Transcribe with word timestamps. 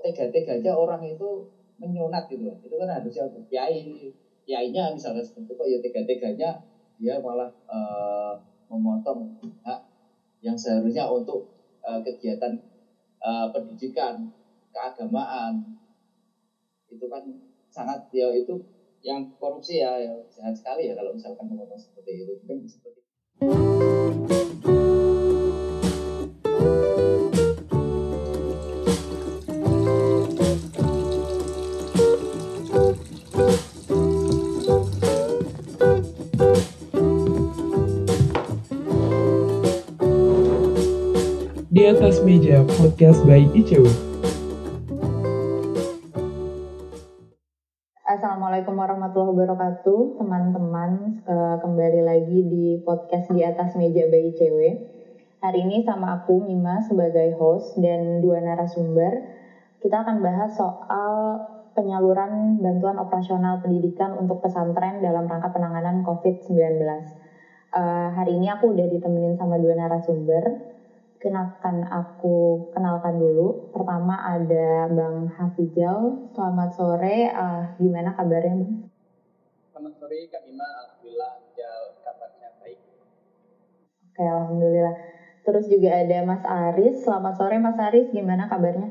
kok 0.00 0.16
tega-teganya 0.16 0.72
orang 0.72 1.04
itu 1.04 1.44
menyunat 1.76 2.24
gitu. 2.32 2.48
Itu 2.64 2.74
kan 2.80 2.88
harusnya 2.88 3.28
untuk 3.28 3.44
kiai, 3.52 4.08
kiainya 4.48 4.96
misalnya 4.96 5.20
seperti 5.20 5.52
kok 5.52 5.68
ya 5.68 5.78
tega-teganya 5.84 6.50
dia 6.96 7.20
malah 7.20 7.52
uh, 7.68 8.32
memotong. 8.72 9.36
Hak 9.60 9.80
yang 10.40 10.56
seharusnya 10.56 11.04
untuk 11.04 11.52
uh, 11.84 12.00
kegiatan 12.00 12.56
uh, 13.20 13.52
pendidikan, 13.52 14.32
keagamaan 14.72 15.76
itu 16.88 17.04
kan 17.12 17.20
sangat 17.68 18.08
ya 18.08 18.32
itu 18.32 18.56
yang 19.04 19.28
korupsi 19.36 19.84
ya, 19.84 20.00
ya 20.00 20.16
jahat 20.32 20.56
sekali 20.56 20.88
ya 20.88 20.96
kalau 20.96 21.12
misalkan 21.12 21.44
memotong 21.44 21.76
seperti 21.76 22.24
itu. 22.24 22.32
Kan 22.48 22.64
seperti 22.64 23.00
Di 23.40 24.39
atas 42.00 42.24
meja 42.24 42.64
podcast 42.80 43.20
by 43.28 43.44
ICW. 43.52 43.84
Assalamualaikum 48.08 48.72
warahmatullahi 48.72 49.36
wabarakatuh, 49.36 50.16
teman-teman. 50.16 51.20
Eh, 51.20 51.56
kembali 51.60 52.00
lagi 52.00 52.40
di 52.48 52.80
podcast 52.88 53.28
di 53.28 53.44
atas 53.44 53.76
meja 53.76 54.08
by 54.08 54.32
ICW. 54.32 54.60
Hari 55.44 55.60
ini 55.60 55.84
sama 55.84 56.24
aku 56.24 56.40
Mima 56.40 56.80
sebagai 56.80 57.36
host 57.36 57.76
dan 57.76 58.24
dua 58.24 58.40
narasumber. 58.40 59.20
Kita 59.84 60.00
akan 60.00 60.24
bahas 60.24 60.56
soal 60.56 61.36
penyaluran 61.76 62.64
bantuan 62.64 62.96
operasional 62.96 63.60
pendidikan 63.60 64.16
untuk 64.16 64.40
pesantren 64.40 65.04
dalam 65.04 65.28
rangka 65.28 65.52
penanganan 65.52 66.00
COVID-19. 66.08 66.80
Uh, 67.76 68.08
hari 68.16 68.40
ini 68.40 68.48
aku 68.48 68.72
udah 68.72 68.88
ditemenin 68.88 69.36
sama 69.36 69.60
dua 69.60 69.76
narasumber 69.76 70.79
kenakan 71.20 71.84
aku 71.84 72.72
kenalkan 72.72 73.20
dulu. 73.20 73.68
Pertama 73.70 74.16
ada 74.24 74.88
Bang 74.88 75.28
Hafizal. 75.36 76.32
Selamat 76.32 76.72
sore. 76.72 77.28
Uh, 77.28 77.76
gimana 77.76 78.16
kabarnya, 78.16 78.56
Bang? 78.64 78.72
Selamat 79.70 79.92
sore, 80.00 80.18
Kak 80.32 80.40
Bima. 80.48 80.64
Alhamdulillah, 80.64 81.30
Hafizal 81.36 81.82
kabarnya 82.00 82.48
baik. 82.64 82.78
Oke, 84.10 84.24
alhamdulillah. 84.24 84.96
Terus 85.44 85.64
juga 85.68 85.90
ada 86.00 86.18
Mas 86.24 86.44
Aris. 86.48 86.96
Selamat 87.04 87.34
sore, 87.36 87.56
Mas 87.60 87.76
Aris. 87.76 88.08
Gimana 88.08 88.48
kabarnya? 88.48 88.88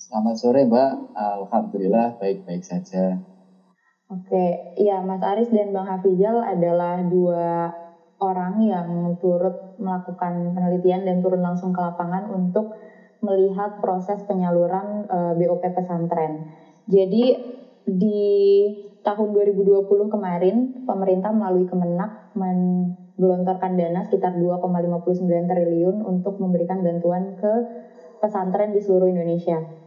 Selamat 0.00 0.34
sore, 0.40 0.64
Mbak. 0.64 0.92
Alhamdulillah 1.12 2.16
baik-baik 2.16 2.64
saja. 2.64 3.20
Oke, 4.06 4.72
iya 4.78 5.02
Mas 5.02 5.18
Aris 5.18 5.50
dan 5.50 5.74
Bang 5.74 5.90
Hafizal 5.90 6.38
adalah 6.38 7.02
dua 7.02 7.74
orang 8.20 8.64
yang 8.64 8.88
turut 9.20 9.76
melakukan 9.76 10.56
penelitian 10.56 11.04
dan 11.04 11.20
turun 11.20 11.44
langsung 11.44 11.72
ke 11.76 11.80
lapangan 11.80 12.32
untuk 12.32 12.72
melihat 13.20 13.80
proses 13.80 14.20
penyaluran 14.24 15.08
uh, 15.08 15.32
eh, 15.32 15.46
BOP 15.46 15.62
pesantren. 15.72 16.48
Jadi 16.86 17.36
di 17.86 18.22
tahun 19.06 19.28
2020 19.30 19.86
kemarin 20.10 20.56
pemerintah 20.82 21.30
melalui 21.30 21.66
Kemenak 21.70 22.34
menggelontorkan 22.34 23.78
dana 23.78 24.02
sekitar 24.02 24.34
2,59 24.34 25.22
triliun 25.46 25.96
untuk 26.02 26.42
memberikan 26.42 26.82
bantuan 26.82 27.38
ke 27.38 27.52
pesantren 28.18 28.74
di 28.74 28.82
seluruh 28.82 29.06
Indonesia. 29.06 29.85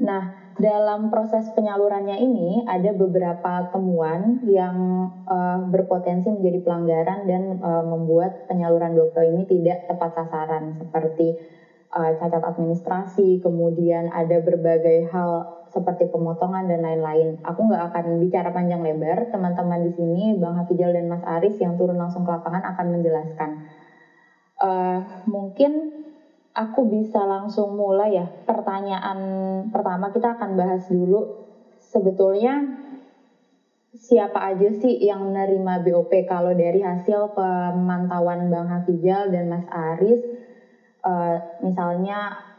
Nah, 0.00 0.32
dalam 0.56 1.12
proses 1.12 1.52
penyalurannya 1.52 2.16
ini 2.24 2.64
ada 2.64 2.96
beberapa 2.96 3.68
temuan 3.68 4.40
yang 4.48 4.76
uh, 5.28 5.60
berpotensi 5.68 6.32
menjadi 6.32 6.64
pelanggaran 6.64 7.28
dan 7.28 7.42
uh, 7.60 7.84
membuat 7.84 8.48
penyaluran 8.48 8.96
dokter 8.96 9.28
ini 9.28 9.44
tidak 9.44 9.84
tepat 9.92 10.16
sasaran 10.16 10.72
seperti 10.80 11.36
uh, 11.92 12.16
cacat 12.16 12.40
administrasi, 12.40 13.44
kemudian 13.44 14.08
ada 14.08 14.40
berbagai 14.40 15.04
hal 15.12 15.60
seperti 15.68 16.08
pemotongan 16.08 16.64
dan 16.64 16.80
lain-lain. 16.80 17.36
Aku 17.44 17.68
nggak 17.68 17.92
akan 17.92 18.24
bicara 18.24 18.48
panjang 18.56 18.80
lebar, 18.80 19.28
teman-teman 19.28 19.84
di 19.84 19.92
sini 19.92 20.32
Bang 20.40 20.56
Hafizal 20.56 20.96
dan 20.96 21.12
Mas 21.12 21.22
Aris 21.28 21.60
yang 21.60 21.76
turun 21.76 22.00
langsung 22.00 22.24
ke 22.24 22.30
lapangan 22.32 22.72
akan 22.72 22.86
menjelaskan. 22.88 23.50
Uh, 24.60 25.00
mungkin 25.28 25.99
aku 26.60 26.84
bisa 26.84 27.24
langsung 27.24 27.72
mulai 27.72 28.20
ya. 28.20 28.26
Pertanyaan 28.44 29.18
pertama 29.72 30.12
kita 30.12 30.36
akan 30.36 30.60
bahas 30.60 30.84
dulu 30.92 31.48
sebetulnya 31.80 32.60
siapa 33.90 34.38
aja 34.54 34.70
sih 34.70 35.00
yang 35.02 35.32
menerima 35.32 35.82
BOP 35.82 36.12
kalau 36.28 36.54
dari 36.54 36.78
hasil 36.78 37.34
pemantauan 37.34 38.52
Bang 38.52 38.70
Hafizal 38.70 39.34
dan 39.34 39.50
Mas 39.50 39.66
Aris 39.66 40.22
uh, 41.02 41.36
misalnya 41.64 42.50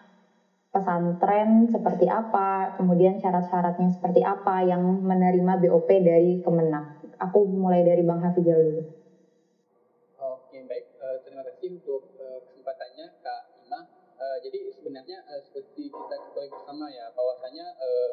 pesantren 0.72 1.68
seperti 1.68 2.08
apa, 2.08 2.80
kemudian 2.80 3.20
syarat-syaratnya 3.20 3.92
seperti 3.92 4.24
apa 4.24 4.64
yang 4.64 5.04
menerima 5.04 5.60
BOP 5.68 5.90
dari 6.00 6.40
Kemenak. 6.40 7.04
Aku 7.20 7.44
mulai 7.44 7.84
dari 7.84 8.02
Bang 8.08 8.24
Hafizal 8.24 8.60
dulu. 8.64 8.84
Oke, 10.16 10.64
baik. 10.64 10.96
Uh, 10.96 11.20
terima 11.28 11.44
kasih 11.44 11.76
untuk 11.76 12.08
uh, 14.32 14.40
jadi 14.40 14.72
sebenarnya 14.72 15.20
uh, 15.28 15.42
seperti 15.44 15.92
kita 15.92 16.16
ketahui 16.16 16.48
bersama 16.48 16.88
ya 16.88 17.12
bahwasanya 17.12 17.68
uh, 17.76 18.12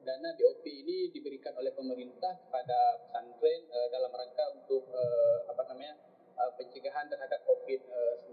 dana 0.00 0.32
BOP 0.40 0.64
ini 0.64 1.12
diberikan 1.12 1.52
oleh 1.60 1.68
pemerintah 1.76 2.32
kepada 2.48 3.04
pesantren 3.04 3.68
uh, 3.68 3.88
dalam 3.92 4.08
rangka 4.08 4.44
untuk 4.56 4.88
uh, 4.88 5.44
apa 5.52 5.62
namanya 5.68 6.00
uh, 6.40 6.50
pencegahan 6.56 7.12
terhadap 7.12 7.44
COVID-19 7.44 8.32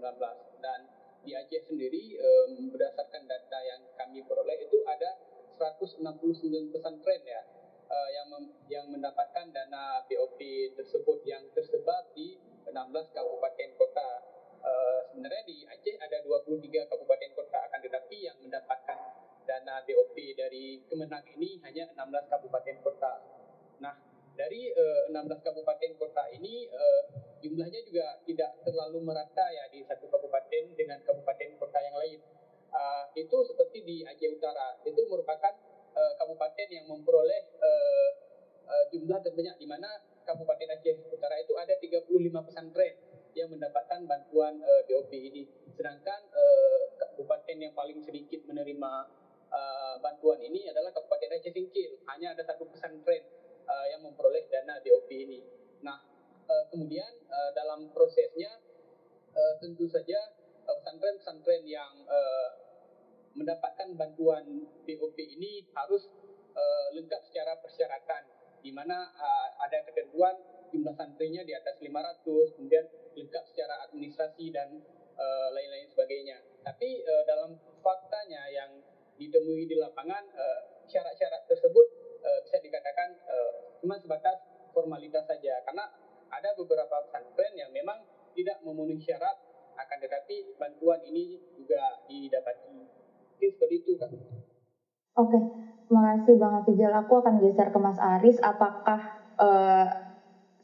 dan 0.64 0.80
di 1.26 1.34
Aceh 1.34 1.68
sendiri 1.68 2.16
um, 2.22 2.70
berdasarkan 2.72 3.28
data 3.28 3.58
yang 3.66 3.82
kami 3.98 4.22
peroleh 4.24 4.56
itu 4.62 4.78
ada 4.86 5.18
169 5.58 6.72
pesantren 6.72 7.20
ya 7.26 7.42
uh, 7.90 8.08
yang 8.14 8.26
mem 8.30 8.44
yang 8.70 8.86
mendapatkan 8.88 9.50
dana 9.52 10.06
BOP 10.06 10.40
tersebut 10.78 11.18
yang 11.28 11.44
tersebar 11.52 12.08
di 12.14 12.38
16 12.64 12.72
kabupaten 13.12 13.70
kota 13.76 14.35
Eh, 14.66 15.00
sebenarnya 15.06 15.42
di 15.46 15.62
Aceh 15.62 15.94
ada 15.94 16.18
23 16.26 16.90
kabupaten 16.90 17.30
kota 17.38 17.58
akan 17.70 17.80
tetapi 17.86 18.16
yang 18.18 18.34
mendapatkan 18.42 18.98
dana 19.46 19.78
BOP 19.86 20.16
dari 20.34 20.82
Kemenang 20.90 21.22
ini 21.38 21.62
hanya 21.62 21.86
16 21.94 22.26
kabupaten 22.26 22.76
kota. 22.82 23.14
Nah, 23.78 23.94
dari 24.34 24.74
uh, 24.74 25.06
eh, 25.06 25.14
16 25.14 25.46
kabupaten 25.46 25.90
kota 26.02 26.26
ini 26.34 26.66
uh, 26.66 27.02
jumlahnya 27.38 27.78
juga 27.86 28.18
tidak 28.26 28.58
terlalu 28.66 29.06
merata 29.06 29.46
ya 29.54 29.70
di 29.70 29.86
satu 29.86 30.10
kabupaten 30.10 30.74
dengan 30.74 30.98
kabupaten 31.06 31.50
kota 31.62 31.78
yang 31.78 31.94
lain. 32.02 32.18
Uh, 32.74 33.06
itu 33.14 33.38
seperti 33.46 33.86
di 33.86 33.96
Aceh 34.02 34.26
Utara, 34.34 34.82
itu 34.82 34.98
merupakan 35.06 35.54
uh, 35.94 36.12
kabupaten 36.18 36.66
yang 36.74 36.90
memperoleh 36.90 37.54
uh, 37.62 38.10
uh, 38.66 38.84
jumlah 38.90 39.22
terbanyak 39.22 39.62
di 39.62 39.66
mana 39.70 39.94
Kabupaten 40.26 40.74
Aceh 40.74 41.06
Utara 41.06 41.38
itu 41.38 41.54
ada 41.54 41.78
35 41.78 42.10
pesantren 42.50 43.05
yang 43.36 43.52
mendapatkan 43.52 44.00
bantuan 44.08 44.56
uh, 44.64 44.80
eh, 44.80 44.82
BOP 44.88 45.12
ini. 45.12 45.44
Sedangkan 45.76 46.20
uh, 46.32 46.80
kabupaten 46.96 47.56
yang 47.60 47.76
paling 47.76 48.00
sedikit 48.00 48.40
menerima 48.48 48.92
uh, 49.52 49.94
bantuan 50.00 50.40
ini 50.40 50.72
adalah 50.72 50.88
Kabupaten 50.96 51.36
Aceh 51.36 51.52
Singkil. 51.52 52.00
Hanya 52.08 52.32
ada 52.32 52.42
satu 52.48 52.64
pesantren 52.64 53.20
uh, 53.68 53.86
yang 53.92 54.00
memperoleh 54.00 54.48
dana 54.48 54.80
BOP 54.80 55.12
ini. 55.12 55.44
Nah, 55.84 56.00
uh, 56.48 56.64
kemudian 56.72 57.12
uh, 57.28 57.50
dalam 57.52 57.92
prosesnya 57.92 58.56
uh, 59.36 59.54
tentu 59.60 59.84
saja 59.84 60.16
pesantren-pesantren 60.64 61.62
uh, 61.62 61.68
yang 61.68 61.92
uh, 62.08 62.48
mendapatkan 63.36 63.92
bantuan 64.00 64.64
BOP 64.88 65.18
ini 65.20 65.68
harus 65.76 66.08
uh, 66.56 66.88
lengkap 66.96 67.20
secara 67.28 67.60
persyaratan 67.60 68.32
di 68.64 68.72
mana 68.72 69.12
uh, 69.12 69.48
ada 69.60 69.84
ketentuan 69.84 70.34
jumlah 70.76 70.92
santrinya 70.92 71.40
di 71.40 71.56
atas 71.56 71.80
500, 71.80 72.60
kemudian 72.60 72.84
lengkap 73.16 73.44
secara 73.48 73.88
administrasi 73.88 74.52
dan 74.52 74.68
uh, 75.16 75.48
lain-lain 75.56 75.88
sebagainya. 75.88 76.36
Tapi 76.60 77.00
uh, 77.00 77.24
dalam 77.24 77.56
faktanya 77.80 78.44
yang 78.52 78.84
ditemui 79.16 79.64
di 79.64 79.80
lapangan 79.80 80.28
syarat-syarat 80.84 81.42
uh, 81.44 81.48
tersebut 81.48 81.86
uh, 82.20 82.40
bisa 82.44 82.60
dikatakan 82.60 83.16
uh, 83.24 83.80
cuma 83.80 83.96
sebatas 83.96 84.44
formalitas 84.76 85.24
saja 85.24 85.64
karena 85.64 85.88
ada 86.28 86.52
beberapa 86.52 87.00
pesantren 87.08 87.56
yang 87.56 87.72
memang 87.72 87.96
tidak 88.36 88.60
memenuhi 88.60 89.00
syarat 89.00 89.40
akan 89.76 89.98
tetapi 90.04 90.56
bantuan 90.60 91.00
ini 91.08 91.40
juga 91.56 92.04
didapati. 92.08 92.76
Mungkin 93.36 93.50
seperti 93.52 93.74
itu 93.84 93.92
kan. 94.00 94.12
Oke, 95.16 95.32
okay. 95.32 95.42
terima 95.88 96.02
kasih 96.12 96.34
Bang 96.36 96.52
Hafizal. 96.60 96.92
Aku 96.92 97.24
akan 97.24 97.40
geser 97.40 97.68
ke 97.72 97.78
Mas 97.80 97.96
Aris. 98.00 98.36
Apakah 98.40 99.00
uh, 99.40 99.86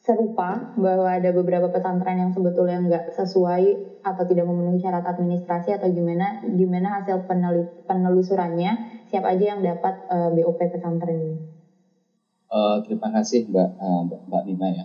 serupa 0.03 0.75
bahwa 0.75 1.07
ada 1.07 1.31
beberapa 1.31 1.71
pesantren 1.71 2.19
yang 2.19 2.33
sebetulnya 2.35 2.83
nggak 2.83 3.15
sesuai 3.15 3.65
atau 4.03 4.25
tidak 4.27 4.51
memenuhi 4.51 4.83
syarat 4.83 5.07
administrasi 5.07 5.79
atau 5.79 5.87
gimana 5.95 6.43
gimana 6.59 6.99
hasil 6.99 7.23
penelit, 7.31 7.87
penelusurannya 7.87 8.99
siapa 9.07 9.31
aja 9.31 9.55
yang 9.55 9.63
dapat 9.63 9.95
uh, 10.11 10.35
BOP 10.35 10.59
pesantren 10.59 11.23
ini? 11.23 11.39
Uh, 12.51 12.83
terima 12.83 13.15
kasih 13.15 13.47
Mbak 13.47 13.69
uh, 13.79 14.03
Mbak 14.27 14.43
Nima 14.51 14.69
ya. 14.75 14.85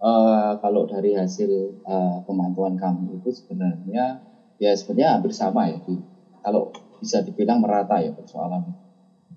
Uh, 0.00 0.56
kalau 0.64 0.88
dari 0.88 1.12
hasil 1.12 1.76
uh, 1.84 2.24
pemantauan 2.24 2.80
kami 2.80 3.20
itu 3.20 3.36
sebenarnya 3.36 4.24
ya 4.56 4.72
sebenarnya 4.72 5.20
hampir 5.20 5.36
sama 5.36 5.68
ya. 5.68 5.76
Di, 5.84 5.92
kalau 6.40 6.72
bisa 7.04 7.20
dibilang 7.20 7.60
merata 7.60 8.00
ya 8.00 8.16
persoalan. 8.16 8.64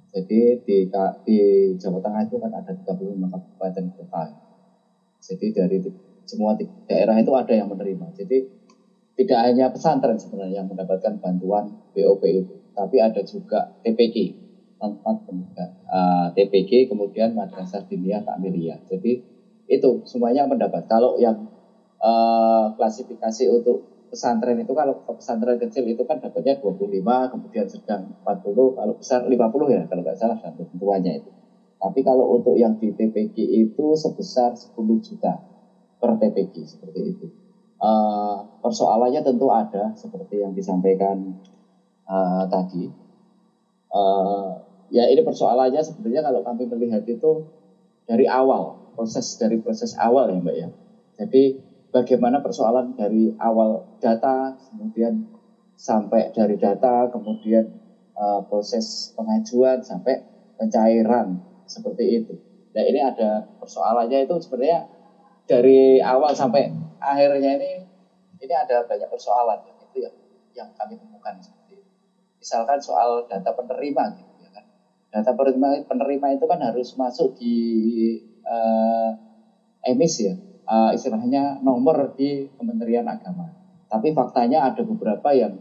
Jadi 0.08 0.64
di, 0.64 0.88
di 1.28 1.38
Jawa 1.76 2.00
Tengah 2.00 2.24
itu 2.24 2.40
kan 2.40 2.52
ada 2.56 2.72
35 2.72 3.28
kabupaten 3.28 3.86
kota. 3.92 4.47
Jadi 5.28 5.46
dari 5.52 5.78
semua 6.24 6.56
daerah 6.88 7.16
itu 7.20 7.32
ada 7.36 7.54
yang 7.56 7.68
menerima. 7.68 8.16
Jadi 8.16 8.38
tidak 9.18 9.40
hanya 9.50 9.66
pesantren 9.74 10.16
sebenarnya 10.22 10.62
yang 10.62 10.70
mendapatkan 10.70 11.18
bantuan 11.18 11.74
BOP 11.92 12.22
itu, 12.30 12.54
tapi 12.78 13.02
ada 13.02 13.26
juga 13.26 13.66
TPG, 13.82 14.38
tempat 14.78 15.26
pendidikan 15.26 15.74
uh, 15.90 16.30
TPG, 16.38 16.86
kemudian 16.86 17.34
Madrasah 17.34 17.82
Diniyah 17.90 18.22
Takmiriyah. 18.22 18.86
Jadi 18.86 19.18
itu 19.68 19.90
semuanya 20.06 20.46
mendapat. 20.46 20.86
Kalau 20.86 21.18
yang 21.18 21.50
uh, 21.98 22.70
klasifikasi 22.78 23.50
untuk 23.50 23.82
pesantren 24.08 24.62
itu 24.62 24.72
kalau 24.72 25.02
pesantren 25.04 25.60
kecil 25.60 25.84
itu 25.90 26.06
kan 26.06 26.22
dapatnya 26.22 26.56
25, 26.62 27.34
kemudian 27.34 27.66
sedang 27.68 28.14
40, 28.24 28.78
kalau 28.78 28.94
besar 28.96 29.26
50 29.26 29.76
ya 29.76 29.82
kalau 29.90 30.02
nggak 30.06 30.18
salah 30.18 30.38
dan 30.40 30.54
ketentuannya 30.56 31.14
itu. 31.20 31.30
Tapi 31.78 32.00
kalau 32.02 32.34
untuk 32.34 32.58
yang 32.58 32.74
di 32.82 32.90
TPG 32.90 33.38
itu 33.38 33.94
sebesar 33.94 34.58
10 34.58 34.74
juta 34.98 35.38
per 35.98 36.18
TPG 36.18 36.54
seperti 36.66 37.02
itu. 37.06 37.26
Uh, 37.78 38.42
persoalannya 38.66 39.22
tentu 39.22 39.54
ada 39.54 39.94
seperti 39.94 40.42
yang 40.42 40.58
disampaikan 40.58 41.38
uh, 42.10 42.50
tadi. 42.50 42.90
Uh, 43.94 44.58
ya 44.90 45.06
ini 45.06 45.22
persoalannya 45.22 45.82
sebenarnya 45.86 46.26
kalau 46.26 46.42
kami 46.42 46.66
melihat 46.66 47.06
itu 47.06 47.46
dari 48.10 48.26
awal 48.26 48.88
proses 48.98 49.38
dari 49.38 49.62
proses 49.62 49.94
awal 50.02 50.34
ya 50.34 50.42
mbak 50.42 50.56
ya. 50.58 50.70
Jadi 51.22 51.54
bagaimana 51.94 52.42
persoalan 52.42 52.98
dari 52.98 53.30
awal 53.38 53.86
data, 54.02 54.58
kemudian 54.74 55.22
sampai 55.78 56.34
dari 56.34 56.58
data, 56.58 57.06
kemudian 57.14 57.70
uh, 58.18 58.42
proses 58.50 59.14
pengajuan 59.14 59.86
sampai 59.86 60.18
pencairan 60.58 61.38
seperti 61.68 62.24
itu. 62.24 62.34
Nah 62.74 62.84
ini 62.84 63.00
ada 63.04 63.46
persoalannya 63.60 64.26
itu 64.26 64.36
sebenarnya 64.42 64.88
dari 65.48 66.02
awal 66.02 66.36
sampai 66.36 66.68
akhirnya 67.00 67.56
ini 67.60 67.72
ini 68.42 68.54
ada 68.54 68.84
banyak 68.84 69.08
persoalan 69.08 69.60
itu 69.68 70.04
yang 70.04 70.16
yang 70.56 70.70
kami 70.76 70.98
temukan 70.98 71.38
seperti 71.40 71.80
itu. 71.80 71.92
Misalkan 72.42 72.80
soal 72.82 73.28
data 73.30 73.54
penerima 73.54 74.04
gitu 74.18 74.34
ya 74.42 74.50
kan. 74.52 74.66
Data 75.14 75.32
penerima 75.36 75.86
penerima 75.86 76.28
itu 76.36 76.46
kan 76.48 76.60
harus 76.64 76.94
masuk 76.98 77.36
di 77.38 77.56
uh, 78.44 79.12
emis 79.88 80.20
ya 80.20 80.36
uh, 80.68 80.92
istilahnya 80.92 81.64
nomor 81.64 82.14
di 82.14 82.46
Kementerian 82.60 83.08
Agama. 83.08 83.48
Tapi 83.88 84.12
faktanya 84.12 84.68
ada 84.68 84.84
beberapa 84.84 85.32
yang 85.32 85.56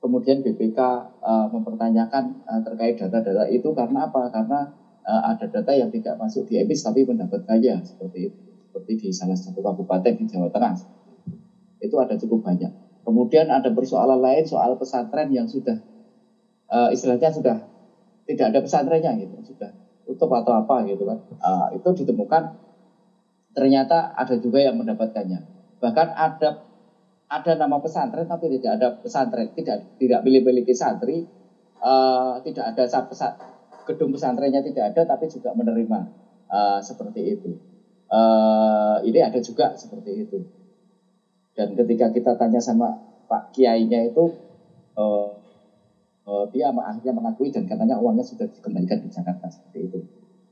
kemudian 0.00 0.40
BPK 0.40 0.78
uh, 1.20 1.46
mempertanyakan 1.50 2.46
uh, 2.46 2.60
terkait 2.62 2.96
data-data 2.96 3.50
itu 3.50 3.74
karena 3.74 4.08
apa? 4.08 4.30
Karena 4.30 4.79
uh, 5.04 5.22
ada 5.32 5.46
data 5.48 5.72
yang 5.72 5.88
tidak 5.88 6.16
masuk 6.20 6.48
di 6.48 6.60
EBIS 6.60 6.84
tapi 6.84 7.04
mendapatkannya 7.04 7.84
seperti 7.84 8.18
itu. 8.30 8.38
Seperti 8.70 8.92
di 9.02 9.08
salah 9.10 9.34
satu 9.34 9.60
kabupaten 9.60 10.14
di 10.14 10.24
Jawa 10.30 10.48
Tengah. 10.52 10.74
Itu 11.82 11.96
ada 11.98 12.14
cukup 12.14 12.46
banyak. 12.46 12.70
Kemudian 13.02 13.50
ada 13.50 13.72
persoalan 13.72 14.20
lain 14.20 14.44
soal 14.46 14.76
pesantren 14.76 15.32
yang 15.32 15.48
sudah 15.48 15.80
uh, 16.70 16.88
istilahnya 16.92 17.32
sudah 17.32 17.56
tidak 18.28 18.54
ada 18.54 18.60
pesantrennya 18.62 19.10
gitu, 19.18 19.54
sudah 19.54 19.74
tutup 20.06 20.30
atau 20.38 20.54
apa 20.54 20.86
gitu 20.86 21.02
kan. 21.08 21.18
Uh, 21.42 21.66
itu 21.74 22.04
ditemukan 22.04 22.54
ternyata 23.50 24.14
ada 24.14 24.38
juga 24.38 24.62
yang 24.62 24.78
mendapatkannya. 24.78 25.42
Bahkan 25.82 26.08
ada 26.14 26.48
ada 27.30 27.52
nama 27.54 27.78
pesantren 27.78 28.26
tapi 28.26 28.50
tidak 28.58 28.78
ada 28.78 28.88
pesantren, 29.02 29.50
tidak 29.54 29.98
tidak 29.98 30.20
milih-miliki 30.22 30.74
santri, 30.74 31.26
uh, 31.82 32.38
tidak 32.42 32.74
ada 32.74 32.86
pesat, 33.06 33.32
gedung 33.88 34.10
pesantrennya 34.12 34.60
tidak 34.64 34.94
ada 34.94 35.16
tapi 35.16 35.30
juga 35.30 35.54
menerima 35.54 36.00
uh, 36.50 36.80
seperti 36.82 37.20
itu. 37.38 37.50
Uh, 38.10 38.98
ini 39.06 39.22
ada 39.22 39.38
juga 39.38 39.78
seperti 39.78 40.26
itu. 40.26 40.38
Dan 41.54 41.78
ketika 41.78 42.10
kita 42.10 42.34
tanya 42.34 42.58
sama 42.58 42.94
Pak 43.30 43.54
Kiainya 43.54 44.10
itu, 44.10 44.34
uh, 44.98 45.30
uh, 46.26 46.44
dia 46.50 46.74
akhirnya 46.74 47.14
mengakui 47.14 47.54
dan 47.54 47.66
katanya 47.66 47.98
uangnya 48.02 48.26
sudah 48.26 48.50
dikembalikan 48.50 49.02
di 49.02 49.08
Jakarta 49.10 49.46
seperti 49.46 49.78
itu. 49.86 49.98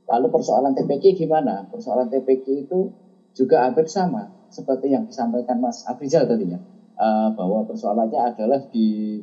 Lalu 0.09 0.27
persoalan 0.33 0.73
TPK 0.73 1.13
gimana? 1.13 1.67
Persoalan 1.69 2.09
TPK 2.09 2.45
itu 2.65 2.89
juga 3.35 3.67
hampir 3.67 3.85
sama 3.85 4.31
seperti 4.49 4.89
yang 4.89 5.05
disampaikan 5.05 5.61
Mas 5.61 5.85
Afrizal 5.85 6.25
tadinya 6.25 6.57
uh, 6.97 7.29
bahwa 7.37 7.63
persoalannya 7.69 8.33
adalah 8.33 8.59
di 8.73 9.21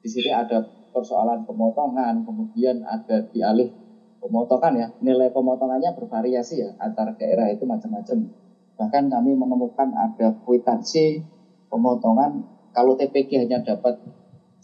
di 0.00 0.08
sini 0.08 0.30
ada 0.32 0.64
persoalan 0.96 1.44
pemotongan, 1.44 2.24
kemudian 2.24 2.80
ada 2.88 3.28
dialih 3.28 3.68
pemotongan 4.16 4.72
ya 4.80 4.88
nilai 5.04 5.28
pemotongannya 5.28 5.92
bervariasi 5.92 6.64
ya 6.64 6.70
antar 6.80 7.12
daerah 7.20 7.52
itu 7.52 7.68
macam-macam. 7.68 8.32
Bahkan 8.80 9.04
kami 9.12 9.36
menemukan 9.36 9.92
ada 9.92 10.32
kwitansi 10.40 11.20
pemotongan 11.68 12.48
kalau 12.72 12.96
TPG 12.96 13.44
hanya 13.44 13.60
dapat 13.60 14.00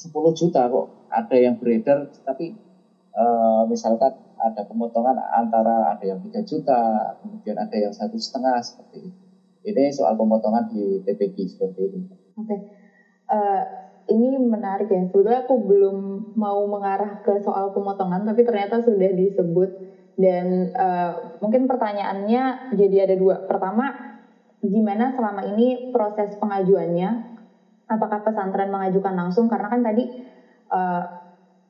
10 0.00 0.08
juta 0.32 0.72
kok 0.72 1.12
ada 1.12 1.36
yang 1.36 1.60
beredar 1.60 2.08
tapi 2.24 2.56
uh, 3.12 3.68
misalkan 3.68 4.16
ada 4.42 4.66
pemotongan 4.66 5.14
antara 5.16 5.94
ada 5.94 6.02
yang 6.02 6.18
3 6.18 6.42
juta, 6.42 7.14
kemudian 7.22 7.54
ada 7.54 7.76
yang 7.78 7.94
satu 7.94 8.18
setengah 8.18 8.58
seperti 8.58 9.06
itu. 9.06 9.20
Ini 9.62 9.94
soal 9.94 10.18
pemotongan 10.18 10.74
di 10.74 10.98
TPG 11.06 11.54
seperti 11.54 11.80
itu. 11.86 11.98
Oke, 12.02 12.18
okay. 12.34 12.58
uh, 13.30 13.62
eh, 13.62 13.62
ini 14.10 14.38
menarik 14.38 14.90
ya. 14.90 15.06
Sebetulnya 15.06 15.46
aku 15.46 15.54
belum 15.62 15.96
mau 16.34 16.64
mengarah 16.66 17.22
ke 17.22 17.38
soal 17.42 17.70
pemotongan, 17.70 18.26
tapi 18.26 18.42
ternyata 18.42 18.82
sudah 18.82 19.10
disebut 19.14 19.70
dan 20.18 20.70
uh, 20.76 21.38
mungkin 21.40 21.70
pertanyaannya 21.70 22.74
jadi 22.74 23.08
ada 23.08 23.14
dua. 23.16 23.46
Pertama, 23.46 24.18
gimana 24.60 25.14
selama 25.14 25.46
ini 25.54 25.94
proses 25.94 26.34
pengajuannya? 26.36 27.30
Apakah 27.86 28.24
pesantren 28.24 28.72
mengajukan 28.72 29.14
langsung? 29.14 29.46
Karena 29.46 29.68
kan 29.68 29.84
tadi 29.84 30.04
uh, 30.72 31.02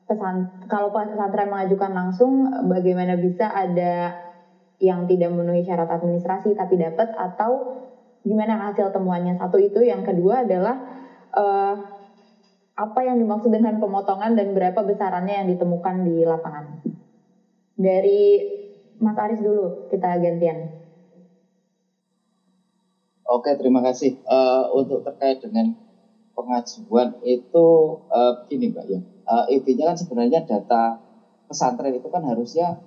pesan 0.03 0.67
kalau 0.67 0.91
pesantren 0.91 1.47
mengajukan 1.47 1.91
langsung 1.95 2.47
bagaimana 2.67 3.15
bisa 3.15 3.47
ada 3.47 4.11
yang 4.83 5.07
tidak 5.07 5.31
memenuhi 5.31 5.63
syarat 5.63 5.87
administrasi 5.87 6.59
tapi 6.59 6.75
dapat 6.75 7.15
atau 7.15 7.79
gimana 8.23 8.59
hasil 8.67 8.91
temuannya 8.91 9.39
satu 9.39 9.55
itu 9.59 9.79
yang 9.79 10.03
kedua 10.03 10.43
adalah 10.43 10.75
uh, 11.31 11.92
apa 12.73 12.99
yang 13.05 13.21
dimaksud 13.21 13.53
dengan 13.53 13.77
pemotongan 13.77 14.33
dan 14.33 14.53
berapa 14.57 14.81
besarannya 14.81 15.45
yang 15.45 15.47
ditemukan 15.53 15.95
di 16.09 16.25
lapangan 16.25 16.81
dari 17.77 18.21
Mas 18.97 19.17
Aris 19.17 19.41
dulu 19.41 19.89
kita 19.89 20.17
gantian 20.21 20.81
Oke 23.23 23.55
terima 23.57 23.81
kasih 23.81 24.13
uh, 24.29 24.69
untuk 24.77 25.01
terkait 25.01 25.41
dengan 25.41 25.73
pengajuan 26.33 27.17
itu 27.25 27.67
uh, 28.09 28.31
begini 28.45 28.73
mbak 28.73 28.85
ya 28.89 28.99
uh, 29.25 29.45
intinya 29.49 29.93
kan 29.93 29.97
sebenarnya 29.97 30.45
data 30.45 30.97
pesantren 31.47 31.93
itu 31.93 32.09
kan 32.09 32.25
harusnya 32.25 32.81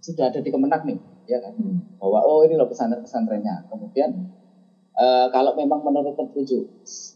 sudah 0.00 0.32
ada 0.32 0.40
di 0.40 0.48
Kemenak 0.48 0.82
nih, 0.88 0.98
ya 1.28 1.38
kan? 1.44 1.52
Hmm. 1.60 1.78
Bahwa 2.00 2.24
oh 2.24 2.40
ini 2.48 2.56
loh 2.56 2.66
pesantren-pesantrennya. 2.66 3.68
Kemudian 3.68 4.10
uh, 5.00 5.26
kalau 5.32 5.56
memang 5.56 5.80
menurut 5.80 6.12
petunjuk 6.12 6.68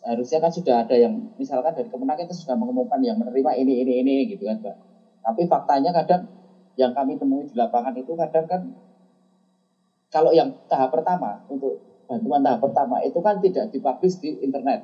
harusnya 0.08 0.38
kan 0.40 0.50
sudah 0.50 0.74
ada 0.88 0.96
yang 0.96 1.12
misalkan 1.36 1.76
dari 1.76 1.88
Kemenak 1.92 2.24
itu 2.24 2.34
sudah 2.44 2.56
mengumumkan 2.56 2.98
yang 3.04 3.20
menerima 3.20 3.50
ini 3.60 3.84
ini 3.84 3.92
ini 4.00 4.14
gitu 4.32 4.48
kan, 4.48 4.58
Pak. 4.64 4.76
Tapi 5.24 5.42
faktanya 5.48 5.92
kadang 5.92 6.24
yang 6.74 6.90
kami 6.96 7.14
temui 7.20 7.46
di 7.46 7.54
lapangan 7.54 7.94
itu 7.94 8.12
kadang 8.18 8.46
kan 8.50 8.60
kalau 10.10 10.34
yang 10.34 10.50
tahap 10.66 10.90
pertama 10.90 11.42
untuk 11.46 11.78
bantuan 12.04 12.42
tahap 12.42 12.60
pertama 12.62 13.00
itu 13.02 13.18
kan 13.22 13.38
tidak 13.40 13.70
dipublish 13.70 14.18
di 14.20 14.42
internet 14.42 14.82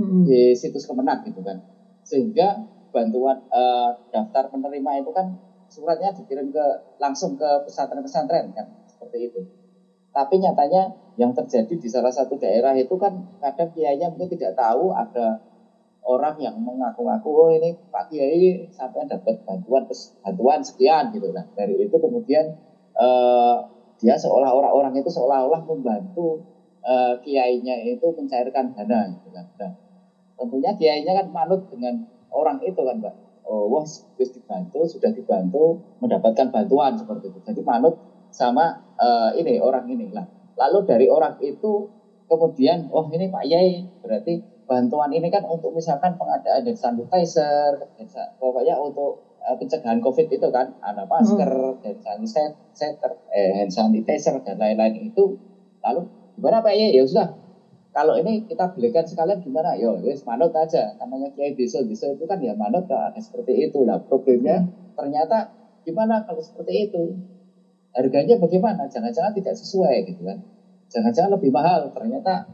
hmm. 0.00 0.24
di 0.24 0.54
situs 0.54 0.86
Kemenak 0.86 1.26
gitu 1.26 1.42
kan. 1.42 1.58
Sehingga 2.06 2.62
bantuan 2.94 3.42
uh, 3.50 3.92
daftar 4.08 4.48
penerima 4.48 5.02
itu 5.02 5.10
kan 5.12 5.34
suratnya 5.66 6.14
dikirim 6.14 6.54
ke 6.54 6.64
langsung 7.02 7.34
ke 7.34 7.66
pesantren-pesantren 7.66 8.54
kan 8.54 8.66
seperti 8.86 9.28
itu. 9.28 9.40
Tapi 10.14 10.40
nyatanya 10.40 11.05
yang 11.16 11.32
terjadi 11.32 11.74
di 11.76 11.88
salah 11.88 12.12
satu 12.12 12.36
daerah 12.36 12.76
itu 12.76 12.92
kan 13.00 13.16
kadang 13.40 13.72
kiainya 13.72 14.12
mungkin 14.12 14.32
tidak 14.32 14.56
tahu 14.56 14.92
ada 14.92 15.40
orang 16.06 16.36
yang 16.38 16.54
mengaku-ngaku 16.60 17.28
oh 17.32 17.50
ini 17.50 17.74
Pak 17.90 18.12
Kiai 18.12 18.68
sampai 18.70 19.08
dapat 19.08 19.42
bantuan 19.42 19.88
bantuan 20.22 20.60
sekian 20.62 21.10
gitu 21.10 21.32
nah 21.32 21.42
dari 21.56 21.82
itu 21.82 21.96
kemudian 21.96 22.52
uh, 22.94 23.64
dia 23.96 24.14
seolah 24.14 24.52
olah 24.52 24.72
orang 24.76 24.92
itu 24.92 25.08
seolah-olah 25.08 25.64
membantu 25.64 26.44
uh, 26.86 27.14
kiainya 27.24 27.82
itu 27.88 28.06
mencairkan 28.14 28.76
dana 28.76 29.10
gitu 29.10 29.28
kan. 29.34 29.46
Nah, 29.58 29.72
tentunya 30.38 30.70
kiainya 30.76 31.12
kan 31.16 31.26
manut 31.32 31.66
dengan 31.72 32.04
orang 32.30 32.62
itu 32.62 32.78
kan 32.78 33.00
Mbak. 33.02 33.14
Oh, 33.46 33.70
wah, 33.70 33.86
sudah 33.86 34.26
dibantu, 34.26 34.80
sudah 34.90 35.10
dibantu 35.14 35.78
mendapatkan 36.02 36.50
bantuan 36.50 36.98
seperti 36.98 37.30
itu. 37.30 37.38
Jadi 37.46 37.62
manut 37.62 37.94
sama 38.34 38.82
uh, 38.98 39.30
ini 39.38 39.62
orang 39.62 39.86
ini 39.86 40.10
lah. 40.10 40.26
Lalu 40.56 40.78
dari 40.88 41.06
orang 41.06 41.36
itu 41.44 41.88
kemudian, 42.26 42.88
oh 42.90 43.06
ini 43.12 43.28
Pak 43.28 43.44
Yai 43.44 43.84
berarti 44.02 44.40
bantuan 44.66 45.14
ini 45.14 45.30
kan 45.30 45.46
untuk 45.46 45.70
misalkan 45.70 46.18
pengadaan 46.18 46.66
hand 46.66 46.74
sanitizer, 46.74 47.78
pokoknya 48.40 48.74
untuk 48.82 49.22
uh, 49.44 49.54
pencegahan 49.54 50.02
COVID 50.02 50.26
itu 50.26 50.48
kan, 50.50 50.74
ada 50.82 51.06
masker, 51.06 51.52
hmm. 51.76 52.02
hand 52.02 52.26
sanitizer, 52.26 53.12
eh, 53.30 53.62
hand 53.62 53.70
sanitizer 53.70 54.42
dan 54.42 54.58
lain-lain 54.58 55.12
itu. 55.12 55.38
Lalu 55.84 56.00
gimana 56.34 56.64
Pak 56.64 56.74
Yai? 56.74 56.98
Ya 56.98 57.06
sudah, 57.06 57.30
kalau 57.96 58.12
ini 58.20 58.44
kita 58.44 58.76
belikan 58.76 59.08
sekalian 59.08 59.40
gimana? 59.40 59.72
Yo, 59.78 59.96
wis 60.04 60.20
manut 60.28 60.52
aja. 60.52 60.92
Namanya 61.00 61.32
kiai 61.32 61.56
desa 61.56 61.80
desa 61.80 62.12
itu 62.12 62.28
kan 62.28 62.36
ya 62.44 62.52
manut 62.52 62.84
kan 62.84 63.08
seperti 63.16 63.56
itu. 63.64 63.88
Lah 63.88 63.96
problemnya 64.04 64.68
ternyata 64.92 65.48
gimana 65.80 66.20
kalau 66.28 66.44
seperti 66.44 66.92
itu? 66.92 67.16
Harganya 67.96 68.36
bagaimana? 68.36 68.84
Jangan-jangan 68.92 69.32
tidak 69.32 69.56
sesuai 69.56 70.04
gitu 70.04 70.22
kan? 70.28 70.38
Jangan-jangan 70.92 71.40
lebih 71.40 71.50
mahal. 71.50 71.88
Ternyata 71.96 72.44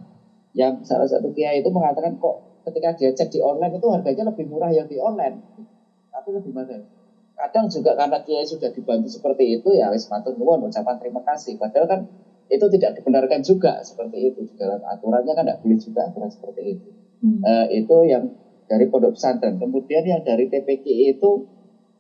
yang 0.52 0.84
salah 0.84 1.08
satu 1.08 1.32
kiai 1.32 1.64
itu 1.64 1.70
mengatakan 1.72 2.16
kok 2.20 2.52
ketika 2.68 2.94
dia 2.94 3.10
cek 3.10 3.28
di 3.32 3.40
online 3.42 3.80
itu 3.80 3.88
harganya 3.90 4.24
lebih 4.30 4.44
murah 4.46 4.70
yang 4.70 4.86
di 4.86 5.00
online 5.00 5.40
tapi 6.12 6.28
lebih 6.30 6.52
mahal 6.52 6.84
kadang 7.34 7.66
juga 7.66 7.96
karena 7.96 8.18
kiai 8.22 8.44
sudah 8.46 8.70
dibantu 8.70 9.08
seperti 9.08 9.58
itu 9.58 9.74
ya 9.74 9.90
wis 9.90 10.06
matur 10.12 10.36
nuwun 10.36 10.68
ucapan 10.68 11.00
terima 11.00 11.24
kasih 11.24 11.58
padahal 11.58 11.88
kan 11.88 12.00
itu 12.52 12.66
tidak 12.78 13.00
dibenarkan 13.00 13.40
juga 13.40 13.80
seperti 13.80 14.30
itu 14.30 14.44
di 14.44 14.54
dalam 14.60 14.78
aturannya 14.84 15.32
kan 15.32 15.44
tidak 15.48 15.58
boleh 15.64 15.78
juga 15.80 16.00
aturan 16.06 16.30
seperti 16.30 16.62
itu 16.76 16.88
hmm. 17.24 17.40
uh, 17.42 17.66
itu 17.72 17.96
yang 18.06 18.24
dari 18.68 18.86
pondok 18.92 19.16
pesantren 19.16 19.56
kemudian 19.56 20.04
yang 20.04 20.20
dari 20.22 20.46
TPK 20.46 21.16
itu 21.16 21.48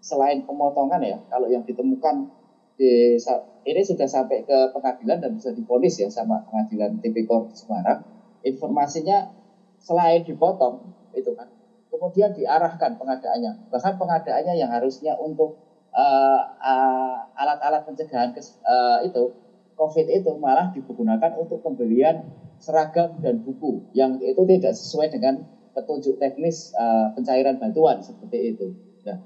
selain 0.04 0.44
pemotongan 0.44 1.00
ya 1.00 1.18
kalau 1.32 1.48
yang 1.48 1.64
ditemukan 1.64 2.28
di 2.76 3.16
ini 3.62 3.82
sudah 3.84 4.08
sampai 4.08 4.42
ke 4.42 4.58
pengadilan 4.74 5.22
dan 5.22 5.30
bisa 5.38 5.54
diponis 5.54 6.00
ya 6.00 6.08
sama 6.10 6.42
pengadilan 6.48 6.98
TPK 6.98 7.30
Semarang 7.54 8.02
informasinya 8.42 9.30
selain 9.78 10.26
dipotong 10.26 10.82
itu 11.12 11.30
kan 11.36 11.46
kemudian 11.92 12.32
diarahkan 12.34 12.98
pengadaannya 12.98 13.70
bahkan 13.70 13.94
pengadaannya 14.00 14.54
yang 14.56 14.72
harusnya 14.72 15.14
untuk 15.20 15.60
uh, 15.92 16.40
uh, 16.58 17.16
alat-alat 17.36 17.84
pencegahan 17.84 18.32
kes, 18.32 18.58
uh, 18.64 19.04
itu 19.04 19.32
COVID 19.76 20.06
itu 20.08 20.30
malah 20.36 20.72
digunakan 20.72 21.32
untuk 21.36 21.64
pembelian 21.64 22.28
seragam 22.60 23.18
dan 23.18 23.42
buku 23.42 23.82
yang 23.96 24.20
itu 24.20 24.42
tidak 24.46 24.72
sesuai 24.76 25.10
dengan 25.10 25.42
petunjuk 25.72 26.20
teknis 26.20 26.70
uh, 26.76 27.10
pencairan 27.16 27.56
bantuan 27.56 27.98
seperti 28.04 28.54
itu. 28.54 28.76
Nah, 29.08 29.18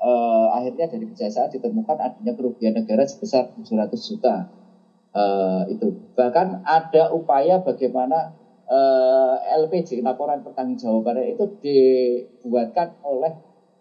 uh, 0.00 0.31
akhirnya 0.62 0.86
dari 0.86 1.10
kejaksaan 1.10 1.50
ditemukan 1.50 1.98
adanya 1.98 2.32
kerugian 2.38 2.78
negara 2.78 3.02
sebesar 3.02 3.50
700 3.58 3.90
juta 3.98 4.46
uh, 5.12 5.66
itu. 5.66 5.90
Bahkan 6.14 6.62
ada 6.62 7.10
upaya 7.10 7.58
bagaimana 7.58 8.30
uh, 8.70 9.36
eh, 9.42 9.58
LPG 9.66 10.00
laporan 10.06 10.40
pertanggungjawaban 10.46 11.34
itu 11.34 11.44
dibuatkan 11.60 12.94
oleh 13.02 13.32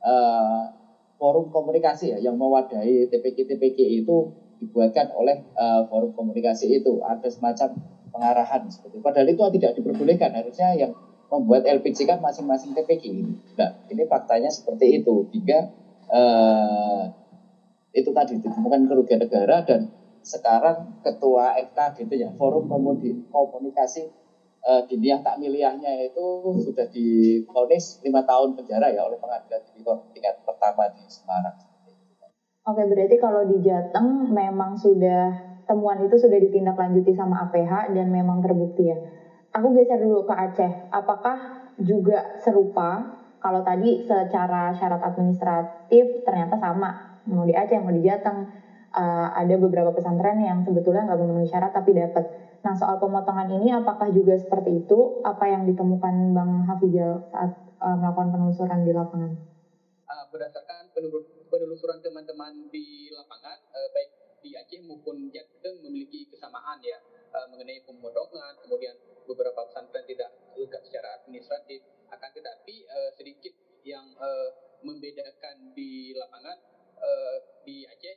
uh, 0.01 0.73
forum 1.21 1.53
komunikasi 1.53 2.17
ya 2.17 2.17
yang 2.17 2.35
mewadahi 2.35 3.05
TPK-TPK 3.13 3.77
itu 4.01 4.33
dibuatkan 4.57 5.13
oleh 5.13 5.37
uh, 5.53 5.85
forum 5.85 6.13
komunikasi 6.17 6.81
itu 6.81 7.01
ada 7.05 7.29
semacam 7.29 7.77
pengarahan 8.09 8.65
seperti 8.67 8.97
itu. 8.97 9.05
Padahal 9.05 9.27
itu 9.29 9.41
tidak 9.61 9.71
diperbolehkan 9.77 10.33
harusnya 10.33 10.73
yang 10.75 10.91
membuat 11.31 11.63
LPG 11.63 12.03
kan 12.03 12.19
masing-masing 12.19 12.75
TPK 12.75 13.03
ini. 13.07 13.33
Nah, 13.55 13.71
ini 13.87 14.03
faktanya 14.03 14.51
seperti 14.51 14.99
itu 14.99 15.31
hingga 15.31 15.71
uh, 16.11 17.07
itu 17.91 18.09
tadi 18.11 18.39
ditemukan 18.39 18.87
kerugian 18.87 19.19
negara 19.23 19.63
dan 19.63 19.87
sekarang 20.21 21.01
ketua 21.01 21.57
FK 21.71 22.05
gitu 22.05 22.13
ya 22.13 22.29
forum 22.37 22.69
komunikasi 22.69 24.05
uh, 24.63 24.81
Diniah 24.85 25.19
Takmiliahnya 25.19 26.05
itu 26.05 26.55
sudah 26.61 26.85
diponis 26.93 27.97
lima 28.05 28.21
tahun 28.21 28.53
penjara 28.53 28.93
ya 28.93 29.01
oleh 29.07 29.17
pengadilan 29.17 29.61
tipikor 29.65 30.05
tingkat 30.13 30.37
pertama 30.45 30.87
di 30.93 31.03
Semarang. 31.09 31.57
Oke, 32.61 32.85
berarti 32.85 33.17
kalau 33.17 33.41
di 33.49 33.57
Jateng 33.65 34.29
memang 34.29 34.77
sudah 34.77 35.33
temuan 35.65 36.05
itu 36.05 36.13
sudah 36.13 36.37
ditindaklanjuti 36.37 37.17
sama 37.17 37.49
APH 37.49 37.97
dan 37.97 38.13
memang 38.13 38.37
terbukti 38.45 38.85
ya. 38.85 38.97
Aku 39.57 39.73
geser 39.73 39.97
dulu 39.97 40.29
ke 40.29 40.33
Aceh. 40.37 40.93
Apakah 40.93 41.67
juga 41.81 42.37
serupa 42.37 43.20
kalau 43.41 43.65
tadi 43.65 44.05
secara 44.05 44.71
syarat 44.77 45.01
administratif 45.01 46.23
ternyata 46.23 46.55
sama 46.61 47.19
mau 47.25 47.43
di 47.43 47.53
Aceh 47.57 47.81
mau 47.81 47.91
di 47.91 48.05
Jateng 48.05 48.45
uh, 48.93 49.27
ada 49.33 49.55
beberapa 49.57 49.89
pesantren 49.91 50.39
yang 50.39 50.61
sebetulnya 50.61 51.09
nggak 51.09 51.19
memenuhi 51.19 51.49
syarat 51.49 51.73
tapi 51.73 51.97
dapat 51.97 52.51
Nah, 52.61 52.77
soal 52.77 53.01
pemotongan 53.01 53.49
ini 53.57 53.73
apakah 53.73 54.13
juga 54.13 54.37
seperti 54.37 54.85
itu? 54.85 55.21
Apa 55.25 55.49
yang 55.49 55.65
ditemukan 55.65 56.37
Bang 56.37 56.69
Hafizal 56.69 57.25
saat 57.33 57.57
uh, 57.81 57.97
melakukan 57.97 58.29
penelusuran 58.29 58.85
di 58.85 58.93
lapangan? 58.93 59.33
Uh, 60.05 60.25
berdasarkan 60.29 60.93
penelusuran 61.49 61.97
teman-teman 62.05 62.53
di 62.69 63.09
lapangan, 63.09 63.57
uh, 63.73 63.89
baik 63.97 64.09
di 64.41 64.57
Aceh 64.57 64.81
maupun 64.83 65.29
Jateng 65.29 65.79
memiliki 65.85 66.27
kesamaan 66.27 66.81
ya 66.81 66.97
uh, 67.31 67.47
mengenai 67.49 67.85
pemotongan, 67.85 68.57
kemudian 68.65 68.97
beberapa 69.29 69.63
pesantren 69.69 70.03
tidak 70.09 70.29
lengkap 70.57 70.81
secara 70.83 71.21
administratif. 71.21 71.85
Akan 72.11 72.33
tetapi 72.35 72.83
uh, 72.89 73.09
sedikit 73.15 73.53
yang 73.87 74.11
uh, 74.17 74.49
membedakan 74.81 75.71
di 75.77 76.11
lapangan 76.17 76.57
di 77.65 77.81
Aceh, 77.81 78.15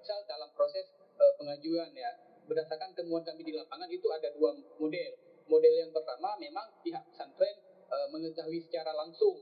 misal 0.00 0.24
dalam 0.24 0.48
proses 0.56 0.96
pengajuan 1.36 1.92
ya 1.92 2.08
berdasarkan 2.44 2.92
temuan 2.96 3.24
kami 3.24 3.44
di 3.44 3.52
lapangan 3.56 3.88
itu 3.88 4.08
ada 4.12 4.28
dua 4.36 4.52
model. 4.80 5.12
Model 5.44 5.74
yang 5.76 5.92
pertama 5.92 6.36
memang 6.40 6.72
pihak 6.80 7.04
pesantren 7.12 7.56
e, 7.84 7.96
mengetahui 8.12 8.60
secara 8.64 8.96
langsung 8.96 9.36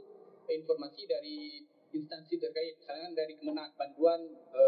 informasi 0.50 1.06
dari 1.06 1.62
instansi 1.94 2.42
terkait, 2.42 2.74
misalnya 2.82 3.22
dari 3.22 3.38
Kemenak 3.38 3.74
bantuan 3.78 4.18
e, 4.50 4.64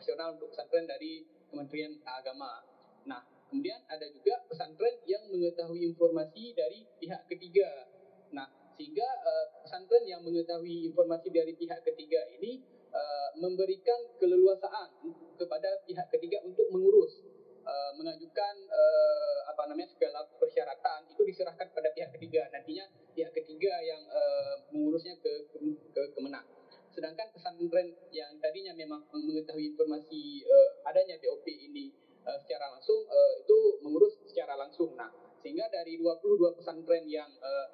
operasional 0.00 0.32
untuk 0.32 0.48
pesantren 0.48 0.88
dari 0.88 1.20
Kementerian 1.52 1.92
Agama. 2.08 2.64
Nah, 3.04 3.20
kemudian 3.52 3.84
ada 3.84 4.08
juga 4.08 4.40
pesantren 4.48 4.96
yang 5.04 5.28
mengetahui 5.28 5.84
informasi 5.92 6.56
dari 6.56 6.88
pihak 6.96 7.28
ketiga. 7.28 7.84
Nah, 8.32 8.48
sehingga 8.80 9.04
e, 9.04 9.32
pesantren 9.60 10.08
yang 10.08 10.24
mengetahui 10.24 10.88
informasi 10.88 11.28
dari 11.28 11.52
pihak 11.52 11.84
ketiga 11.84 12.16
ini 12.32 12.64
e, 12.88 13.02
memberikan 13.44 14.08
keleluasaan 14.16 14.88
kepada 15.36 15.84
pihak 15.84 16.08
ketiga 16.16 16.40
untuk 16.48 16.64
mengurus 16.72 17.20
uh, 17.64 17.92
mengajukan 17.96 18.54
uh, 18.68 19.38
apa 19.48 19.72
namanya 19.72 19.88
segala 19.96 20.20
persyaratan 20.36 21.08
itu 21.08 21.22
diserahkan 21.24 21.64
pada 21.72 21.88
pihak 21.96 22.12
ketiga 22.12 22.44
nantinya 22.52 22.84
pihak 23.16 23.32
ketiga 23.32 23.72
yang 23.80 24.04
uh, 24.04 24.60
mengurusnya 24.68 25.16
ke 25.16 25.48
ke, 25.48 25.56
ke 25.96 26.02
Kemenang. 26.12 26.44
Sedangkan 26.90 27.30
pesantren 27.30 27.94
yang 28.10 28.34
tadinya 28.42 28.74
memang 28.74 29.06
mengetahui 29.14 29.74
informasi 29.74 30.42
uh, 30.46 30.68
adanya 30.90 31.16
BOP 31.22 31.46
ini 31.46 31.94
uh, 32.26 32.38
secara 32.42 32.70
langsung 32.74 33.06
uh, 33.06 33.32
itu 33.38 33.58
mengurus 33.86 34.18
secara 34.26 34.58
langsung. 34.58 34.94
Nah, 34.98 35.10
sehingga 35.40 35.70
dari 35.70 35.96
22 35.96 36.58
pesantren 36.58 37.06
yang 37.06 37.30
uh, 37.40 37.66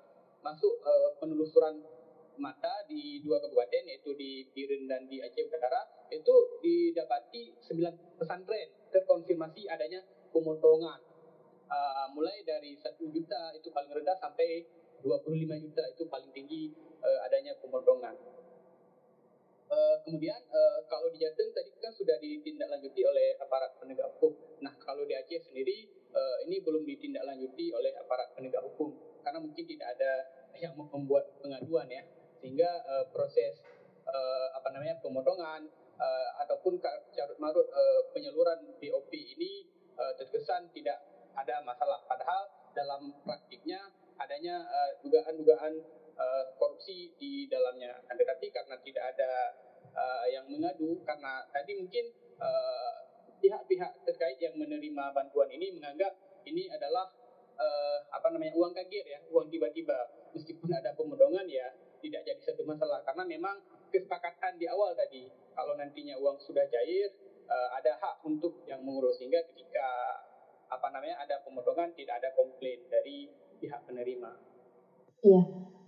masuk 0.44 0.78
uh, 0.84 1.16
penelusuran 1.18 1.82
mata 2.36 2.84
di 2.84 3.24
dua 3.24 3.40
kabupaten 3.40 3.88
yaitu 3.88 4.12
di 4.12 4.44
Biren 4.52 4.84
dan 4.84 5.08
di 5.08 5.24
Aceh 5.24 5.48
Utara 5.48 5.80
itu 6.12 6.60
didapati 6.60 7.56
9 7.64 8.20
pesantren 8.20 8.68
terkonfirmasi 8.92 9.64
adanya 9.72 10.04
pemotongan 10.30 11.00
uh, 11.70 12.06
mulai 12.12 12.44
dari 12.46 12.76
satu 12.78 13.08
juta 13.10 13.56
itu 13.56 13.72
paling 13.72 13.90
rendah 13.90 14.16
sampai 14.20 14.62
25 15.02 15.64
juta 15.64 15.82
itu 15.92 16.02
paling 16.08 16.30
tinggi 16.32 16.72
uh, 17.02 17.18
adanya 17.26 17.54
pemotongan. 17.60 18.14
Uh, 19.66 19.98
kemudian 20.06 20.38
uh, 20.46 20.78
kalau 20.86 21.10
di 21.10 21.18
Jateng 21.18 21.50
tadi 21.50 21.74
kan 21.82 21.90
sudah 21.90 22.14
ditindaklanjuti 22.22 23.02
oleh 23.02 23.34
aparat 23.42 23.74
penegak 23.82 24.06
hukum. 24.14 24.30
Nah 24.62 24.70
kalau 24.78 25.02
di 25.02 25.10
Aceh 25.18 25.42
sendiri 25.42 25.90
uh, 26.14 26.38
ini 26.46 26.62
belum 26.62 26.86
ditindaklanjuti 26.86 27.74
oleh 27.74 27.90
aparat 27.98 28.30
penegak 28.38 28.62
hukum 28.62 28.94
karena 29.26 29.42
mungkin 29.42 29.66
tidak 29.66 29.98
ada 29.98 30.12
yang 30.62 30.78
membuat 30.78 31.34
pengaduan 31.42 31.90
ya 31.90 32.06
sehingga 32.38 32.70
uh, 32.86 33.10
proses 33.10 33.58
uh, 34.06 34.54
apa 34.54 34.70
namanya 34.70 35.02
pemotongan 35.02 35.66
uh, 35.98 36.30
ataupun 36.46 36.78
carut 37.10 37.38
marut 37.42 37.66
uh, 37.66 38.06
penyaluran 38.14 38.70
BOP 38.78 39.10
ini 39.10 39.66
uh, 39.98 40.14
terkesan 40.14 40.70
tidak 40.70 41.02
ada 41.34 41.58
masalah. 41.66 42.06
Padahal 42.06 42.70
dalam 42.70 43.10
praktiknya 43.26 43.82
adanya 44.16 44.62
dugaan-dugaan 45.02 45.74
uh, 45.74 46.05
korupsi 46.56 47.12
di 47.20 47.46
dalamnya. 47.46 47.92
Tetapi 48.08 48.46
karena 48.48 48.76
tidak 48.80 49.04
ada 49.16 49.30
uh, 49.92 50.26
yang 50.28 50.48
mengadu, 50.48 51.00
karena 51.04 51.44
tadi 51.52 51.76
mungkin 51.76 52.04
uh, 52.40 52.92
pihak-pihak 53.40 54.04
terkait 54.08 54.38
yang 54.40 54.56
menerima 54.56 55.12
bantuan 55.12 55.48
ini 55.52 55.76
menganggap 55.76 56.16
ini 56.48 56.72
adalah 56.72 57.10
uh, 57.56 57.98
apa 58.12 58.32
namanya 58.32 58.56
uang 58.56 58.72
kaget 58.72 59.04
ya, 59.04 59.18
uang 59.28 59.52
tiba-tiba. 59.52 59.96
Meskipun 60.32 60.68
ada 60.72 60.92
pemotongan 60.92 61.48
ya 61.48 61.72
tidak 62.00 62.22
jadi 62.28 62.40
satu 62.44 62.62
masalah 62.68 63.00
karena 63.08 63.24
memang 63.24 63.56
kesepakatan 63.88 64.60
di 64.60 64.68
awal 64.68 64.92
tadi 64.92 65.24
kalau 65.56 65.72
nantinya 65.80 66.12
uang 66.20 66.36
sudah 66.44 66.68
cair 66.68 67.08
uh, 67.48 67.68
ada 67.72 67.96
hak 67.96 68.20
untuk 68.28 68.62
yang 68.68 68.84
mengurus 68.84 69.16
sehingga 69.16 69.40
ketika 69.52 69.88
apa 70.66 70.86
namanya 70.92 71.22
ada 71.22 71.40
pemotongan 71.46 71.94
tidak 71.96 72.20
ada 72.20 72.34
komplain 72.36 72.84
dari 72.90 73.30
pihak 73.56 73.80
penerima. 73.88 74.36
Iya, 75.24 75.40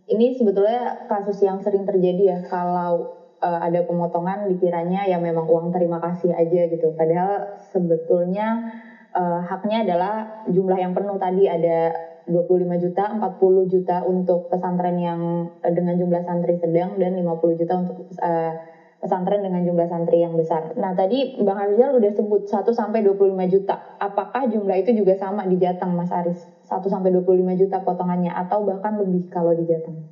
ini 0.08 0.32
sebetulnya 0.36 1.04
kasus 1.06 1.38
yang 1.44 1.60
sering 1.60 1.84
terjadi 1.84 2.22
ya 2.36 2.38
kalau 2.48 3.18
uh, 3.44 3.60
ada 3.60 3.84
pemotongan 3.84 4.48
dikiranya 4.48 5.04
ya 5.04 5.20
memang 5.20 5.44
uang 5.44 5.70
terima 5.70 6.00
kasih 6.00 6.32
aja 6.32 6.68
gitu. 6.68 6.92
Padahal 6.96 7.60
sebetulnya 7.70 8.72
uh, 9.12 9.44
haknya 9.44 9.84
adalah 9.84 10.44
jumlah 10.48 10.78
yang 10.80 10.92
penuh 10.96 11.20
tadi 11.20 11.44
ada 11.44 11.92
25 12.28 12.84
juta, 12.84 13.04
40 13.16 13.72
juta 13.72 13.96
untuk 14.04 14.52
pesantren 14.52 14.96
yang 15.00 15.20
uh, 15.60 15.72
dengan 15.72 15.96
jumlah 15.96 16.22
santri 16.24 16.56
sedang 16.56 16.96
dan 16.96 17.16
50 17.16 17.60
juta 17.60 17.74
untuk 17.76 17.96
uh, 18.20 18.52
pesantren 18.99 19.47
dengan 19.47 19.62
jumlah 19.62 19.87
santri 19.87 20.26
yang 20.26 20.35
besar. 20.35 20.75
Nah, 20.75 20.90
tadi 20.90 21.38
Bang 21.47 21.59
Arizal 21.59 21.95
udah 21.95 22.11
sebut 22.11 22.50
1 22.50 22.67
sampai 22.75 23.07
25 23.07 23.47
juta. 23.47 23.78
Apakah 24.02 24.50
jumlah 24.50 24.75
itu 24.83 24.90
juga 24.90 25.14
sama 25.14 25.47
di 25.47 25.55
Jateng, 25.55 25.95
Mas 25.95 26.11
Aris? 26.11 26.38
1 26.67 26.83
sampai 26.90 27.14
25 27.14 27.55
juta 27.55 27.78
potongannya 27.87 28.35
atau 28.35 28.67
bahkan 28.67 28.99
lebih 28.99 29.31
kalau 29.31 29.55
di 29.55 29.62
Jateng? 29.62 30.02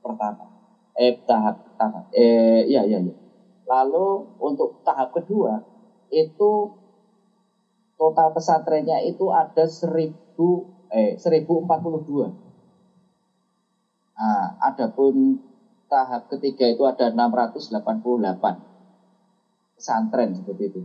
pertama. 0.00 0.48
Eh 0.96 1.12
tahap 1.28 1.68
pertama. 1.68 2.08
Eh 2.16 2.64
iya 2.64 2.88
iya 2.88 2.96
iya. 3.04 3.14
Lalu 3.68 4.40
untuk 4.40 4.80
tahap 4.88 5.12
kedua 5.12 5.75
itu 6.10 6.70
total 7.96 8.28
pesantrennya 8.36 9.00
itu 9.04 9.32
ada 9.32 9.64
1000 9.64 10.66
eh 10.92 11.18
1042. 11.18 12.30
Nah, 14.16 14.56
adapun 14.64 15.36
tahap 15.90 16.26
ketiga 16.32 16.66
itu 16.72 16.82
ada 16.88 17.12
688 17.12 18.56
pesantren 19.76 20.32
seperti 20.32 20.62
itu. 20.72 20.80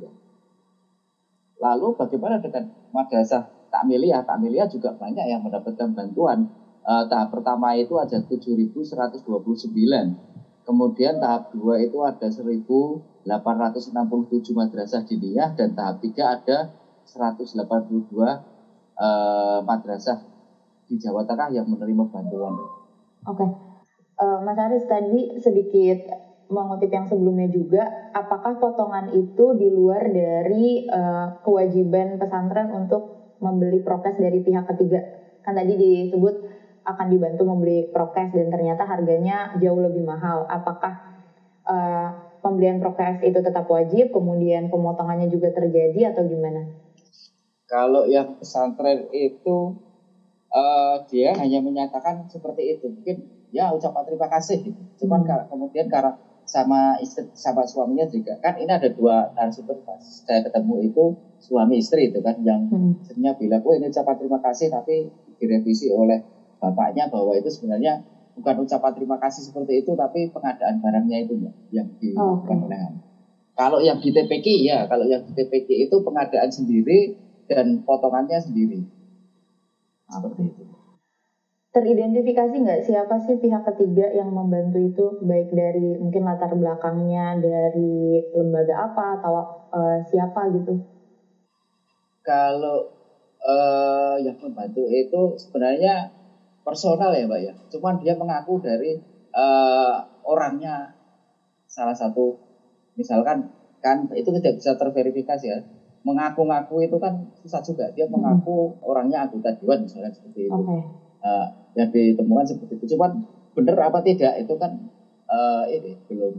Lalu 1.62 1.88
bagaimana 1.96 2.42
dengan 2.42 2.68
madrasah 2.92 3.48
takmiliyah? 3.72 4.26
Takmiliyah 4.26 4.68
juga 4.68 4.92
banyak 4.98 5.26
yang 5.30 5.42
mendapatkan 5.46 5.90
bantuan. 5.94 6.50
Eh, 6.82 7.04
tahap 7.08 7.30
pertama 7.30 7.78
itu 7.78 7.94
ada 8.02 8.18
7.129 8.26 10.18
Kemudian 10.66 11.22
tahap 11.22 11.50
2 11.54 11.78
itu 11.82 12.02
ada 12.02 12.26
1867 13.24 14.54
madrasah 14.54 15.02
diniyah 15.06 15.54
dan 15.54 15.74
tahap 15.78 16.02
3 16.02 16.36
ada 16.36 16.58
182 17.06 17.62
eh, 18.98 19.60
madrasah 19.66 20.20
di 20.88 20.96
Jawa 21.00 21.24
Tengah 21.24 21.50
yang 21.56 21.68
menerima 21.70 22.04
bantuan. 22.12 22.54
Oke. 23.26 23.38
Okay. 23.38 23.50
Eh, 24.22 24.40
Mas 24.46 24.60
Aris 24.60 24.86
tadi 24.86 25.42
sedikit 25.42 26.06
mengutip 26.52 26.92
yang 26.92 27.08
sebelumnya 27.08 27.48
juga, 27.48 28.12
apakah 28.12 28.60
potongan 28.60 29.16
itu 29.16 29.56
di 29.56 29.72
luar 29.72 30.12
dari 30.12 30.84
uh, 30.84 31.40
kewajiban 31.48 32.20
pesantren 32.20 32.76
untuk 32.76 33.34
membeli 33.40 33.80
prokes 33.80 34.20
dari 34.20 34.44
pihak 34.44 34.68
ketiga? 34.76 35.00
Kan 35.48 35.56
tadi 35.56 35.80
disebut 35.80 36.36
akan 36.84 37.08
dibantu 37.08 37.48
membeli 37.48 37.88
prokes 37.96 38.36
dan 38.36 38.52
ternyata 38.52 38.84
harganya 38.84 39.56
jauh 39.64 39.80
lebih 39.80 40.04
mahal. 40.04 40.44
Apakah 40.52 41.24
uh, 41.64 42.31
pembelian 42.42 42.82
prokes 42.82 43.22
itu 43.24 43.40
tetap 43.40 43.70
wajib, 43.70 44.12
kemudian 44.12 44.68
pemotongannya 44.68 45.30
juga 45.30 45.54
terjadi 45.54 46.12
atau 46.12 46.26
gimana? 46.28 46.68
Kalau 47.70 48.04
yang 48.10 48.36
pesantren 48.36 49.08
itu 49.16 49.80
uh, 50.52 51.06
dia 51.08 51.32
hanya 51.40 51.64
menyatakan 51.64 52.28
seperti 52.28 52.76
itu, 52.76 52.92
mungkin 52.92 53.48
ya 53.56 53.72
ucapan 53.72 54.04
terima 54.04 54.28
kasih. 54.28 54.58
Gitu. 54.60 54.82
Cuman 55.06 55.24
hmm. 55.24 55.48
kemudian 55.48 55.88
karena 55.88 56.20
sama 56.52 57.00
istri 57.00 57.32
sama 57.32 57.64
suaminya 57.64 58.04
juga 58.12 58.36
kan 58.44 58.60
ini 58.60 58.68
ada 58.68 58.92
dua 58.92 59.32
narasumber 59.32 59.88
pas 59.88 60.04
saya 60.04 60.44
ketemu 60.44 60.92
itu 60.92 61.04
suami 61.40 61.80
istri 61.80 62.12
itu 62.12 62.20
kan 62.20 62.44
yang 62.44 62.68
hmm. 62.68 63.08
sebenarnya 63.08 63.40
bilang 63.40 63.62
oh 63.64 63.72
ini 63.72 63.88
ucapan 63.88 64.16
terima 64.20 64.40
kasih 64.44 64.68
tapi 64.68 65.08
direvisi 65.40 65.88
oleh 65.94 66.20
bapaknya 66.60 67.08
bahwa 67.08 67.34
itu 67.40 67.48
sebenarnya 67.48 68.04
bukan 68.38 68.56
ucapan 68.64 68.92
terima 68.96 69.18
kasih 69.20 69.48
seperti 69.48 69.84
itu 69.84 69.92
tapi 69.96 70.32
pengadaan 70.32 70.80
barangnya 70.80 71.18
itu 71.28 71.34
ya, 71.42 71.52
yang 71.82 71.88
dilakukan 72.00 72.58
okay. 72.58 72.66
oleh 72.68 72.80
kalau 73.56 73.80
yang 73.84 74.00
di 74.00 74.10
TPK 74.10 74.48
ya 74.64 74.80
kalau 74.88 75.06
yang 75.06 75.22
di 75.28 75.32
TPK 75.36 75.86
itu 75.86 75.96
pengadaan 76.02 76.50
sendiri 76.50 77.14
dan 77.52 77.84
potongannya 77.84 78.40
sendiri. 78.40 78.80
Seperti 80.08 80.42
itu. 80.48 80.64
Teridentifikasi 81.72 82.52
nggak 82.52 82.84
siapa 82.84 83.16
sih 83.24 83.40
pihak 83.40 83.64
ketiga 83.64 84.12
yang 84.12 84.32
membantu 84.36 84.80
itu? 84.80 85.06
Baik 85.24 85.56
dari 85.56 85.96
mungkin 86.00 86.28
latar 86.28 86.52
belakangnya 86.52 87.40
dari 87.40 88.28
lembaga 88.36 88.92
apa 88.92 89.06
atau 89.20 89.34
uh, 89.72 89.98
siapa 90.12 90.52
gitu? 90.52 90.84
Kalau 92.28 92.92
uh, 93.40 94.16
yang 94.20 94.36
membantu 94.44 94.84
itu 94.92 95.40
sebenarnya 95.40 96.12
personal 96.62 97.12
ya 97.14 97.26
Mbak 97.26 97.42
ya. 97.42 97.54
Cuman 97.74 98.00
dia 98.02 98.14
mengaku 98.18 98.62
dari 98.62 98.98
uh, 99.34 99.96
orangnya 100.26 100.94
salah 101.66 101.96
satu 101.96 102.38
misalkan 103.00 103.48
kan 103.82 104.06
itu 104.14 104.30
tidak 104.40 104.62
bisa 104.62 104.78
terverifikasi 104.78 105.46
ya. 105.46 105.60
Mengaku-ngaku 106.02 106.82
itu 106.86 106.98
kan 106.98 107.30
susah 107.46 107.62
juga. 107.62 107.90
Dia 107.94 108.10
hmm. 108.10 108.14
mengaku 108.14 108.74
hmm. 108.78 108.90
orangnya 108.90 109.30
anggota 109.30 109.54
dewan 109.58 109.86
misalkan 109.86 110.14
seperti 110.14 110.50
itu. 110.50 110.62
Okay. 110.62 110.82
Uh, 111.22 111.28
eh, 111.28 111.48
yang 111.78 111.90
ditemukan 111.94 112.46
seperti 112.50 112.74
itu. 112.82 112.98
Cuman 112.98 113.22
benar 113.54 113.92
apa 113.92 114.02
tidak 114.02 114.42
itu 114.42 114.54
kan 114.58 114.72
uh, 115.30 115.64
ini 115.70 115.98
belum. 116.10 116.34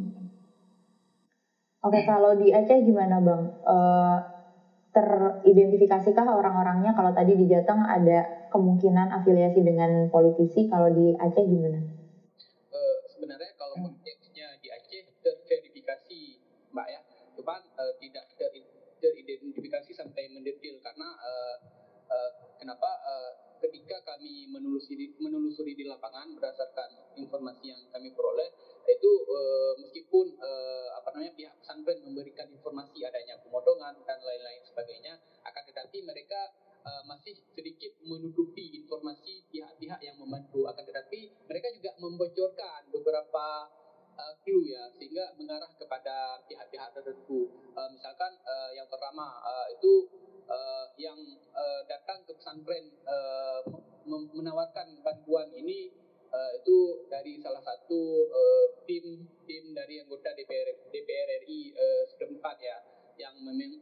Oke, 1.83 1.99
okay, 1.99 2.03
kalau 2.07 2.39
di 2.39 2.55
Aceh 2.55 2.79
gimana 2.87 3.19
Bang? 3.19 3.43
Uh, 3.67 4.19
teridentifikasi 4.93 6.13
orang-orangnya? 6.15 6.93
Kalau 6.93 7.13
tadi 7.17 7.33
di 7.35 7.49
Jateng 7.49 7.81
ada 7.83 8.49
kemungkinan 8.53 9.09
afiliasi 9.09 9.65
dengan 9.65 10.13
politisi 10.13 10.69
kalau 10.69 10.93
di 10.93 11.17
Aceh 11.17 11.45
gimana? 11.45 11.81
Uh, 12.69 12.97
sebenarnya 13.09 13.57
kalau 13.57 13.81
konteksnya 13.81 14.61
di 14.61 14.69
Aceh 14.69 15.03
terverifikasi 15.25 16.21
mbak 16.73 16.87
ya, 16.89 17.01
cuman 17.37 17.61
uh, 17.77 17.93
tidak 18.01 18.25
ter 18.37 18.53
teridentifikasi 19.03 19.91
sampai 19.97 20.31
mendetil 20.31 20.79
karena 20.79 21.09
uh, 21.19 21.57
uh, 22.13 22.31
kenapa? 22.61 22.91
Uh, 23.03 23.53
ketika 23.63 23.95
kami 24.03 24.51
menelusuri 24.51 25.15
menelusuri 25.23 25.79
di 25.79 25.87
lapangan 25.87 26.35
berdasarkan 26.35 27.15
informasi 27.15 27.71
yang 27.71 27.81
kami 27.95 28.11
peroleh 28.11 28.51
itu 29.03 29.27
uh, 29.27 29.75
meskipun 29.83 30.39
uh, 30.39 30.95
apa 30.95 31.11
namanya 31.11 31.35
pihak 31.35 31.55
pesantren 31.59 31.99
memberikan 32.07 32.47
informasi 32.47 33.03
adanya 33.03 33.35
pemotongan 33.43 33.99
dan 34.07 34.23
lain-lain 34.23 34.63
sebagainya 34.63 35.19
akan 35.43 35.63
tetapi 35.67 36.07
mereka 36.07 36.55
uh, 36.87 37.03
masih 37.11 37.35
sedikit 37.51 37.99
menutupi 38.07 38.71
informasi 38.79 39.43
pihak-pihak 39.51 39.99
yang 40.07 40.15
membantu. 40.23 40.71
Akan 40.71 40.87
tetapi 40.87 41.35
mereka 41.51 41.75
juga 41.75 41.99
membocorkan 41.99 42.95
beberapa 42.95 43.67
uh, 44.15 44.35
clue 44.47 44.71
ya 44.71 44.87
sehingga 44.95 45.35
mengarah 45.35 45.75
kepada 45.75 46.39
pihak-pihak 46.47 46.95
tertentu. 46.95 47.51
Uh, 47.75 47.91
misalkan 47.91 48.39
uh, 48.47 48.71
yang 48.71 48.87
pertama 48.87 49.35
uh, 49.43 49.67
itu 49.67 50.07
uh, 50.47 50.87
yang 50.95 51.19
uh, 51.51 51.83
datang 51.91 52.23
ke 52.23 52.39
pesantren 52.39 52.87
uh, 53.03 53.67
menawarkan 54.07 54.95
bantuan 55.03 55.51
ini 55.59 55.91
uh, 56.33 56.51
itu 56.57 57.07
dari 57.13 57.39
salah 57.39 57.61
satu 57.61 58.01
uh, 58.33 58.67
tim 58.89 59.29
tim 59.45 59.65
dari 59.77 60.01
anggota 60.01 60.33
DPR 60.33 60.89
DPR 60.89 61.29
RI 61.45 61.77
uh, 61.77 62.03
setempat 62.09 62.57
ya 62.59 62.79
yang 63.21 63.37
memang 63.45 63.79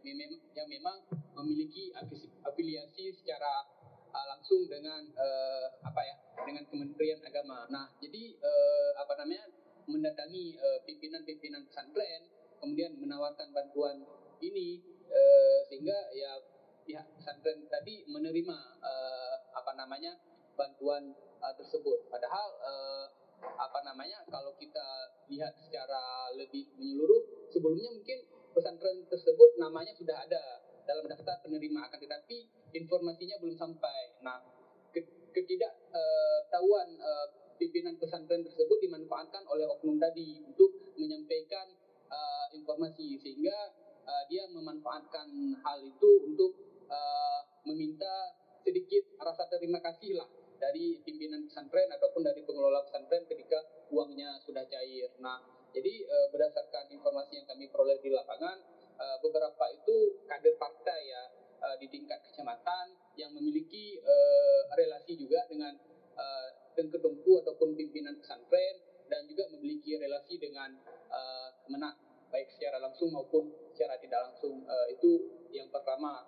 yang 0.52 0.68
memang 0.68 0.98
memiliki 1.38 1.94
afiliasi 2.42 3.14
secara 3.14 3.64
uh, 4.10 4.26
langsung 4.36 4.66
dengan 4.66 5.06
uh, 5.14 5.66
apa 5.86 6.02
ya 6.02 6.16
dengan 6.44 6.64
Kementerian 6.66 7.20
Agama. 7.22 7.68
Nah, 7.70 7.86
jadi 8.02 8.34
uh, 8.42 8.90
apa 8.98 9.22
namanya 9.22 9.46
mendatangi 9.86 10.54
pimpinan-pimpinan 10.86 11.62
uh, 11.62 11.66
pesantren 11.66 12.22
kemudian 12.60 12.94
menawarkan 13.00 13.50
bantuan 13.50 14.04
ini 14.38 14.78
uh, 15.08 15.58
sehingga 15.66 15.96
ya 16.14 16.38
pihak 16.84 17.06
pesantren 17.16 17.66
tadi 17.66 18.04
menerima 18.06 18.56
uh, 18.82 19.34
apa 19.56 19.72
namanya 19.74 20.14
bantuan 20.54 21.10
uh, 21.40 21.54
tersebut. 21.56 22.06
Padahal 22.12 22.48
uh, 22.60 23.06
apa 23.40 23.80
namanya 23.84 24.20
kalau 24.28 24.52
kita 24.60 24.84
lihat 25.32 25.56
secara 25.56 26.28
lebih 26.36 26.68
menyeluruh 26.76 27.48
sebelumnya 27.48 27.88
mungkin 27.88 28.20
pesantren 28.52 29.08
tersebut 29.08 29.56
namanya 29.56 29.96
sudah 29.96 30.16
ada 30.20 30.60
dalam 30.84 31.06
daftar 31.08 31.40
penerima 31.44 31.86
akan 31.88 31.98
tetapi 32.02 32.36
informasinya 32.76 33.36
belum 33.40 33.56
sampai. 33.56 34.20
Nah, 34.20 34.42
ketidaktahuan 35.30 36.88
uh, 36.98 37.26
pimpinan 37.56 37.94
pesantren 38.00 38.42
tersebut 38.42 38.78
dimanfaatkan 38.82 39.46
oleh 39.46 39.68
oknum 39.70 40.00
tadi 40.00 40.42
untuk 40.42 40.96
menyampaikan 40.98 41.70
uh, 42.10 42.46
informasi 42.52 43.20
sehingga 43.22 43.54
uh, 44.04 44.24
dia 44.26 44.48
memanfaatkan 44.50 45.28
hal 45.62 45.78
itu 45.84 46.10
untuk 46.26 46.52
uh, 46.90 47.40
meminta 47.68 48.34
sedikit 48.66 49.14
rasa 49.22 49.46
terima 49.48 49.78
kasih 49.80 50.18
lah 50.18 50.28
dari 50.60 51.00
pimpinan 51.00 51.48
pesantren 51.48 51.88
ataupun 51.96 52.20
dari 52.20 52.44
pengelola 52.44 52.84
pesantren 52.84 53.24
ketika 53.24 53.58
uangnya 53.88 54.36
sudah 54.44 54.62
cair. 54.68 55.08
Nah, 55.24 55.40
jadi 55.72 56.04
e, 56.04 56.16
berdasarkan 56.30 56.92
informasi 56.92 57.40
yang 57.40 57.46
kami 57.48 57.72
peroleh 57.72 57.96
di 58.04 58.12
lapangan, 58.12 58.60
e, 58.94 59.06
beberapa 59.24 59.64
itu 59.72 60.20
kader 60.28 60.54
partai 60.60 61.00
ya 61.08 61.22
e, 61.64 61.68
di 61.80 61.86
tingkat 61.88 62.20
kecamatan 62.28 62.92
yang 63.16 63.32
memiliki 63.32 63.98
e, 63.98 64.14
relasi 64.76 65.16
juga 65.16 65.48
dengan 65.48 65.72
e, 66.14 66.26
ataupun 67.40 67.76
pimpinan 67.76 68.16
pesantren 68.20 68.76
dan 69.10 69.26
juga 69.26 69.48
memiliki 69.56 69.96
relasi 69.96 70.36
dengan 70.36 70.70
e, 71.08 71.20
baik 72.30 72.46
secara 72.54 72.78
langsung 72.78 73.10
maupun 73.10 73.50
secara 73.74 73.98
tidak 73.98 74.30
langsung. 74.30 74.62
E, 74.68 74.76
itu 74.94 75.10
yang 75.50 75.66
pertama 75.72 76.22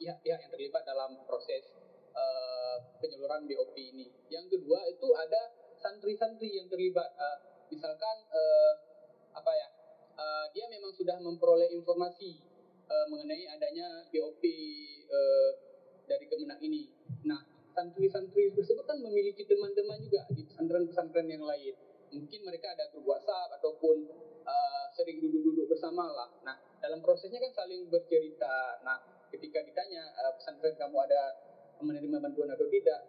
pihak-pihak 0.00 0.38
yang 0.40 0.50
terlibat 0.50 0.82
dalam 0.82 1.20
proses 1.28 1.83
uh, 2.14 2.76
penyaluran 3.02 3.44
BOP 3.44 3.76
ini. 3.76 4.08
Yang 4.30 4.58
kedua 4.58 4.86
itu 4.88 5.08
ada 5.18 5.52
santri-santri 5.78 6.56
yang 6.56 6.66
terlibat. 6.70 7.10
Uh, 7.18 7.38
misalkan 7.68 8.16
uh, 8.30 8.72
apa 9.34 9.52
ya, 9.52 9.68
uh, 10.16 10.46
dia 10.54 10.66
memang 10.70 10.94
sudah 10.94 11.18
memperoleh 11.20 11.68
informasi 11.74 12.38
uh, 12.88 13.06
mengenai 13.10 13.44
adanya 13.50 14.06
BOP 14.08 14.42
uh, 15.10 15.50
dari 16.06 16.24
Kemenak 16.30 16.58
ini. 16.62 16.88
Nah, 17.26 17.40
santri-santri 17.74 18.54
tersebut 18.54 18.84
kan 18.86 18.98
memiliki 19.02 19.42
teman-teman 19.44 19.98
juga 19.98 20.22
di 20.30 20.46
pesantren-pesantren 20.46 21.26
yang 21.26 21.42
lain. 21.42 21.74
Mungkin 22.14 22.40
mereka 22.46 22.70
ada 22.70 22.86
grup 22.94 23.10
WhatsApp 23.10 23.58
ataupun 23.58 24.06
uh, 24.46 24.84
sering 24.94 25.18
duduk-duduk 25.18 25.66
bersama 25.66 26.06
lah. 26.06 26.30
Nah, 26.46 26.54
dalam 26.78 27.02
prosesnya 27.02 27.42
kan 27.42 27.50
saling 27.64 27.90
bercerita. 27.90 28.78
Nah, 28.86 29.02
ketika 29.34 29.58
ditanya 29.66 30.14
uh, 30.14 30.32
pesantren 30.38 30.78
kamu 30.78 30.96
ada 31.10 31.34
menerima 31.80 32.16
bantuan 32.20 32.50
atau 32.52 32.66
tidak. 32.70 33.00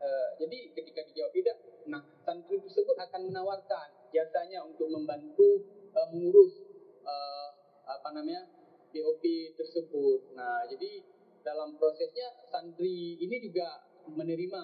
Uh, 0.00 0.32
jadi 0.40 0.72
ketika 0.72 1.04
dijawab 1.12 1.32
tidak, 1.36 1.56
nah 1.84 2.00
santri 2.24 2.56
tersebut 2.56 2.96
akan 2.96 3.28
menawarkan 3.28 3.88
jasanya 4.10 4.64
untuk 4.64 4.88
membantu 4.88 5.60
uh, 5.92 6.08
mengurus 6.08 6.64
uh, 7.04 7.48
apa 7.84 8.08
namanya 8.16 8.48
BOP 8.90 9.24
tersebut. 9.60 10.32
Nah 10.32 10.64
jadi 10.72 11.04
dalam 11.44 11.76
prosesnya 11.76 12.32
santri 12.48 13.20
ini 13.20 13.36
juga 13.44 13.80
menerima 14.08 14.62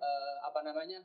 uh, 0.00 0.36
apa 0.44 0.60
namanya 0.64 1.00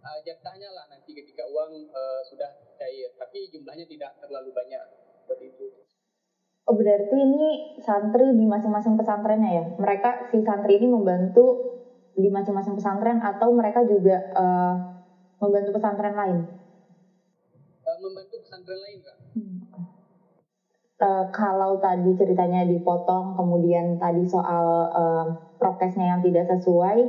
uh, 0.00 0.18
jatahnya 0.24 0.72
lah 0.72 0.88
nanti 0.88 1.12
ketika 1.12 1.44
uang 1.44 1.92
uh, 1.92 2.20
sudah 2.24 2.50
cair, 2.80 3.12
tapi 3.20 3.52
jumlahnya 3.52 3.84
tidak 3.84 4.16
terlalu 4.20 4.50
banyak 4.52 4.80
seperti 5.24 5.52
itu. 5.52 5.79
Oh 6.70 6.78
berarti 6.78 7.18
ini 7.18 7.74
santri 7.82 8.30
di 8.38 8.46
masing-masing 8.46 8.94
pesantrennya 8.94 9.50
ya? 9.50 9.64
Mereka 9.74 10.30
si 10.30 10.38
santri 10.46 10.78
ini 10.78 10.86
membantu 10.86 11.58
di 12.14 12.30
masing-masing 12.30 12.78
pesantren 12.78 13.18
atau 13.18 13.50
mereka 13.50 13.82
juga 13.82 14.30
uh, 14.38 14.74
membantu 15.42 15.74
pesantren 15.74 16.14
lain? 16.14 16.38
Uh, 17.82 17.98
membantu 18.06 18.38
pesantren 18.38 18.78
lain 18.86 18.98
kak. 19.02 19.16
Hmm. 19.34 19.58
Uh, 21.02 21.24
kalau 21.34 21.82
tadi 21.82 22.14
ceritanya 22.14 22.62
dipotong, 22.62 23.34
kemudian 23.34 23.98
tadi 23.98 24.22
soal 24.22 24.94
uh, 24.94 25.26
prokesnya 25.58 26.14
yang 26.14 26.20
tidak 26.22 26.46
sesuai, 26.54 27.02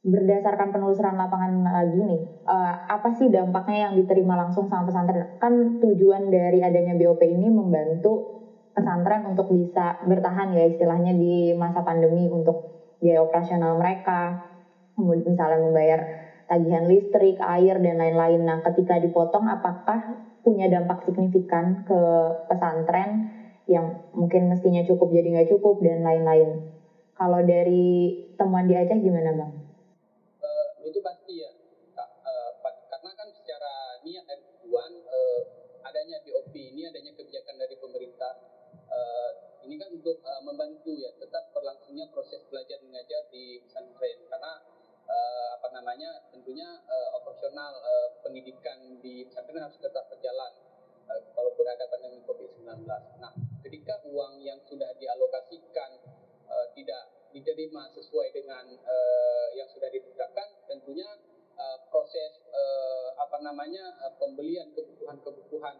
berdasarkan 0.00 0.72
penelusuran 0.72 1.12
lapangan 1.20 1.60
lagi 1.60 2.00
nih, 2.00 2.20
uh, 2.48 2.74
apa 2.88 3.12
sih 3.12 3.28
dampaknya 3.28 3.88
yang 3.88 3.94
diterima 4.00 4.32
langsung 4.32 4.64
sama 4.64 4.88
pesantren? 4.88 5.36
Kan 5.36 5.76
tujuan 5.84 6.32
dari 6.32 6.64
adanya 6.64 6.96
BOP 6.96 7.20
ini 7.20 7.52
membantu 7.52 8.40
pesantren 8.72 9.28
untuk 9.28 9.52
bisa 9.52 10.00
bertahan 10.08 10.56
ya 10.56 10.64
istilahnya 10.72 11.12
di 11.12 11.52
masa 11.52 11.84
pandemi 11.84 12.32
untuk 12.32 12.80
biaya 12.96 13.20
operasional 13.20 13.76
mereka, 13.76 14.40
misalnya 14.96 15.60
membayar 15.60 16.00
tagihan 16.48 16.88
listrik, 16.88 17.36
air 17.36 17.76
dan 17.78 18.00
lain-lain. 18.00 18.40
Nah, 18.40 18.58
ketika 18.64 18.96
dipotong, 18.96 19.46
apakah 19.52 20.16
punya 20.40 20.66
dampak 20.72 21.04
signifikan 21.04 21.84
ke 21.84 22.00
pesantren 22.48 23.28
yang 23.68 24.00
mungkin 24.16 24.48
mestinya 24.48 24.80
cukup 24.80 25.12
jadi 25.12 25.28
nggak 25.28 25.50
cukup 25.52 25.84
dan 25.84 26.00
lain-lain? 26.00 26.64
Kalau 27.12 27.44
dari 27.44 28.16
temuan 28.40 28.64
di 28.64 28.72
Aceh 28.72 28.96
gimana 28.96 29.36
bang? 29.36 29.69
Itu 30.90 31.00
pasti 31.00 31.34
ya 31.46 31.50
uh, 31.96 32.50
karena 32.90 33.10
kan 33.14 33.28
secara 33.30 34.02
niat 34.02 34.24
dan 34.26 34.38
tujuan 34.42 34.92
uh, 35.06 35.42
adanya 35.86 36.18
BOP 36.26 36.52
ini 36.52 36.90
adanya 36.90 37.14
kebijakan 37.14 37.56
dari 37.56 37.78
pemerintah 37.78 38.34
uh, 38.90 39.30
ini 39.64 39.78
kan 39.78 39.88
untuk 39.94 40.18
uh, 40.26 40.42
membantu 40.42 40.98
ya 40.98 41.14
tetap 41.16 41.54
berlangsungnya 41.54 42.10
proses 42.10 42.42
belajar 42.50 42.82
mengajar 42.82 43.22
di 43.30 43.62
pesantren 43.64 44.26
karena 44.28 44.52
apa 45.58 45.74
namanya 45.74 46.22
tentunya 46.30 46.64
operasional 47.18 47.74
pendidikan 48.22 48.78
di 49.02 49.26
pesantren 49.26 49.58
harus 49.58 49.74
tetap 49.82 50.06
berjalan 50.06 50.54
walaupun 51.34 51.66
ada 51.66 51.84
pandemi 51.90 52.22
COVID-19. 52.22 52.86
Nah, 53.18 53.34
ketika 53.66 53.98
uang 54.06 54.38
yang 54.38 54.62
sudah 54.70 54.94
dialokasikan 55.02 55.98
uh, 56.50 56.66
tidak 56.74 57.30
diterima 57.30 57.86
sesuai 57.94 58.34
dengan 58.34 58.66
uh, 58.74 59.46
yang 59.54 59.70
sudah 59.70 59.86
ditetapkan, 59.86 60.66
tentunya 60.66 61.06
uh, 61.54 61.78
proses 61.88 62.42
uh, 62.50 63.14
apa 63.22 63.38
namanya 63.38 63.94
uh, 64.02 64.12
pembelian 64.18 64.74
kebutuhan-kebutuhan 64.74 65.78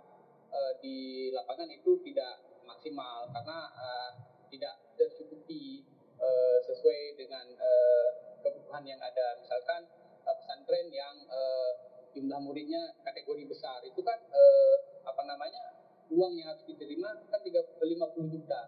uh, 0.55 0.73
di 0.79 1.29
lapangan 1.35 1.67
itu 1.75 1.99
tidak 2.07 2.39
maksimal 2.63 3.27
karena 3.35 3.59
uh, 3.75 4.11
tidak 4.51 4.79
tercukupi 4.95 5.83
uh, 6.19 6.59
sesuai 6.63 7.19
dengan 7.19 7.47
uh, 7.59 8.09
kebutuhan 8.47 8.87
yang 8.87 9.01
ada. 9.03 9.43
Misalkan 9.43 9.91
uh, 10.23 10.35
pesantren 10.39 10.87
yang 10.95 11.19
uh, 11.27 11.71
jumlah 12.15 12.39
muridnya 12.43 12.95
kategori 13.07 13.47
besar 13.47 13.83
itu 13.87 14.03
kan 14.03 14.19
uh, 14.31 14.75
apa 15.07 15.23
namanya 15.27 15.63
uang 16.11 16.35
yang 16.35 16.51
harus 16.51 16.67
diterima 16.67 17.15
kan 17.31 17.41
50 17.47 18.35
juta 18.35 18.61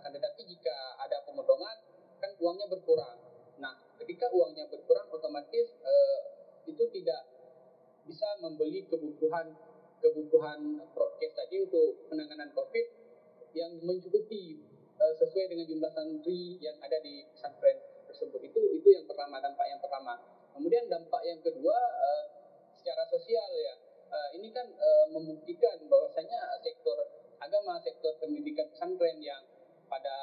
akan 0.00 0.10
tetapi 0.16 0.40
jika 0.48 0.96
ada 0.96 1.20
pemotongan 1.28 1.76
kan 2.16 2.30
uangnya 2.40 2.66
berkurang. 2.72 3.20
Nah 3.60 3.76
ketika 4.00 4.32
uangnya 4.32 4.64
berkurang 4.72 5.12
otomatis 5.12 5.76
uh, 5.84 6.18
itu 6.64 6.84
tidak 6.96 7.22
bisa 8.08 8.28
membeli 8.40 8.88
kebutuhan 8.88 9.52
kebutuhan 10.00 10.80
prokes 10.96 11.36
tadi 11.36 11.60
untuk 11.60 12.08
penanganan 12.08 12.48
covid 12.56 12.86
yang 13.52 13.76
mencukupi 13.84 14.56
uh, 14.96 15.14
sesuai 15.20 15.52
dengan 15.52 15.68
jumlah 15.68 15.92
santri 15.92 16.56
yang 16.64 16.80
ada 16.80 16.96
di 17.04 17.28
pesantren 17.36 17.76
tersebut. 18.08 18.40
Itu 18.40 18.60
itu 18.80 18.88
yang 18.88 19.04
pertama 19.04 19.36
dampak 19.38 19.68
yang 19.68 19.80
pertama. 19.84 20.16
Kemudian 20.56 20.88
dampak 20.88 21.20
yang 21.28 21.40
kedua 21.44 21.76
uh, 21.76 22.24
secara 22.72 23.04
sosial 23.12 23.48
ya. 23.52 23.74
Uh, 24.10 24.28
ini 24.34 24.50
kan 24.50 24.66
uh, 24.66 25.06
membuktikan 25.14 25.86
bahwasanya 25.86 26.58
sektor 26.66 26.98
agama 27.38 27.78
sektor 27.78 28.10
pendidikan 28.18 28.66
pesantren 28.74 29.22
yang 29.22 29.38
pada 29.90 30.16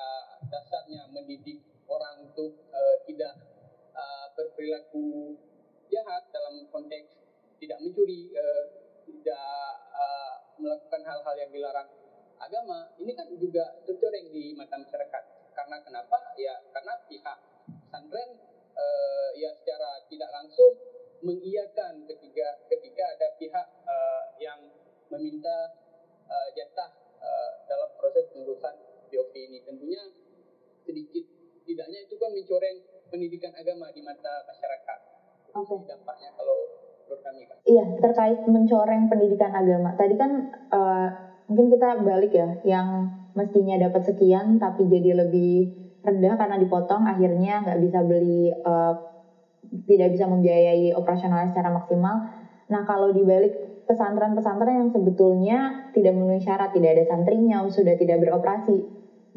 dasarnya 0.47 1.11
mendidik 1.11 1.59
orang 1.91 2.23
untuk 2.23 2.55
uh, 2.71 2.97
tidak 3.03 3.35
uh, 3.91 4.31
berperilaku 4.39 5.35
jahat 5.91 6.23
dalam 6.31 6.63
konteks 6.71 7.19
tidak 7.59 7.77
mencuri 7.83 8.31
uh, 8.31 8.63
tidak 9.03 9.59
uh, 9.91 10.35
melakukan 10.55 11.03
hal-hal 11.03 11.35
yang 11.35 11.51
dilarang 11.51 11.89
agama 12.37 12.95
ini 13.01 13.11
kan 13.17 13.27
juga 13.35 13.81
tercoreng 13.83 14.29
di 14.29 14.53
mata 14.53 14.77
masyarakat. 14.77 15.23
Karena 15.57 15.77
kenapa? 15.81 16.17
Ya 16.37 16.53
karena 16.69 16.93
pihak 17.09 17.37
pesantren 17.65 18.29
uh, 18.77 19.29
ya 19.33 19.49
secara 19.57 20.05
tidak 20.05 20.29
langsung 20.29 20.73
mengiyakan 21.25 22.05
ketika 22.05 22.61
ketika 22.69 23.03
ada 23.17 23.27
pihak 23.41 23.67
uh, 23.89 24.23
yang 24.37 24.69
meminta 25.09 25.73
uh, 26.29 26.47
jatah 26.53 26.93
uh, 27.17 27.51
dalam 27.65 27.89
proses 27.97 28.29
pengurusan 28.29 28.75
BOP 29.09 29.33
ini 29.35 29.63
tentunya 29.63 30.01
sedikit 30.83 31.25
tidaknya 31.67 31.99
itu 32.07 32.15
kan 32.15 32.31
mencoreng 32.31 32.77
pendidikan 33.11 33.51
agama 33.55 33.91
di 33.91 34.01
mata 34.03 34.43
masyarakat. 34.47 34.99
Oke. 35.55 35.67
Okay. 35.67 35.79
Dampaknya 35.87 36.29
kalau 36.35 36.57
menurut 37.07 37.21
kami 37.23 37.41
kan. 37.47 37.57
Iya 37.67 37.85
terkait 37.99 38.39
mencoreng 38.47 39.03
pendidikan 39.11 39.51
agama. 39.51 39.89
Tadi 39.95 40.15
kan 40.15 40.31
uh, 40.71 41.07
mungkin 41.51 41.67
kita 41.75 41.89
balik 42.03 42.31
ya, 42.35 42.47
yang 42.63 42.87
mestinya 43.35 43.75
dapat 43.77 44.01
sekian 44.07 44.57
tapi 44.57 44.87
jadi 44.89 45.13
lebih 45.27 45.85
rendah 46.01 46.39
karena 46.39 46.57
dipotong 46.57 47.03
akhirnya 47.03 47.67
nggak 47.67 47.79
bisa 47.83 47.99
beli 48.01 48.49
uh, 48.63 48.95
tidak 49.83 50.15
bisa 50.15 50.25
membiayai 50.27 50.95
operasional 50.95 51.43
secara 51.51 51.71
maksimal. 51.71 52.23
Nah 52.71 52.81
kalau 52.87 53.11
dibalik 53.11 53.83
pesantren-pesantren 53.87 54.83
yang 54.83 54.91
sebetulnya 54.91 55.87
tidak 55.95 56.11
memenuhi 56.11 56.43
syarat, 56.43 56.75
tidak 56.75 56.99
ada 56.99 57.03
santrinya, 57.07 57.63
sudah 57.71 57.95
tidak 57.95 58.19
beroperasi, 58.19 58.83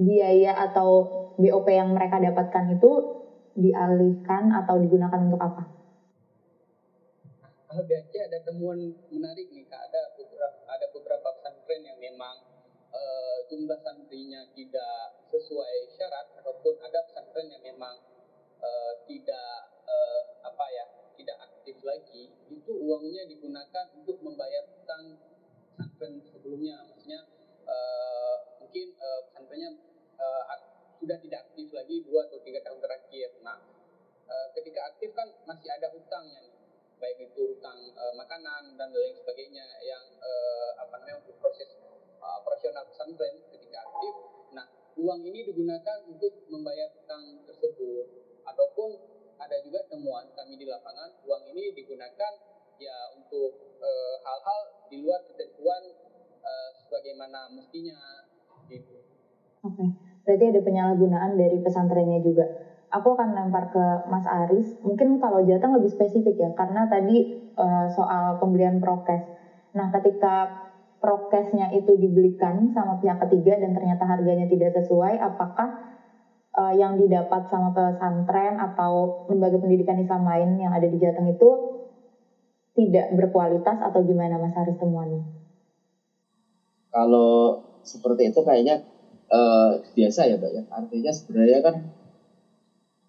biaya 0.00 0.56
atau 0.56 0.88
BOP 1.36 1.68
yang 1.68 1.92
mereka 1.92 2.16
dapatkan 2.16 2.76
itu 2.76 2.92
dialihkan 3.56 4.48
atau 4.64 4.80
digunakan 4.80 5.20
untuk 5.28 5.40
apa? 5.40 5.62
Kalau 7.70 7.86
di 7.86 8.18
ada 8.18 8.38
temuan 8.42 8.80
menarik 9.14 9.46
nih 9.54 9.62
kak, 9.70 9.78
ada 9.78 10.02
beberapa 10.18 10.58
ada 10.66 10.86
beberapa 10.90 11.28
pesantren 11.38 11.86
yang 11.86 11.98
memang 12.02 12.34
uh, 12.90 13.38
jumlah 13.46 13.78
santrinya 13.78 14.42
tidak 14.58 15.22
sesuai 15.30 15.86
syarat 15.94 16.34
ataupun 16.42 16.82
ada 16.82 16.98
pesantren 17.06 17.46
yang 17.46 17.62
memang 17.62 17.94
uh, 18.58 18.92
tidak 19.06 19.70
uh, 19.86 20.20
apa 20.42 20.66
ya 20.74 20.84
tidak 21.14 21.38
aktif 21.46 21.78
lagi. 21.86 22.34
Itu 22.50 22.74
uangnya 22.74 23.30
digunakan 23.30 23.86
untuk 23.94 24.18
membayar 24.18 24.66
utang 24.74 25.14
pesantren 25.70 26.18
sebelumnya. 26.26 26.74
Maksudnya 26.90 27.22
uh, 27.70 28.36
mungkin 28.58 28.98
uh, 28.98 29.30
pesantrennya 29.30 29.89
uh, 30.20 30.44
sudah 31.00 31.16
tidak 31.24 31.48
aktif 31.48 31.72
lagi 31.72 32.04
dua 32.04 32.28
atau 32.28 32.38
tiga 32.44 32.60
tahun 32.60 32.78
terakhir 32.84 33.28
nah 33.40 33.56
uh, 34.28 34.46
ketika 34.52 34.92
aktif 34.92 35.10
kan 35.16 35.28
masih 35.48 35.72
ada 35.72 35.88
hutangnya 35.88 36.44
nih 36.44 36.54
baik 37.00 37.16
itu 37.32 37.56
hutang 37.56 37.80
uh, 37.96 38.12
makanan 38.12 38.76
dan 38.76 38.92
lain 38.92 39.16
sebagainya 39.16 39.64
yang 39.80 40.04
apa 40.76 41.00
namanya 41.00 41.24
proses 41.40 41.80
operasional 42.20 42.84
pesantren 42.92 43.40
ketika 43.48 43.80
aktif 43.88 44.14
nah 44.52 44.68
uang 45.00 45.24
ini 45.24 45.48
digunakan 45.48 46.04
untuk 46.04 46.44
membayar 46.52 46.92
hutang 46.92 47.40
tersebut 47.48 48.04
ataupun 48.44 49.00
ada 49.40 49.56
juga 49.64 49.80
temuan 49.88 50.28
kami 50.36 50.60
di 50.60 50.68
lapangan 50.68 51.08
uang 51.24 51.42
ini 51.56 51.72
digunakan 51.72 52.32
ya 52.80 52.96
untuk 53.16 53.76
eh, 53.80 54.16
hal-hal 54.24 54.60
e, 54.68 54.72
di 54.88 54.96
luar 55.04 55.20
ketentuan 55.28 55.82
e, 56.40 56.52
sebagaimana 56.80 57.52
mestinya 57.52 58.24
gitu. 58.68 59.04
Oke, 59.60 59.76
okay. 59.76 59.88
Berarti 60.24 60.44
ada 60.52 60.60
penyalahgunaan 60.60 61.36
dari 61.36 61.58
pesantrennya 61.60 62.20
juga. 62.20 62.44
Aku 62.90 63.14
akan 63.14 63.38
lempar 63.38 63.70
ke 63.70 63.84
Mas 64.10 64.26
Aris. 64.26 64.74
Mungkin 64.82 65.22
kalau 65.22 65.46
Jateng 65.46 65.78
lebih 65.78 65.90
spesifik 65.94 66.34
ya, 66.34 66.50
karena 66.58 66.90
tadi 66.90 67.38
e, 67.54 67.66
soal 67.94 68.42
pembelian 68.42 68.82
prokes. 68.82 69.22
Nah, 69.78 69.94
ketika 69.94 70.50
prokesnya 70.98 71.70
itu 71.72 71.96
dibelikan 71.96 72.74
sama 72.74 72.98
pihak 72.98 73.22
ketiga 73.26 73.56
dan 73.56 73.72
ternyata 73.72 74.04
harganya 74.04 74.50
tidak 74.50 74.74
sesuai, 74.74 75.16
apakah 75.22 75.90
uh, 76.54 76.74
yang 76.74 77.00
didapat 77.00 77.48
sama 77.48 77.72
pesantren 77.72 78.60
atau 78.60 79.24
lembaga 79.30 79.56
pendidikan 79.56 79.96
Islam 79.98 80.26
lain 80.26 80.60
yang 80.60 80.72
ada 80.74 80.86
di 80.86 80.98
Jateng 81.00 81.30
itu 81.30 81.48
tidak 82.76 83.10
berkualitas 83.16 83.82
atau 83.82 84.00
gimana 84.04 84.38
Mas 84.38 84.54
Haris 84.54 84.78
temuannya? 84.78 85.26
Kalau 86.90 87.62
seperti 87.82 88.30
itu 88.30 88.40
kayaknya 88.42 88.82
uh, 89.30 89.78
biasa 89.94 90.20
ya 90.28 90.36
Mbak 90.36 90.50
ya. 90.52 90.62
Artinya 90.68 91.12
sebenarnya 91.14 91.58
kan 91.62 91.74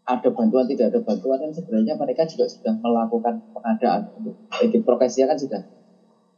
ada 0.02 0.30
bantuan 0.34 0.66
tidak 0.66 0.94
ada 0.94 1.00
bantuan 1.02 1.38
kan 1.38 1.52
sebenarnya 1.54 1.94
mereka 1.98 2.26
juga 2.26 2.50
sudah 2.50 2.74
melakukan 2.82 3.42
pengadaan 3.54 4.02
untuk 4.18 4.34
edit 4.62 4.82
prokesnya 4.82 5.30
kan 5.30 5.38
sudah 5.38 5.62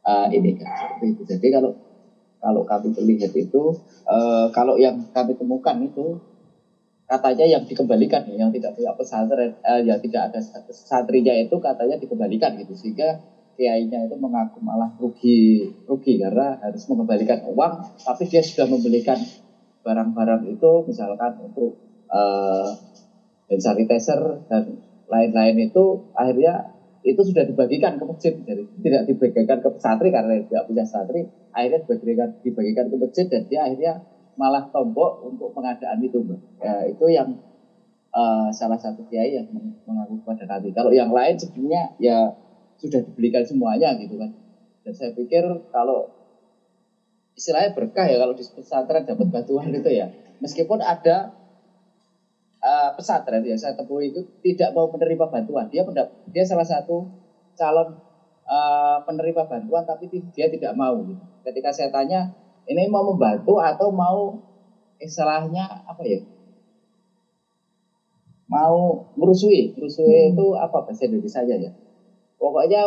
uh, 0.07 0.27
ini 0.31 0.55
kan 0.55 0.67
seperti 0.67 1.05
itu. 1.15 1.21
Jadi 1.27 1.47
kalau 1.51 1.71
kalau 2.43 2.61
kami 2.67 2.91
melihat 2.99 3.31
itu 3.35 3.71
uh, 4.03 4.51
kalau 4.51 4.75
yang 4.75 4.99
kami 5.15 5.31
temukan 5.35 5.79
itu 5.79 6.19
katanya 7.07 7.45
yang 7.45 7.63
dikembalikan 7.63 8.25
ya, 8.31 8.47
yang 8.47 8.51
tidak 8.51 8.73
punya 8.73 8.91
pesantren, 8.95 9.51
eh, 9.59 9.81
yang 9.85 9.99
tidak 9.99 10.31
ada 10.31 10.39
santrinya 10.71 11.35
itu 11.35 11.55
katanya 11.59 11.99
dikembalikan 11.99 12.55
gitu 12.57 12.73
sehingga 12.73 13.19
kiainya 13.53 14.09
itu 14.09 14.17
mengaku 14.17 14.57
malah 14.65 14.89
rugi 14.97 15.69
rugi 15.85 16.17
karena 16.17 16.57
harus 16.57 16.89
mengembalikan 16.89 17.45
uang 17.53 18.01
tapi 18.01 18.25
dia 18.25 18.41
sudah 18.41 18.65
membelikan 18.65 19.19
barang-barang 19.83 20.47
itu 20.47 20.71
misalkan 20.87 21.31
untuk 21.43 21.75
uh, 22.09 22.71
hand 23.51 23.61
sanitizer 23.61 24.47
dan 24.47 24.79
lain-lain 25.11 25.69
itu 25.69 26.09
akhirnya 26.15 26.73
itu 27.03 27.19
sudah 27.19 27.43
dibagikan 27.43 27.99
ke 27.99 28.03
masjid 28.07 28.33
jadi 28.47 28.63
tidak 28.79 29.03
dibagikan 29.11 29.59
ke 29.59 29.69
santri 29.77 30.07
karena 30.07 30.39
tidak 30.47 30.63
punya 30.71 30.87
santri 30.87 31.27
akhirnya 31.51 31.83
dibagikan 31.83 32.29
dibagikan 32.39 32.85
ke 32.87 32.95
masjid 32.95 33.25
dan 33.27 33.43
dia 33.51 33.61
akhirnya 33.67 33.93
malah 34.35 34.69
tombok 34.73 35.21
untuk 35.25 35.53
pengadaan 35.53 36.01
itu. 36.01 36.19
Ya, 36.61 36.89
itu 36.89 37.05
yang 37.09 37.37
uh, 38.13 38.49
salah 38.49 38.77
satu 38.77 39.05
kiai 39.07 39.37
yang 39.37 39.47
mengaku 39.85 40.21
kepada 40.25 40.57
kami. 40.57 40.73
Kalau 40.73 40.91
yang 40.93 41.13
lain 41.13 41.37
sebenarnya 41.37 41.93
ya 42.01 42.17
sudah 42.81 43.01
dibelikan 43.05 43.45
semuanya 43.45 43.93
gitu 44.01 44.17
kan. 44.17 44.33
Dan 44.83 44.93
saya 44.93 45.11
pikir 45.15 45.43
kalau 45.71 46.09
istilahnya 47.33 47.73
berkah 47.73 48.05
ya 48.05 48.21
kalau 48.21 48.33
di 48.37 48.43
pesantren 48.45 49.03
dapat 49.05 49.27
bantuan 49.29 49.69
itu 49.73 49.89
ya. 49.89 50.09
Meskipun 50.41 50.83
ada 50.83 51.33
uh, 52.61 52.89
pesantren 52.97 53.41
yang 53.45 53.57
saya 53.57 53.73
temui 53.73 54.11
itu 54.11 54.21
tidak 54.45 54.75
mau 54.75 54.89
menerima 54.91 55.25
bantuan. 55.29 55.69
Dia 55.69 55.85
mendap 55.87 56.13
dia 56.29 56.43
salah 56.45 56.65
satu 56.65 57.09
calon 57.57 57.97
uh, 58.45 58.97
penerima 59.05 59.47
bantuan 59.47 59.83
tapi 59.85 60.09
dia 60.11 60.47
tidak 60.49 60.73
mau. 60.77 60.99
Gitu. 61.01 61.23
Ketika 61.43 61.69
saya 61.73 61.89
tanya 61.89 62.33
ini 62.67 62.87
mau 62.87 63.03
membantu 63.03 63.59
atau 63.59 63.91
mau 63.91 64.39
istilahnya 65.03 65.83
apa 65.83 66.03
ya 66.07 66.23
mau 68.47 69.09
merusui 69.17 69.73
merusui 69.75 70.05
hmm. 70.05 70.31
itu 70.35 70.45
apa 70.55 70.85
bahasa 70.85 71.09
Indonesia 71.09 71.41
ya 71.43 71.71
pokoknya 72.37 72.81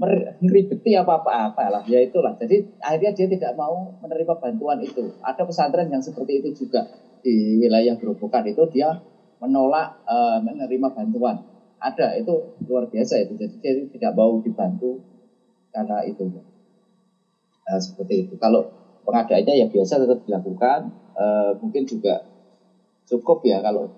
meribeti 0.00 0.96
apa 0.96 1.20
apa 1.20 1.64
lah. 1.68 1.82
Ya 1.84 2.00
itulah. 2.00 2.32
Jadi 2.40 2.64
akhirnya 2.80 3.12
dia 3.12 3.26
tidak 3.28 3.52
mau 3.54 3.92
menerima 4.00 4.34
bantuan 4.40 4.80
itu. 4.80 5.12
Ada 5.20 5.44
pesantren 5.44 5.92
yang 5.92 6.00
seperti 6.00 6.40
itu 6.40 6.64
juga. 6.64 6.88
Di 7.20 7.60
wilayah 7.60 8.00
Gerobokan 8.00 8.48
itu 8.48 8.64
dia 8.72 8.96
menolak 9.44 10.00
uh, 10.08 10.40
menerima 10.40 10.88
bantuan. 10.88 11.36
Ada 11.76 12.16
itu 12.16 12.32
luar 12.64 12.88
biasa 12.88 13.20
itu. 13.28 13.36
Jadi 13.36 13.54
dia 13.60 13.72
tidak 13.92 14.12
mau 14.16 14.40
dibantu 14.40 15.00
karena 15.68 16.00
itu. 16.08 16.24
Nah, 17.70 17.78
seperti 17.78 18.26
itu. 18.26 18.34
Kalau 18.40 18.66
pengadaannya 19.04 19.54
ya 19.54 19.66
biasa 19.70 20.02
tetap 20.02 20.18
dilakukan, 20.26 20.90
e, 21.14 21.24
mungkin 21.62 21.86
juga 21.86 22.26
cukup 23.06 23.42
ya 23.46 23.62
kalau 23.62 23.90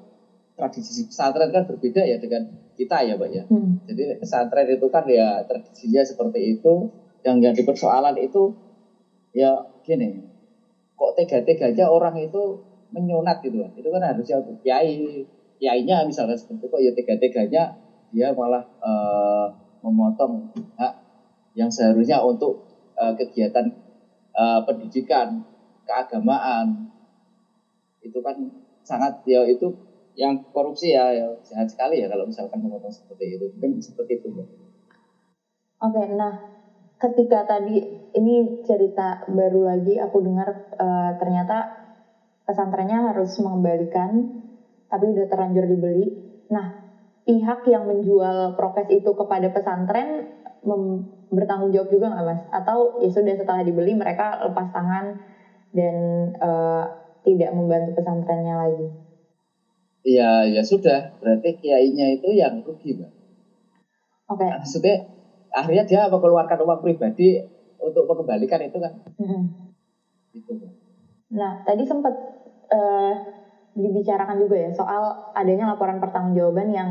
tradisi 0.63 1.11
pesantren 1.11 1.51
kan 1.51 1.67
berbeda 1.67 2.07
ya 2.07 2.23
dengan 2.23 2.47
kita 2.79 3.03
ya, 3.03 3.19
Pak 3.19 3.29
ya. 3.35 3.43
Hmm. 3.51 3.83
Jadi 3.91 4.23
pesantren 4.23 4.71
itu 4.71 4.87
kan 4.87 5.03
ya 5.11 5.43
tradisinya 5.43 6.03
seperti 6.07 6.55
itu, 6.55 6.87
yang 7.27 7.43
yang 7.43 7.55
dipersoalan 7.59 8.15
itu 8.23 8.55
ya 9.35 9.59
gini, 9.83 10.23
kok 10.95 11.19
tega-teganya 11.19 11.91
orang 11.91 12.15
itu 12.23 12.63
menyunat 12.93 13.41
gitu 13.41 13.65
itu 13.75 13.89
kan 13.89 14.03
harusnya 14.05 14.39
untuk 14.45 14.61
kiai 14.61 15.25
kiainya 15.57 16.05
misalnya 16.05 16.37
seperti 16.37 16.61
itu 16.63 16.67
kok 16.69 16.81
ya 16.85 16.91
tega-teganya 16.93 17.63
dia 18.13 18.29
malah 18.37 18.63
uh, 18.85 19.49
memotong 19.81 20.53
hak 20.77 20.95
yang 21.57 21.73
seharusnya 21.73 22.21
untuk 22.21 22.61
uh, 22.95 23.17
kegiatan 23.17 23.73
uh, 24.37 24.61
pendidikan 24.69 25.41
keagamaan 25.89 26.93
itu 28.05 28.19
kan 28.21 28.37
sangat 28.85 29.25
ya 29.25 29.43
itu 29.49 29.73
yang 30.15 30.37
korupsi 30.53 30.93
ya, 30.93 31.09
ya 31.13 31.27
sehat 31.45 31.73
sekali 31.73 32.01
ya 32.01 32.07
kalau 32.09 32.29
misalkan 32.29 32.61
memotong 32.61 32.93
seperti 32.93 33.41
itu 33.41 33.47
mungkin 33.57 33.81
seperti 33.81 34.21
itu 34.21 34.29
Oke, 35.83 35.99
okay, 35.99 36.07
nah 36.15 36.53
ketika 37.03 37.43
tadi 37.43 37.83
ini 38.15 38.63
cerita 38.63 39.27
baru 39.27 39.67
lagi 39.67 39.99
aku 39.99 40.23
dengar 40.23 40.71
uh, 40.79 41.19
ternyata 41.19 41.83
pesantrennya 42.47 43.11
harus 43.11 43.35
mengembalikan 43.43 44.39
tapi 44.87 45.11
udah 45.11 45.27
terlanjur 45.27 45.67
dibeli. 45.67 46.07
Nah, 46.53 46.87
pihak 47.27 47.67
yang 47.67 47.89
menjual 47.89 48.55
prokes 48.55 48.93
itu 48.93 49.11
kepada 49.17 49.51
pesantren 49.51 50.31
bertanggung 51.33 51.75
jawab 51.75 51.91
juga 51.91 52.15
nggak 52.15 52.27
mas? 52.29 52.43
Atau 52.55 53.03
ya 53.03 53.11
sudah 53.11 53.35
setelah 53.35 53.67
dibeli 53.67 53.97
mereka 53.99 54.39
lepas 54.47 54.69
tangan 54.71 55.19
dan 55.75 55.97
uh, 56.39 56.85
tidak 57.25 57.51
membantu 57.57 57.99
pesantrennya 57.99 58.55
lagi? 58.55 59.02
Iya, 60.03 60.51
ya 60.51 60.63
sudah. 60.67 61.15
Berarti 61.23 61.63
kiainya 61.63 62.19
itu 62.19 62.35
yang 62.35 62.59
rugi, 62.63 62.99
mbak. 62.99 63.11
Oke. 64.33 64.43
Okay. 64.43 64.51
Maksudnya 64.51 64.97
akhirnya 65.53 65.85
dia 65.85 66.03
mengeluarkan 66.09 66.59
uang 66.65 66.81
pribadi 66.81 67.37
untuk 67.83 68.09
mengembalikan 68.09 68.63
itu 68.65 68.79
kan 68.81 68.93
hmm. 69.21 69.43
gitu 70.33 70.53
nah 71.33 71.61
tadi 71.67 71.85
sempat 71.85 72.15
uh, 72.73 73.13
dibicarakan 73.77 74.41
juga 74.41 74.57
ya 74.57 74.71
soal 74.73 75.33
adanya 75.37 75.77
laporan 75.77 76.01
pertanggungjawaban 76.01 76.69
yang 76.73 76.91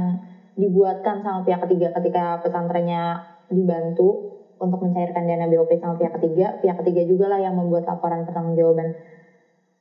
dibuatkan 0.58 1.24
sama 1.24 1.42
pihak 1.48 1.62
ketiga 1.66 1.94
ketika 1.98 2.42
pesantrennya 2.44 3.22
dibantu 3.50 4.38
untuk 4.62 4.84
mencairkan 4.86 5.26
dana 5.26 5.50
BOP 5.50 5.72
sama 5.82 5.98
pihak 5.98 6.14
ketiga 6.22 6.58
pihak 6.62 6.78
ketiga 6.86 7.02
juga 7.06 7.26
lah 7.34 7.40
yang 7.42 7.58
membuat 7.58 7.86
laporan 7.90 8.26
pertanggungjawaban 8.26 8.94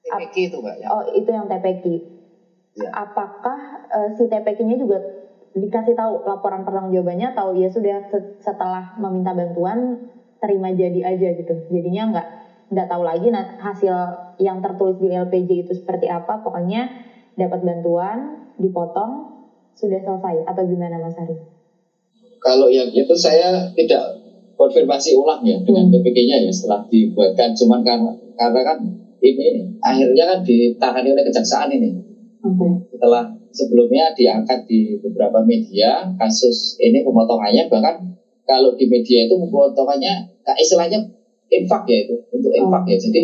TPK 0.01 0.37
itu 0.53 0.57
mbak 0.61 0.77
ya 0.81 0.87
oh 0.93 1.05
itu 1.13 1.29
yang 1.29 1.49
TPK 1.49 1.85
ya. 2.77 2.89
apakah 2.95 3.89
uh, 3.91 4.09
si 4.15 4.27
TPK-nya 4.27 4.77
juga 4.79 4.99
dikasih 5.51 5.99
tahu 5.99 6.23
laporan 6.27 6.63
pertanggungjawabannya 6.63 7.35
atau 7.35 7.59
ya 7.59 7.67
sudah 7.67 8.07
setelah 8.39 8.95
meminta 9.03 9.35
bantuan 9.35 9.99
terima 10.39 10.71
jadi 10.71 11.15
aja 11.15 11.35
gitu 11.35 11.55
jadinya 11.69 12.03
nggak 12.15 12.27
nggak 12.71 12.87
tahu 12.87 13.03
lagi 13.03 13.29
nah, 13.35 13.59
hasil 13.59 13.95
yang 14.39 14.63
tertulis 14.63 14.97
di 15.03 15.11
LPJ 15.11 15.67
itu 15.67 15.73
seperti 15.75 16.07
apa 16.07 16.39
pokoknya 16.47 16.87
dapat 17.35 17.67
bantuan 17.67 18.47
dipotong 18.63 19.43
sudah 19.75 19.99
selesai 19.99 20.47
atau 20.47 20.63
gimana 20.69 21.03
Mas 21.03 21.19
Ari? 21.19 21.35
Kalau 22.41 22.71
yang 22.71 22.89
itu 22.93 23.15
saya 23.17 23.69
tidak 23.75 24.01
konfirmasi 24.55 25.17
ulang 25.17 25.41
ya 25.41 25.57
dengan 25.65 25.89
hmm. 25.89 25.93
TPK-nya 25.99 26.37
ya 26.45 26.53
setelah 26.53 26.85
dibuatkan 26.89 27.57
cuman 27.57 27.81
karena 27.81 28.13
karena 28.37 28.61
kan 28.61 28.79
ini 29.21 29.77
akhirnya 29.81 30.25
kan 30.29 30.39
ditangani 30.45 31.09
oleh 31.17 31.25
kejaksaan 31.25 31.73
ini. 31.73 32.10
Okay. 32.41 32.73
Setelah 32.97 33.25
sebelumnya 33.53 34.17
diangkat 34.17 34.65
di 34.65 34.97
beberapa 35.05 35.45
media 35.45 36.09
kasus 36.17 36.81
ini 36.81 37.05
pemotongannya 37.05 37.69
bahkan 37.69 38.01
kalau 38.49 38.73
di 38.75 38.89
media 38.89 39.29
itu 39.29 39.37
pemotongannya 39.37 40.25
istilahnya 40.57 40.99
infak 41.53 41.85
ya 41.85 42.09
itu 42.09 42.17
untuk 42.33 42.53
infak 42.57 42.83
ya. 42.89 42.97
Jadi 42.97 43.21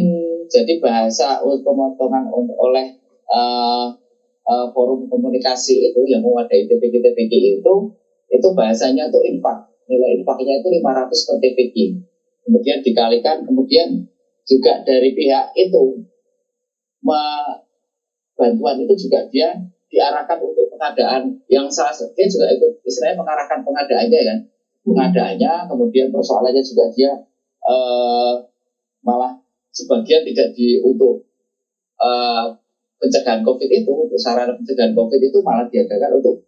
jadi 0.47 0.73
bahasa 0.79 1.41
pemotongan 1.41 2.29
oleh 2.33 2.87
uh, 3.33 3.89
uh, 4.45 4.67
forum 4.77 5.09
komunikasi 5.09 5.91
itu 5.91 6.01
yang 6.07 6.21
mewadai 6.21 6.69
TPK 6.69 7.01
TPK 7.01 7.33
itu 7.63 7.75
itu 8.31 8.49
bahasanya 8.53 9.09
itu 9.09 9.19
infak. 9.33 9.65
Nilai 9.89 10.21
infaknya 10.21 10.61
itu 10.61 10.69
500 10.83 11.27
per 11.27 11.37
TPK 11.41 11.77
kemudian 12.47 12.79
dikalikan 12.79 13.43
kemudian 13.43 14.07
juga 14.47 14.79
dari 14.87 15.11
pihak 15.11 15.51
itu 15.59 15.99
bantuan 18.37 18.77
itu 18.79 18.95
juga 19.09 19.25
dia 19.33 19.49
diarahkan 19.89 20.39
untuk 20.39 20.69
pengadaan 20.77 21.33
yang 21.49 21.67
salah 21.73 21.93
dia 22.13 22.27
juga 22.29 22.53
ikut 22.53 22.85
istilahnya 22.85 23.17
mengarahkan 23.19 23.65
pengadaannya 23.65 24.21
kan. 24.23 24.39
Pengadaannya 24.87 25.53
kemudian 25.67 26.15
persoalannya 26.15 26.63
juga 26.63 26.85
dia 26.95 27.11
uh, 27.67 28.39
malah 29.03 29.35
sebagian 29.75 30.23
tidak 30.23 30.55
di 30.55 30.79
untuk 30.79 31.27
uh, 31.99 32.55
pencegahan 33.03 33.43
covid 33.43 33.71
itu 33.73 33.91
untuk 33.91 34.21
sarana 34.21 34.55
pencegahan 34.55 34.95
covid 34.95 35.21
itu 35.21 35.39
malah 35.43 35.67
diadakan 35.67 36.23
untuk 36.23 36.47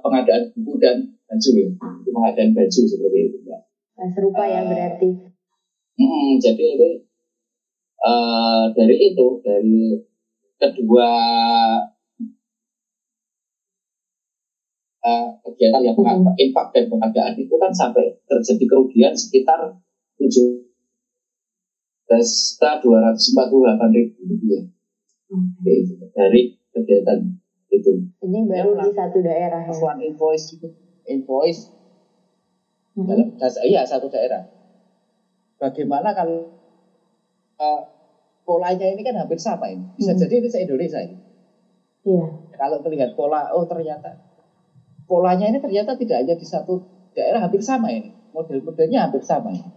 pengadaan 0.00 0.50
buku 0.56 0.80
dan 0.80 0.96
baju 1.28 1.50
ya. 1.54 1.68
Untuk 1.70 2.12
pengadaan 2.16 2.50
baju 2.56 2.80
seperti 2.88 3.18
itu 3.28 3.38
ya. 3.44 3.58
serupa 4.16 4.48
ya 4.48 4.64
berarti. 4.64 5.08
hmm, 6.00 6.40
jadi 6.40 6.64
ini 6.80 6.90
uh, 8.00 8.72
dari 8.72 8.96
itu 8.96 9.26
dari 9.44 10.00
kedua 10.60 11.08
uh, 15.00 15.28
kegiatan 15.48 15.80
yang 15.80 15.96
hmm. 15.96 16.36
infak 16.36 16.68
dan 16.76 16.92
pengadaan 16.92 17.34
itu 17.40 17.54
kan 17.56 17.72
sampai 17.72 18.20
terjadi 18.28 18.64
kerugian 18.68 19.16
sekitar 19.16 19.80
tujuh 20.20 20.68
juta 22.10 22.70
dua 22.82 22.98
ratus 23.06 23.32
empat 23.32 23.46
puluh 23.48 23.70
delapan 23.70 23.90
ribu 23.94 24.18
rupiah 24.26 24.64
hmm. 25.30 25.48
dari 26.12 26.42
kegiatan 26.74 27.18
itu. 27.70 27.90
Ini 28.20 28.40
baru 28.50 28.76
di 28.76 28.90
satu 28.92 29.18
daerah 29.22 29.62
ya. 29.64 29.72
One 29.78 30.02
invoice 30.04 30.58
invoice 31.06 31.70
hmm. 32.98 33.06
dalam 33.08 33.28
iya 33.64 33.86
satu 33.86 34.10
daerah. 34.12 34.44
Bagaimana 35.56 36.16
kalau 36.16 36.50
uh, 37.60 37.80
polanya 38.44 38.86
ini 38.88 39.00
kan 39.04 39.14
hampir 39.16 39.38
sama 39.38 39.70
ini. 39.70 39.84
Bisa 39.96 40.12
hmm. 40.14 40.20
jadi 40.20 40.34
ini 40.40 40.48
se 40.50 40.58
Indonesia 40.64 41.00
ini. 41.00 41.16
Iya. 42.06 42.24
Kalau 42.56 42.76
melihat 42.84 43.16
pola, 43.16 43.52
oh 43.52 43.64
ternyata 43.64 44.20
polanya 45.08 45.48
ini 45.48 45.58
ternyata 45.60 45.96
tidak 45.96 46.24
hanya 46.24 46.34
di 46.36 46.46
satu 46.46 46.80
daerah 47.16 47.44
hampir 47.44 47.60
sama 47.60 47.92
ini. 47.92 48.12
Model-modelnya 48.30 49.10
hampir 49.10 49.22
sama 49.26 49.50
ini. 49.50 49.70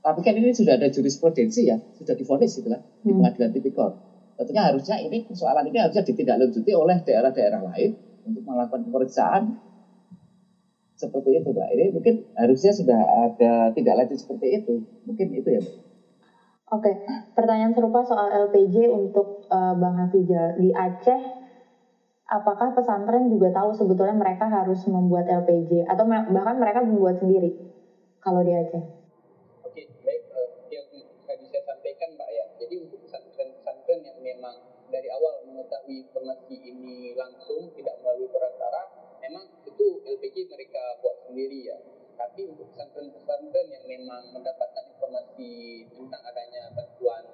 Tapi 0.00 0.20
kan 0.24 0.32
ini 0.32 0.56
sudah 0.56 0.80
ada 0.80 0.88
jurisprudensi 0.88 1.68
ya, 1.68 1.76
sudah 2.00 2.16
difonis 2.16 2.56
gitu 2.56 2.72
kan, 2.72 2.80
di 3.04 3.12
hmm. 3.12 3.20
pengadilan 3.20 3.50
tipikor. 3.52 3.90
Tentunya 4.40 4.72
harusnya 4.72 4.96
ini 4.96 5.28
persoalan 5.28 5.68
ini 5.68 5.76
harusnya 5.76 6.00
ditindaklanjuti 6.00 6.72
oleh 6.72 6.96
daerah-daerah 7.04 7.60
lain 7.60 7.92
untuk 8.24 8.40
melakukan 8.48 8.88
pemeriksaan 8.88 9.60
seperti 10.96 11.44
itu, 11.44 11.52
Pak. 11.52 11.68
Ini 11.76 11.84
mungkin 11.92 12.14
harusnya 12.32 12.72
sudah 12.72 13.00
ada 13.28 13.52
tidak 13.76 13.94
lanjut 14.00 14.16
seperti 14.16 14.64
itu. 14.64 14.80
Mungkin 15.04 15.26
itu 15.36 15.48
ya, 15.52 15.60
Pak. 15.60 15.89
Oke, 16.70 17.02
pertanyaan 17.34 17.74
serupa 17.74 18.06
soal 18.06 18.30
LPJ 18.46 18.86
untuk 18.86 19.42
uh, 19.50 19.74
Bang 19.74 19.98
Hafizal. 19.98 20.54
Di 20.54 20.70
Aceh 20.70 21.18
apakah 22.30 22.70
pesantren 22.78 23.26
juga 23.26 23.50
tahu 23.50 23.74
sebetulnya 23.74 24.14
mereka 24.14 24.46
harus 24.46 24.86
membuat 24.86 25.26
LPG 25.26 25.82
atau 25.90 26.06
bahkan 26.06 26.62
mereka 26.62 26.78
membuat 26.78 27.18
sendiri 27.18 27.50
kalau 28.22 28.46
di 28.46 28.54
Aceh? 28.54 28.86
Oke, 29.66 29.82
baik. 30.06 30.22
Uh, 30.30 30.46
yang 30.70 30.86
tadi 31.26 31.44
saya 31.50 31.62
sampaikan 31.66 32.14
Mbak 32.14 32.30
ya, 32.38 32.44
jadi 32.62 32.74
untuk 32.86 33.02
pesantren-pesantren 33.02 34.06
yang 34.06 34.18
memang 34.22 34.54
dari 34.94 35.10
awal 35.10 35.42
mengetahui 35.50 36.06
informasi 36.06 36.54
ini 36.54 37.18
langsung 37.18 37.66
tidak 37.74 37.98
melalui 37.98 38.30
perantara, 38.30 38.86
memang 39.18 39.42
itu 39.66 39.86
LPG 40.06 40.46
mereka 40.46 41.02
buat 41.02 41.18
sendiri 41.26 41.66
ya. 41.66 41.78
Tapi 42.20 42.44
untuk 42.52 42.68
pesantren-pesantren 42.68 43.64
yang 43.72 43.84
memang 43.88 44.28
mendapatkan 44.36 44.84
informasi 44.92 45.88
tentang 45.88 46.20
adanya 46.28 46.68
bantuan 46.76 47.24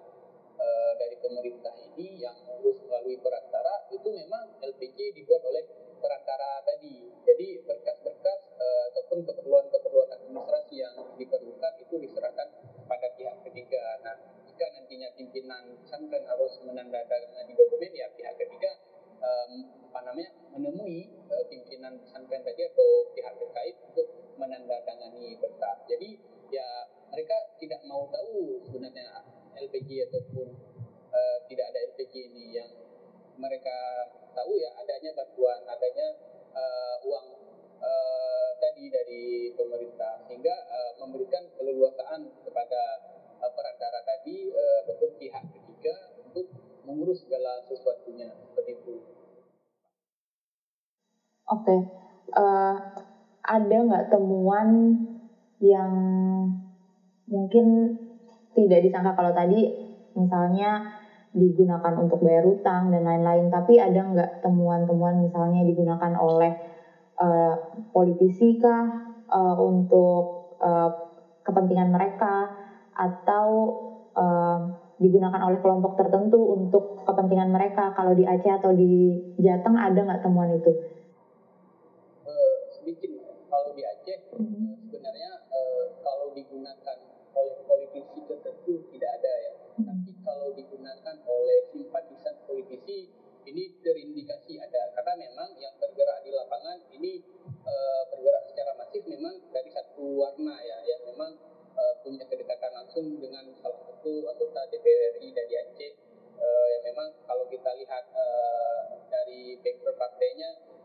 uh, 0.55 0.92
dari 0.94 1.18
pemerintah 1.18 1.75
ini 1.75 2.22
yang 2.22 2.38
harus 2.46 2.79
melalui 2.87 3.18
perantara 3.18 3.90
itu 3.90 4.07
memang 4.07 4.62
LPG 4.62 5.11
dibuat 5.18 5.42
oleh 5.42 5.66
perantara 5.99 6.62
tadi. 6.62 7.03
Jadi 7.27 7.66
berkas-berkas 7.66 8.41
uh, 8.62 8.82
ataupun 8.95 9.26
keperluan-keperluan 9.26 10.07
administrasi 10.22 10.74
yang 10.78 10.95
diperlukan 11.18 11.72
itu 11.82 11.95
diserahkan 12.07 12.47
pada 12.87 13.11
pihak 13.18 13.43
ketiga. 13.43 13.99
Nah, 14.07 14.14
jika 14.47 14.70
nantinya 14.70 15.11
pimpinan 15.18 15.82
pesantren 15.82 16.22
harus 16.30 16.62
menandatangani 16.62 17.59
dokumen 17.59 17.91
ya 17.91 18.07
pihak 18.14 18.39
ketiga 18.39 18.70
um, 19.20 19.52
apa 19.90 19.98
namanya 20.12 20.30
menemui 20.52 21.08
uh, 21.32 21.44
pimpinan 21.48 21.96
pesantren 22.00 22.42
tadi 22.44 22.62
atau 22.68 22.88
pihak 23.16 23.34
terkait 23.36 23.76
untuk 23.88 24.06
menandatangani 24.36 25.36
berkas. 25.40 25.78
Jadi 25.88 26.20
ya 26.52 26.68
mereka 27.08 27.36
tidak 27.56 27.80
mau 27.88 28.06
tahu 28.12 28.60
sebenarnya 28.66 29.24
LPG 29.56 30.12
ataupun 30.12 30.52
uh, 31.12 31.38
tidak 31.48 31.72
ada 31.72 31.78
LPG 31.94 32.14
ini 32.32 32.60
yang 32.60 32.70
mereka 33.36 33.76
tahu 34.36 34.56
ya 34.56 34.72
adanya 34.76 35.12
nggak 53.87 54.12
temuan 54.12 54.68
yang 55.62 55.93
mungkin 57.26 57.97
tidak 58.53 58.84
disangka 58.84 59.12
kalau 59.16 59.32
tadi 59.32 59.66
misalnya 60.16 60.84
digunakan 61.37 61.93
untuk 62.01 62.24
bayar 62.24 62.49
utang 62.49 62.89
dan 62.89 63.05
lain-lain, 63.05 63.53
tapi 63.53 63.76
ada 63.76 64.01
nggak 64.01 64.30
temuan-temuan 64.41 65.20
misalnya 65.20 65.61
digunakan 65.68 66.16
oleh 66.16 66.53
uh, 67.20 67.55
politisi 67.93 68.57
kah 68.57 69.12
uh, 69.28 69.57
untuk 69.61 70.57
uh, 70.64 70.91
kepentingan 71.45 71.93
mereka 71.93 72.57
atau 72.97 73.49
uh, 74.16 74.59
digunakan 74.97 75.37
oleh 75.45 75.61
kelompok 75.61 76.01
tertentu 76.01 76.41
untuk 76.41 77.05
kepentingan 77.05 77.53
mereka. 77.53 77.93
Kalau 77.93 78.16
di 78.16 78.24
Aceh 78.24 78.49
atau 78.49 78.72
di 78.72 79.20
Jateng 79.37 79.76
ada 79.76 80.01
nggak 80.01 80.24
temuan 80.24 80.57
itu? 80.57 80.72
Uh, 82.24 82.53
sedikit. 82.72 83.15
Kalau 83.57 83.72
di 83.72 83.88
Aceh 83.88 84.18
mm-hmm. 84.36 84.92
sebenarnya 84.92 85.32
uh, 85.48 85.84
kalau 86.04 86.28
digunakan 86.36 86.98
oleh 87.32 87.57
politisi 87.64 88.20
tertentu 88.28 88.84
tidak 88.92 89.11
ada 89.16 89.32
ya. 89.32 89.52
Mm-hmm. 89.57 89.84
Tapi 89.88 90.11
kalau 90.20 90.48
digunakan 90.52 91.16
oleh 91.24 91.59
simpatisan 91.72 92.36
politisi 92.44 93.09
ini 93.48 93.80
terindikasi 93.80 94.61
ada 94.61 94.92
karena 94.92 95.24
memang 95.24 95.57
yang 95.57 95.72
bergerak 95.80 96.20
di 96.20 96.36
lapangan 96.36 96.84
ini 96.92 97.24
uh, 97.64 98.02
bergerak 98.12 98.44
secara 98.52 98.76
masif 98.76 99.09
memang 99.09 99.40
dari 99.48 99.72
satu 99.72 100.04
warna 100.04 100.61
ya 100.61 100.76
yang 100.84 101.00
memang 101.09 101.32
uh, 101.72 101.94
punya 102.04 102.28
kedekatan 102.28 102.76
langsung 102.76 103.09
dengan 103.16 103.48
salah 103.57 103.80
satu 103.88 104.28
anggota 104.36 104.68
DPR 104.68 105.16
RI 105.16 105.32
dari 105.32 105.54
Aceh 105.64 105.92
uh, 106.36 106.66
yang 106.76 106.82
memang 106.92 107.09
kalau 107.24 107.48
kita 107.48 107.72
lihat 107.80 108.04
uh, 108.12 109.00
dari 109.09 109.57
background 109.64 109.96
partainya 109.96 110.76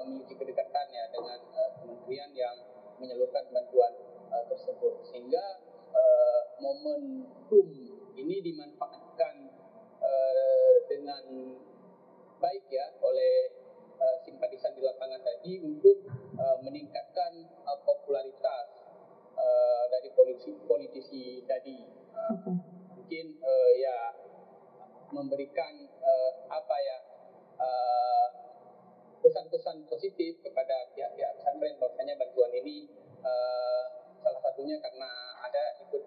memiliki 0.00 0.34
kedekatan 0.34 0.86
ya 0.90 1.04
dengan 1.12 1.38
uh, 1.54 1.70
kementerian 1.78 2.30
yang 2.32 2.56
menyalurkan 2.96 3.44
bantuan 3.52 3.92
uh, 4.32 4.44
tersebut. 4.48 5.04
Sehingga 5.08 5.68
momentum 6.60 7.72
ini 8.14 8.36
dimanfaatkan 8.44 9.34
dengan 10.86 11.24
baik 12.36 12.64
ya 12.68 12.84
oleh 13.00 13.48
simpatisan 14.20 14.76
di 14.76 14.84
lapangan 14.84 15.24
tadi 15.24 15.56
untuk 15.64 16.04
meningkatkan 16.60 17.32
popularitas 17.82 18.68
dari 19.88 20.12
politisi 20.12 20.52
politisi 20.68 21.24
tadi. 21.48 21.80
Mungkin 22.92 23.26
ya 23.80 23.98
memberikan 25.16 25.74
apa 26.52 26.76
ya 26.84 26.98
pesan-pesan 29.20 29.84
positif 29.86 30.40
kepada 30.40 30.90
pihak-pihak 30.96 31.32
pesantren. 31.40 31.76
Bahwasanya 31.76 32.14
bantuan 32.16 32.52
ini 32.56 32.88
uh, 33.20 33.84
salah 34.20 34.40
satunya 34.40 34.76
karena 34.80 35.10
ada 35.44 35.64
ikut 35.84 36.02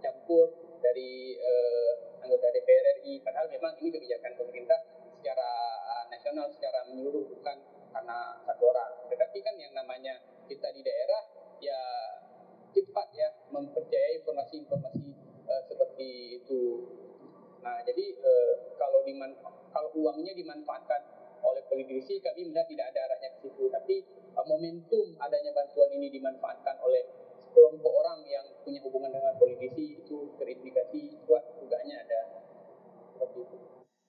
campur 0.00 0.46
dari 0.78 1.36
uh, 1.40 1.92
anggota 2.22 2.52
DPR 2.54 2.86
RI 3.02 3.20
padahal 3.24 3.50
memang 3.50 3.74
ini 3.82 3.88
kebijakan 3.90 4.32
pemerintah 4.38 4.78
secara 5.18 5.50
uh, 5.82 6.04
nasional 6.12 6.46
secara 6.52 6.86
menyeluruh 6.86 7.26
bukan 7.26 7.56
karena 7.92 8.18
satu 8.44 8.62
orang. 8.70 8.92
Tetapi 9.10 9.38
kan 9.42 9.54
yang 9.58 9.72
namanya 9.74 10.20
kita 10.46 10.68
di 10.70 10.84
daerah 10.84 11.22
ya 11.58 11.80
cepat 12.70 13.08
ya 13.16 13.28
mempercayai 13.50 14.22
informasi-informasi 14.22 15.08
uh, 15.48 15.62
seperti 15.66 16.40
itu. 16.44 16.62
Nah 17.64 17.82
jadi 17.82 18.04
uh, 18.22 18.54
kalau 18.78 19.02
diman 19.02 19.34
kalau 19.74 19.90
uangnya 19.98 20.32
dimanfaatkan 20.36 21.17
oleh 21.42 21.62
politisi 21.70 22.18
kami 22.22 22.50
melihat 22.50 22.66
tidak 22.68 22.86
ada 22.94 23.00
arahnya 23.10 23.28
ke 23.34 23.38
situ 23.46 23.64
tapi 23.70 24.02
uh, 24.34 24.46
momentum 24.46 25.14
adanya 25.18 25.50
bantuan 25.54 25.90
ini 25.94 26.10
dimanfaatkan 26.10 26.76
oleh 26.82 27.02
kelompok 27.52 27.92
orang 28.04 28.22
yang 28.28 28.44
punya 28.62 28.80
hubungan 28.84 29.10
dengan 29.10 29.34
politisi 29.40 29.98
itu 29.98 30.30
terindikasi 30.38 31.18
kuat 31.26 31.42
dugaannya 31.58 31.96
ada 32.06 32.20
seperti 33.16 33.38
itu. 33.42 33.56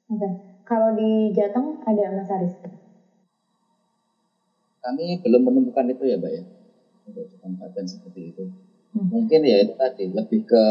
Oke, 0.10 0.22
okay. 0.22 0.32
kalau 0.66 0.94
di 0.98 1.34
Jateng 1.34 1.82
ada 1.86 2.06
Mas 2.14 2.30
Aris? 2.30 2.54
Kami 4.80 5.06
belum 5.22 5.42
menemukan 5.44 5.86
itu 5.92 6.04
ya, 6.08 6.16
Mbak 6.18 6.32
ya, 6.34 6.44
untuk 7.10 7.26
kesempatan 7.30 7.86
seperti 7.86 8.22
itu. 8.34 8.44
Hmm. 8.96 9.06
Mungkin 9.12 9.42
ya 9.46 9.62
itu 9.62 9.74
tadi 9.78 10.10
lebih 10.10 10.50
ke 10.50 10.66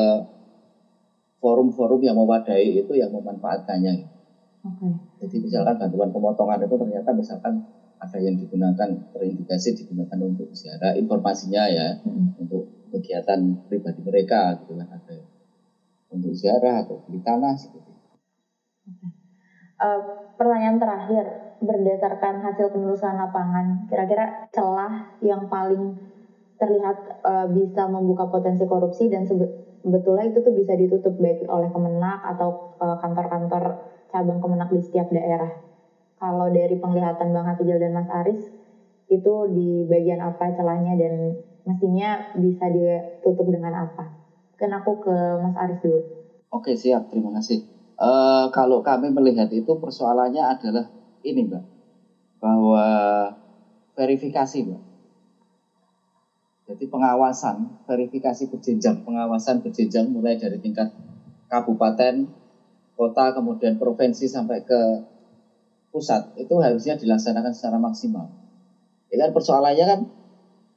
forum-forum 1.39 2.03
yang 2.03 2.19
mewadai 2.19 2.83
itu 2.83 2.93
yang 2.99 3.15
memanfaatkannya. 3.15 4.18
Okay. 4.59 4.93
Jadi 5.23 5.37
misalkan 5.47 5.79
bantuan 5.79 6.11
pemotongan 6.11 6.67
itu 6.67 6.75
ternyata 6.75 7.11
misalkan 7.15 7.63
ada 7.99 8.19
yang 8.23 8.39
digunakan 8.39 8.89
terindikasi 9.15 9.75
digunakan 9.75 10.19
untuk 10.23 10.51
ziarah 10.55 10.95
informasinya 10.95 11.67
ya 11.67 11.89
hmm. 12.03 12.39
untuk 12.39 12.67
kegiatan 12.95 13.67
pribadi 13.67 14.01
mereka 14.07 14.55
gitu 14.63 14.79
kan 14.79 14.89
ada 14.89 15.17
untuk 16.09 16.33
ziarah 16.33 16.87
atau 16.87 17.03
beli 17.05 17.21
tanah 17.21 17.55
seperti 17.59 17.91
itu. 17.91 18.07
Uh, 19.79 20.01
pertanyaan 20.35 20.81
terakhir 20.81 21.25
berdasarkan 21.63 22.43
hasil 22.43 22.71
penelusuran 22.71 23.19
lapangan 23.19 23.87
kira-kira 23.91 24.47
celah 24.51 25.19
yang 25.23 25.47
paling 25.51 25.99
terlihat 26.59 27.23
uh, 27.23 27.47
bisa 27.47 27.87
membuka 27.87 28.27
potensi 28.27 28.67
korupsi 28.67 29.07
dan 29.07 29.23
sebetulnya 29.23 30.35
itu 30.35 30.43
tuh 30.43 30.55
bisa 30.55 30.75
ditutup 30.75 31.15
baik 31.19 31.47
oleh 31.47 31.71
Kemenak 31.71 32.19
atau 32.35 32.75
kantor 32.79 32.91
eh, 32.91 32.99
kantor-kantor 32.99 33.65
cabang 34.09 34.41
Kemenak 34.41 34.73
di 34.73 34.81
setiap 34.83 35.09
daerah 35.13 35.69
kalau 36.19 36.51
dari 36.51 36.75
penglihatan 36.77 37.31
Bang 37.31 37.47
Hafizal 37.47 37.79
dan 37.79 37.95
Mas 37.95 38.11
Aris 38.11 38.43
itu 39.09 39.35
di 39.55 39.87
bagian 39.89 40.21
apa 40.21 40.53
celahnya 40.53 40.99
dan 40.99 41.39
mestinya 41.65 42.35
bisa 42.37 42.69
ditutup 42.69 43.47
dengan 43.49 43.89
apa? 43.89 44.05
Kan 44.59 44.75
aku 44.75 44.99
ke 45.01 45.17
Mas 45.41 45.57
Aris 45.57 45.79
dulu. 45.81 46.01
Oke 46.51 46.75
siap, 46.75 47.07
terima 47.09 47.31
kasih. 47.39 47.63
Uh, 47.99 48.51
kalau 48.51 48.83
kami 48.83 49.11
melihat 49.15 49.47
itu 49.55 49.75
persoalannya 49.79 50.43
adalah 50.43 50.87
ini 51.23 51.47
mbak, 51.47 51.65
bahwa 52.43 52.85
verifikasi 53.95 54.67
mbak. 54.67 54.83
Jadi 56.69 56.85
pengawasan, 56.85 57.65
verifikasi 57.89 58.45
berjenjang, 58.53 59.01
pengawasan 59.03 59.65
berjenjang 59.65 60.05
mulai 60.09 60.37
dari 60.37 60.61
tingkat 60.61 60.93
kabupaten, 61.49 62.29
kota, 62.99 63.31
kemudian 63.31 63.79
provinsi 63.79 64.27
sampai 64.27 64.59
ke 64.67 64.81
pusat 65.95 66.27
itu 66.35 66.59
harusnya 66.59 66.99
dilaksanakan 66.99 67.55
secara 67.55 67.79
maksimal. 67.79 68.27
Ya 69.09 69.17
kan 69.25 69.31
persoalannya 69.33 69.85
kan 69.87 70.01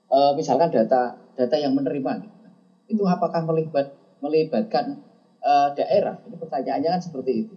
e, 0.07 0.19
misalkan 0.37 0.69
data 0.71 1.17
data 1.35 1.55
yang 1.57 1.73
menerima 1.73 2.11
gitu. 2.21 2.37
itu 2.91 3.03
apakah 3.09 3.41
melibat 3.43 3.89
melibatkan 4.23 5.01
e, 5.41 5.51
daerah? 5.75 6.15
Ini 6.29 6.35
pertanyaannya 6.37 6.89
kan 6.95 7.01
seperti 7.01 7.31
itu. 7.43 7.55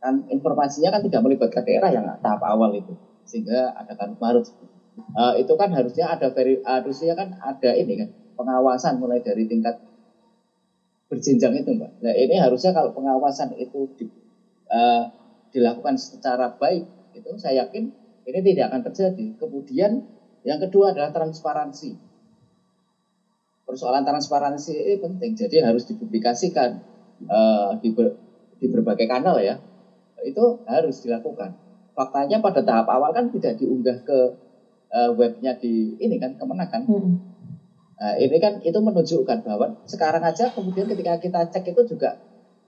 Kan 0.00 0.24
informasinya 0.30 0.94
kan 0.94 1.02
tidak 1.02 1.20
melibatkan 1.26 1.62
daerah 1.66 1.90
yang 1.90 2.06
tahap 2.22 2.40
awal 2.46 2.70
itu 2.72 2.94
sehingga 3.26 3.74
ada 3.74 3.92
kan 3.98 4.14
marut. 4.22 4.46
E, 4.96 5.22
itu 5.42 5.52
kan 5.58 5.68
harusnya 5.74 6.14
ada 6.14 6.30
veri, 6.32 6.62
harusnya 6.64 7.12
kan 7.18 7.34
ada 7.42 7.70
ini 7.76 8.06
kan 8.06 8.08
pengawasan 8.38 8.96
mulai 9.02 9.20
dari 9.20 9.44
tingkat 9.44 9.76
berjenjang 11.16 11.56
itu 11.56 11.72
mbak. 11.72 11.96
Nah 12.04 12.12
ini 12.12 12.36
harusnya 12.36 12.76
kalau 12.76 12.92
pengawasan 12.92 13.56
itu 13.56 13.88
di, 13.96 14.04
uh, 14.68 15.08
dilakukan 15.56 15.96
secara 15.96 16.52
baik 16.52 16.84
itu 17.16 17.32
saya 17.40 17.64
yakin 17.64 17.88
ini 18.28 18.38
tidak 18.52 18.68
akan 18.68 18.80
terjadi. 18.92 19.26
Kemudian 19.40 20.04
yang 20.44 20.60
kedua 20.60 20.92
adalah 20.92 21.08
transparansi. 21.08 21.96
Persoalan 23.66 24.04
transparansi 24.06 24.76
ini 24.76 24.96
penting, 25.00 25.34
jadi 25.34 25.64
harus 25.64 25.88
dipublikasikan 25.90 26.78
uh, 27.26 27.74
di, 27.80 27.90
ber, 27.90 28.14
di 28.60 28.66
berbagai 28.70 29.08
kanal 29.10 29.42
ya. 29.42 29.58
Itu 30.22 30.62
harus 30.68 31.02
dilakukan. 31.02 31.50
Faktanya 31.96 32.38
pada 32.38 32.62
tahap 32.62 32.86
awal 32.92 33.10
kan 33.10 33.32
tidak 33.32 33.58
diunggah 33.58 34.04
ke 34.06 34.18
uh, 34.92 35.10
webnya 35.16 35.56
di 35.58 35.98
ini 35.98 36.20
kan 36.20 36.38
kemenakan. 36.38 36.82
Hmm. 36.86 37.12
Nah, 37.96 38.14
ini 38.20 38.36
kan 38.36 38.60
itu 38.60 38.76
menunjukkan 38.76 39.40
bahwa 39.40 39.72
sekarang 39.88 40.20
aja 40.20 40.52
kemudian 40.52 40.84
ketika 40.84 41.16
kita 41.16 41.40
cek 41.48 41.72
itu 41.72 41.96
juga 41.96 42.20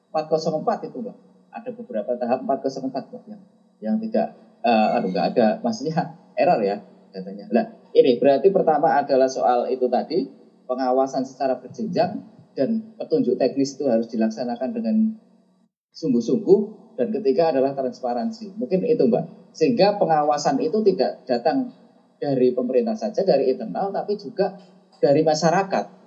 404 0.09 0.89
itu 0.89 1.05
Mbak 1.05 1.17
ada 1.53 1.71
beberapa 1.77 2.11
tahap 2.17 2.39
404 2.49 3.29
yang 3.29 3.41
yang 3.79 3.97
tidak 4.01 4.33
uh, 4.65 4.97
aduh 4.97 5.13
nggak 5.13 5.27
ada 5.37 5.47
maksudnya 5.61 6.17
error 6.41 6.61
ya 6.65 6.81
katanya. 7.13 7.45
Nah, 7.53 7.65
ini 7.93 8.17
berarti 8.17 8.49
pertama 8.49 8.97
adalah 8.97 9.29
soal 9.29 9.69
itu 9.69 9.85
tadi 9.89 10.25
pengawasan 10.65 11.25
secara 11.25 11.61
berjenjang 11.61 12.21
dan 12.57 12.81
petunjuk 12.97 13.37
teknis 13.37 13.77
itu 13.77 13.85
harus 13.89 14.09
dilaksanakan 14.09 14.71
dengan 14.73 14.97
sungguh-sungguh 15.93 16.61
dan 16.99 17.09
ketiga 17.15 17.55
adalah 17.55 17.73
transparansi. 17.77 18.59
Mungkin 18.59 18.85
itu 18.85 19.07
Mbak. 19.09 19.55
Sehingga 19.55 19.97
pengawasan 19.97 20.61
itu 20.61 20.83
tidak 20.85 21.25
datang 21.25 21.73
dari 22.19 22.51
pemerintah 22.51 22.99
saja, 22.99 23.23
dari 23.23 23.51
internal 23.55 23.95
tapi 23.95 24.19
juga 24.19 24.59
dari 24.99 25.23
masyarakat. 25.23 25.99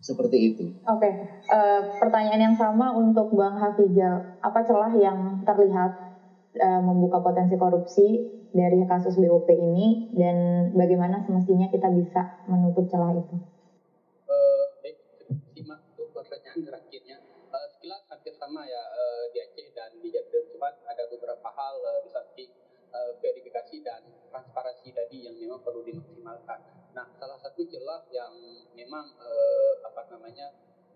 seperti 0.00 0.38
itu. 0.40 0.64
Oke, 0.88 1.04
okay. 1.04 1.12
uh, 1.52 2.00
pertanyaan 2.00 2.50
yang 2.50 2.56
sama 2.56 2.88
untuk 2.96 3.36
Bang 3.36 3.60
Hafizal. 3.60 4.40
Apa 4.40 4.64
celah 4.64 4.96
yang 4.96 5.44
terlihat 5.44 5.92
uh, 6.56 6.80
membuka 6.80 7.20
potensi 7.20 7.54
korupsi 7.60 8.08
dari 8.50 8.82
kasus 8.88 9.14
BOP 9.20 9.46
ini 9.52 10.10
dan 10.16 10.70
bagaimana 10.74 11.22
semestinya 11.22 11.70
kita 11.70 11.92
bisa 11.92 12.42
menutup 12.50 12.88
celah 12.90 13.12
itu? 13.12 13.36
Uh, 14.26 14.64
simak 15.52 15.84
untuk 15.94 16.10
pertanyaan 16.16 16.58
terakhirnya. 16.64 17.20
Uh, 17.50 17.66
sekilas 17.76 18.02
hampir 18.08 18.32
sama 18.40 18.64
ya 18.64 18.80
uh, 18.80 19.24
di 19.30 19.38
Aceh 19.42 19.68
dan 19.76 19.90
di 20.00 20.08
Jateng. 20.10 20.48
Cuma 20.54 20.72
ada 20.72 21.04
beberapa 21.12 21.48
hal 21.52 21.76
uh, 21.76 22.00
di 22.02 22.10
samping 22.10 22.50
uh, 22.88 23.12
verifikasi 23.20 23.84
dan 23.84 24.00
transparansi 24.32 24.96
tadi 24.96 25.28
yang 25.28 25.36
memang 25.36 25.60
perlu 25.60 25.84
dimaksimalkan. 25.84 26.79
Nah, 26.90 27.06
salah 27.14 27.38
satu 27.38 27.62
celah 27.70 28.02
yang 28.10 28.34
memang 28.74 29.14
uh, 29.14 29.72
apa 29.86 30.10
namanya 30.10 30.50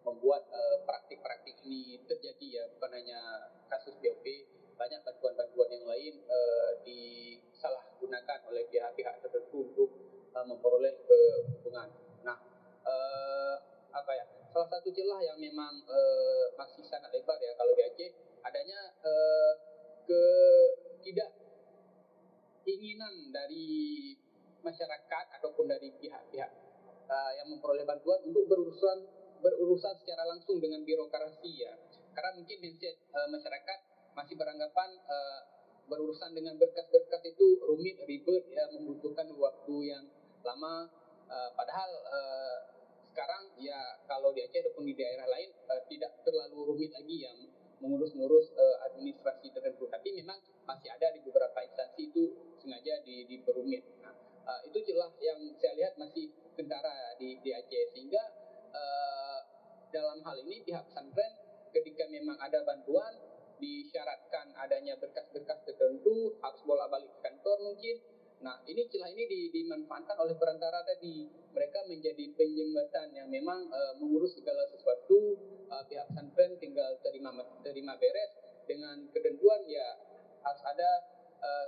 membuat 0.05 0.45
praktik-praktik 0.84 1.57
uh, 1.57 1.64
ini 1.64 2.03
terjadi 2.05 2.47
ya 2.61 2.64
bukan 2.76 2.90
hanya 2.92 3.20
kasus 3.70 3.97
BOP, 4.03 4.26
banyak 4.74 5.01
bantuan-bantuan 5.07 5.70
yang 5.70 5.86
lain 5.86 6.14
uh, 6.28 6.70
disalahgunakan 6.84 8.38
oleh 8.51 8.66
pihak-pihak 8.68 9.22
tertentu 9.22 9.70
untuk 9.70 9.90
uh, 10.34 10.45
memperoleh 10.45 10.92
keuntungan. 11.07 11.88
Nah, 12.26 12.36
uh, 12.84 13.57
apa 13.95 14.12
ya? 14.12 14.24
Salah 14.51 14.68
satu 14.70 14.90
celah 14.90 15.18
yang 15.22 15.38
memang 15.38 15.82
uh, 15.86 16.47
masih 16.59 16.82
sangat 16.86 17.11
lebar 17.14 17.38
ya 17.38 17.55
kalau 17.55 17.74
di 17.74 17.82
Aceh 17.86 18.11
adanya 18.45 18.92
uh, 19.03 19.53
ke 20.05 20.22
tidak 21.07 21.30
keinginan 22.66 23.30
dari 23.34 24.14
masyarakat 24.65 25.25
ataupun 25.39 25.69
dari 25.69 25.93
pihak-pihak 26.01 26.51
uh, 27.07 27.33
yang 27.37 27.47
memperoleh 27.53 27.85
bantuan 27.85 28.19
untuk 28.25 28.49
berurusan 28.49 29.05
berurusan 29.45 29.93
secara 30.01 30.25
langsung 30.25 30.57
dengan 30.57 30.81
birokrasi 30.83 31.53
ya. 31.69 31.77
Karena 32.17 32.33
mungkin 32.33 32.57
mindset 32.65 32.97
uh, 33.12 33.29
masyarakat 33.29 33.79
masih 34.17 34.35
beranggapan 34.41 34.91
uh, 35.05 35.41
berurusan 35.85 36.33
dengan 36.33 36.57
berkas-berkas 36.57 37.23
itu 37.29 37.61
rumit, 37.61 38.01
ribet, 38.09 38.49
ya 38.49 38.65
membutuhkan 38.73 39.29
waktu 39.37 39.77
yang 39.85 40.05
lama. 40.41 40.89
Uh, 41.29 41.51
padahal 41.57 41.91
uh, 42.09 42.59
sekarang 43.12 43.53
ya 43.61 44.01
kalau 44.09 44.33
di 44.33 44.45
Aceh 44.45 44.65
ataupun 44.65 44.89
di 44.89 44.95
daerah 44.97 45.29
lain 45.29 45.53
uh, 45.69 45.83
tidak 45.89 46.25
terlalu 46.25 46.73
rumit 46.73 46.91
lagi 46.93 47.17
yang 47.29 47.37
mengurus-ngurus 47.85 48.57
uh, 48.57 48.77
administrasi 48.89 49.53
tertentu. 49.53 49.85
Tapi 49.93 50.09
memang 50.17 50.41
masih 50.65 50.89
ada 50.89 51.12
di 51.12 51.21
beberapa 51.21 51.59
instansi 51.61 52.09
itu 52.09 52.33
sengaja 52.57 53.05
di, 53.05 53.29
diperumit. 53.29 53.85
Nah, 54.01 54.15
uh, 54.45 54.61
itu 54.68 54.78
celah 54.92 55.11
yang 55.20 55.40
saya 55.59 55.72
lihat 55.76 55.95
masih 55.97 56.30
kendara 56.55 57.16
di, 57.18 57.40
di 57.42 57.51
Aceh 57.51 57.84
sehingga 57.92 58.22
uh, 58.70 59.38
dalam 59.90 60.22
hal 60.22 60.36
ini 60.45 60.62
pihak 60.62 60.84
pesantren 60.88 61.32
ketika 61.74 62.07
memang 62.09 62.38
ada 62.38 62.62
bantuan 62.62 63.14
disyaratkan 63.59 64.55
adanya 64.59 64.99
berkas-berkas 64.99 65.62
tertentu 65.66 66.36
harus 66.42 66.61
bolak-balik 66.66 67.11
kantor 67.22 67.59
mungkin 67.62 67.97
Nah, 68.45 68.61
ini 68.68 68.84
celah 68.92 69.09
ini 69.09 69.49
dimanfaatkan 69.49 70.20
oleh 70.20 70.36
perantara 70.36 70.84
tadi. 70.84 71.24
Mereka 71.57 71.88
menjadi 71.88 72.28
penyembatan 72.36 73.16
yang 73.16 73.32
memang 73.32 73.72
uh, 73.72 73.97
mengurus 73.97 74.36
segala 74.36 74.68
sesuatu. 74.68 75.32
Uh, 75.72 75.80
pihak 75.88 76.05
pesantren 76.12 76.53
tinggal 76.61 76.92
terima 77.01 77.32
terima 77.64 77.97
beres 77.97 78.36
dengan 78.68 79.01
ketentuan 79.16 79.64
ya 79.64 79.97
harus 80.45 80.61
ada 80.61 80.90
uh, 81.40 81.66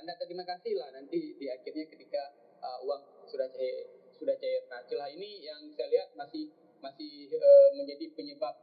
tanda 0.00 0.16
terima 0.16 0.48
kasih 0.48 0.80
lah 0.80 0.88
nanti 0.96 1.36
di 1.36 1.44
akhirnya 1.44 1.84
ketika 1.84 2.32
uh, 2.64 2.80
uang 2.88 3.28
sudah 3.28 3.44
cair 3.52 3.84
sudah 4.16 4.32
cair. 4.40 4.64
Nah, 4.72 4.80
celah 4.88 5.12
ini 5.12 5.44
yang 5.44 5.68
saya 5.76 5.92
lihat 5.92 6.16
masih 6.16 6.48
masih 6.80 7.28
uh, 7.36 7.68
menjadi 7.76 8.08
penyebab 8.16 8.56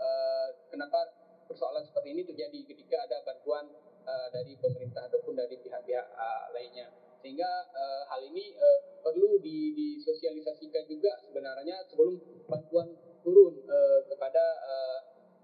uh, 0.00 0.48
kenapa 0.72 1.12
persoalan 1.44 1.84
seperti 1.84 2.16
ini 2.16 2.24
terjadi 2.24 2.72
ketika 2.72 3.04
ada 3.04 3.20
bantuan 3.20 3.68
uh, 4.08 4.32
dari 4.32 4.56
pemerintah 4.56 5.12
ataupun 5.12 5.36
dari 5.36 5.60
pihak-pihak 5.60 6.08
uh, 6.08 6.48
lainnya 6.56 6.88
sehingga 7.20 7.68
uh, 7.76 8.08
hal 8.08 8.24
ini 8.24 8.56
uh, 8.56 8.80
perlu 9.04 9.36
di, 9.44 9.76
disosialisasikan 9.76 10.88
juga 10.88 11.20
sebenarnya 11.20 11.84
sebelum 11.92 12.16
bantuan 12.48 12.96
turun 13.20 13.60
uh, 13.68 14.00
kepada 14.08 14.44
uh, 14.64 14.98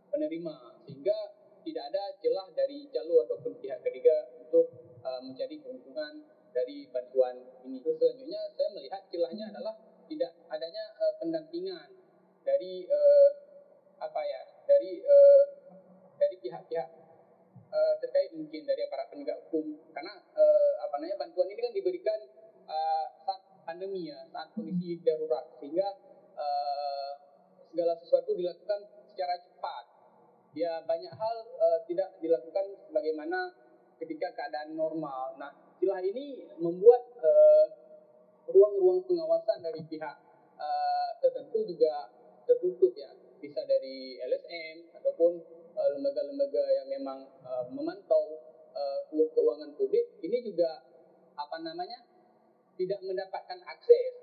penerima 0.09 0.81
sehingga 0.89 1.37
tidak 1.69 1.85
ada 1.93 2.05
celah 2.25 2.49
dari 2.57 2.89
jalur 2.89 3.29
ataupun 3.29 3.61
pihak 3.61 3.85
ketiga 3.85 4.34
uh, 5.15 5.23
mencari 5.23 5.63
keuntungan 5.63 6.27
dari 6.51 6.91
bantuan 6.91 7.39
ini. 7.63 7.79
Terus 7.83 7.97
selanjutnya 8.03 8.41
saya 8.55 8.69
melihat 8.75 9.03
celahnya 9.11 9.45
adalah 9.55 9.75
tidak 10.11 10.33
adanya 10.51 10.85
uh, 10.99 11.15
pendampingan 11.23 11.89
dari 12.43 12.85
uh, 12.91 13.31
apa 14.03 14.21
ya 14.21 14.43
dari 14.67 15.01
uh, 15.01 15.45
dari 16.19 16.37
pihak-pihak 16.43 16.89
uh, 17.71 17.95
terkait 18.03 18.31
mungkin 18.35 18.63
dari 18.67 18.83
para 18.91 19.07
penegak 19.11 19.39
hukum. 19.47 19.79
Karena 19.95 20.15
uh, 20.35 20.73
apa 20.83 20.95
namanya 20.99 21.17
bantuan 21.27 21.49
ini 21.51 21.61
kan 21.63 21.75
diberikan 21.75 22.19
uh, 22.67 23.07
saat 23.23 23.43
pandemi 23.65 24.11
ya 24.11 24.19
saat 24.35 24.51
kondisi 24.55 24.99
darurat. 25.03 25.47
Sehingga 25.63 25.89
uh, 26.39 27.13
segala 27.71 27.95
sesuatu 27.99 28.35
dilakukan 28.35 28.81
secara 29.15 29.35
cepat. 29.43 29.85
Ya 30.55 30.79
banyak 30.87 31.11
hal 31.11 31.37
uh, 31.59 31.79
tidak 31.91 32.15
dilakukan 32.23 32.67
bagaimana 32.95 33.51
ketika 34.01 34.33
keadaan 34.35 34.75
normal. 34.75 35.37
Nah 35.39 35.53
celah 35.79 36.01
ini 36.03 36.49
membuat 36.59 37.03
ruang-ruang 38.49 39.01
uh, 39.01 39.07
pengawasan 39.07 39.59
dari 39.65 39.83
pihak 39.87 40.17
uh, 40.59 41.11
tertentu 41.21 41.65
juga 41.67 42.11
tertutup 42.45 42.93
ya. 42.97 43.11
Bisa 43.41 43.61
dari 43.69 44.17
LSM 44.25 44.89
ataupun 44.97 45.37
Eh, 45.75 45.89
lembaga-lembaga 45.91 46.63
uh, 46.63 46.73
yang 46.79 46.87
memang 46.87 47.19
memantau 47.75 48.39
keuangan 49.35 49.75
publik 49.75 50.07
ini 50.23 50.39
juga 50.43 50.83
apa 51.35 51.59
namanya 51.63 51.99
tidak 52.79 53.03
mendapatkan 53.03 53.59
akses 53.67 54.15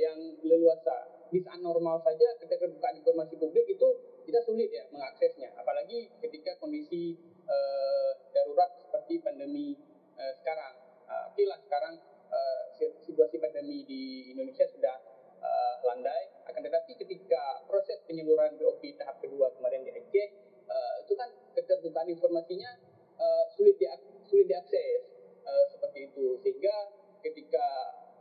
yang 0.00 0.16
leluasa. 0.44 1.08
Di 1.28 1.40
saat 1.44 1.60
normal 1.60 2.00
saja 2.00 2.36
ketika 2.40 2.68
buka 2.68 2.88
informasi 2.96 3.36
publik 3.36 3.68
itu 3.68 3.88
kita 4.26 4.42
sulit 4.42 4.74
ya 4.74 4.82
mengaksesnya 4.90 5.54
apalagi 5.54 6.10
ketika 6.18 6.58
kondisi 6.58 7.14
uh, 7.46 8.10
darurat 8.34 8.74
seperti 8.82 9.22
pandemi 9.22 9.78
uh, 10.18 10.34
sekarang. 10.42 10.74
Uh, 11.06 11.30
lah 11.46 11.58
sekarang 11.62 11.94
uh, 12.34 12.62
situasi 13.06 13.38
pandemi 13.38 13.86
di 13.86 14.34
Indonesia 14.34 14.66
sudah 14.66 14.98
uh, 15.38 15.74
landai. 15.86 16.34
Akan 16.50 16.66
tetapi 16.66 16.98
ketika 16.98 17.62
proses 17.70 18.02
penyaluran 18.10 18.58
BOP 18.58 18.82
tahap 18.98 19.22
kedua 19.22 19.54
kemarin 19.54 19.86
di 19.86 19.94
Aceh 19.94 20.28
uh, 20.66 20.94
itu 21.06 21.14
kan 21.14 21.30
keterbukaan 21.54 22.10
informasinya 22.10 22.70
uh, 23.14 23.44
sulit 23.54 23.78
di 23.78 23.86
sulit 24.26 24.50
diakses 24.50 25.00
uh, 25.46 25.64
seperti 25.70 26.10
itu 26.10 26.34
sehingga 26.42 26.74
ketika 27.22 27.66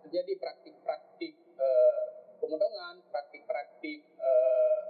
terjadi 0.06 0.38
praktik-praktik 0.38 1.34
uh, 1.58 2.06
pemotongan, 2.38 3.02
praktik-praktik 3.10 4.06
uh, 4.22 4.82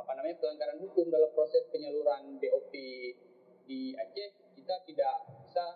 apa 0.00 0.16
namanya 0.16 0.40
pelanggaran 0.40 0.80
hukum 0.80 1.12
dalam 1.12 1.28
proses 1.36 1.68
penyaluran 1.68 2.40
BOP 2.40 2.72
di 3.68 3.92
Aceh 3.92 4.56
kita 4.56 4.74
tidak 4.88 5.16
bisa 5.44 5.66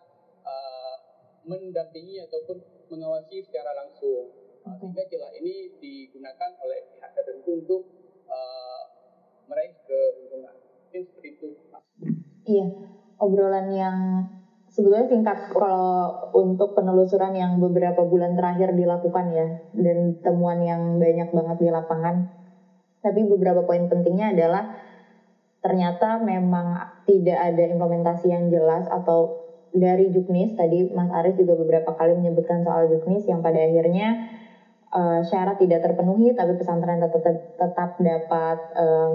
uh, 0.40 0.96
mendampingi 1.44 2.22
ataupun 2.24 2.64
mengawasi 2.88 3.44
secara 3.44 3.76
langsung 3.76 4.32
uh, 4.64 4.74
sehingga 4.80 5.04
celah 5.04 5.32
ini 5.36 5.76
digunakan 5.76 6.50
oleh 6.64 6.80
pihak 6.96 7.12
tertentu 7.12 7.50
untuk 7.60 7.82
uh, 8.32 8.82
meraih 9.52 9.76
keuntungan 9.84 10.56
mungkin 10.88 11.02
seperti 11.08 11.28
itu 11.36 11.48
iya 12.48 12.66
obrolan 13.20 13.68
yang 13.72 13.96
sebetulnya 14.72 15.08
singkat 15.08 15.51
kalau 15.62 16.18
untuk 16.34 16.74
penelusuran 16.74 17.38
yang 17.38 17.62
beberapa 17.62 18.02
bulan 18.02 18.34
terakhir 18.34 18.74
dilakukan 18.74 19.30
ya 19.30 19.46
dan 19.78 20.18
temuan 20.18 20.58
yang 20.58 20.98
banyak 20.98 21.30
banget 21.30 21.56
di 21.62 21.68
lapangan. 21.70 22.26
Tapi 22.98 23.22
beberapa 23.30 23.62
poin 23.62 23.86
pentingnya 23.86 24.34
adalah 24.34 24.74
ternyata 25.62 26.18
memang 26.18 26.98
tidak 27.06 27.38
ada 27.38 27.62
implementasi 27.70 28.34
yang 28.34 28.50
jelas 28.50 28.90
atau 28.90 29.38
dari 29.70 30.10
Juknis 30.10 30.58
tadi 30.58 30.90
Mas 30.90 31.14
Aris 31.14 31.38
juga 31.38 31.54
beberapa 31.54 31.94
kali 31.94 32.18
menyebutkan 32.18 32.66
soal 32.66 32.90
Juknis 32.90 33.22
yang 33.30 33.38
pada 33.38 33.62
akhirnya 33.62 34.18
uh, 34.90 35.22
syarat 35.22 35.62
tidak 35.62 35.86
terpenuhi 35.86 36.34
tapi 36.34 36.58
pesantren 36.58 36.98
tetap 36.98 37.22
tetap 37.54 37.90
dapat 38.02 38.58
uh, 38.74 39.10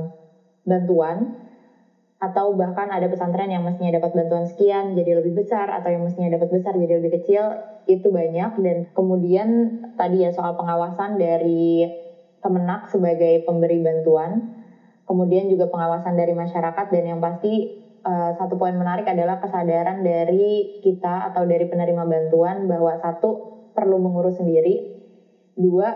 bantuan 0.63 1.46
atau 2.17 2.57
bahkan 2.57 2.89
ada 2.89 3.05
pesantren 3.05 3.53
yang 3.53 3.61
mestinya 3.61 4.01
dapat 4.01 4.17
bantuan 4.17 4.49
sekian 4.49 4.97
jadi 4.97 5.21
lebih 5.21 5.37
besar 5.37 5.69
atau 5.69 5.93
yang 5.93 6.01
mestinya 6.01 6.33
dapat 6.33 6.49
besar 6.49 6.73
jadi 6.73 6.97
lebih 6.97 7.21
kecil 7.21 7.53
itu 7.85 8.09
banyak. 8.09 8.57
Dan 8.57 8.77
kemudian 8.97 9.81
tadi 9.93 10.25
ya 10.25 10.33
soal 10.33 10.57
pengawasan 10.57 11.21
dari 11.21 11.85
Kemenak 12.37 12.93
sebagai 12.93 13.43
pemberi 13.49 13.81
bantuan 13.81 14.57
kemudian 15.07 15.47
juga 15.47 15.71
pengawasan 15.71 16.19
dari 16.19 16.35
masyarakat 16.35 16.85
dan 16.91 17.03
yang 17.07 17.19
pasti 17.23 17.79
uh, 18.03 18.35
satu 18.35 18.59
poin 18.59 18.75
menarik 18.75 19.07
adalah 19.07 19.39
kesadaran 19.39 20.03
dari 20.03 20.83
kita 20.83 21.31
atau 21.31 21.47
dari 21.47 21.63
penerima 21.65 22.03
bantuan 22.03 22.67
bahwa 22.67 22.91
satu 22.99 23.55
perlu 23.71 23.97
mengurus 24.03 24.37
sendiri. 24.37 24.99
Dua 25.57 25.89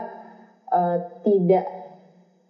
uh, 0.71 0.97
tidak 1.27 1.80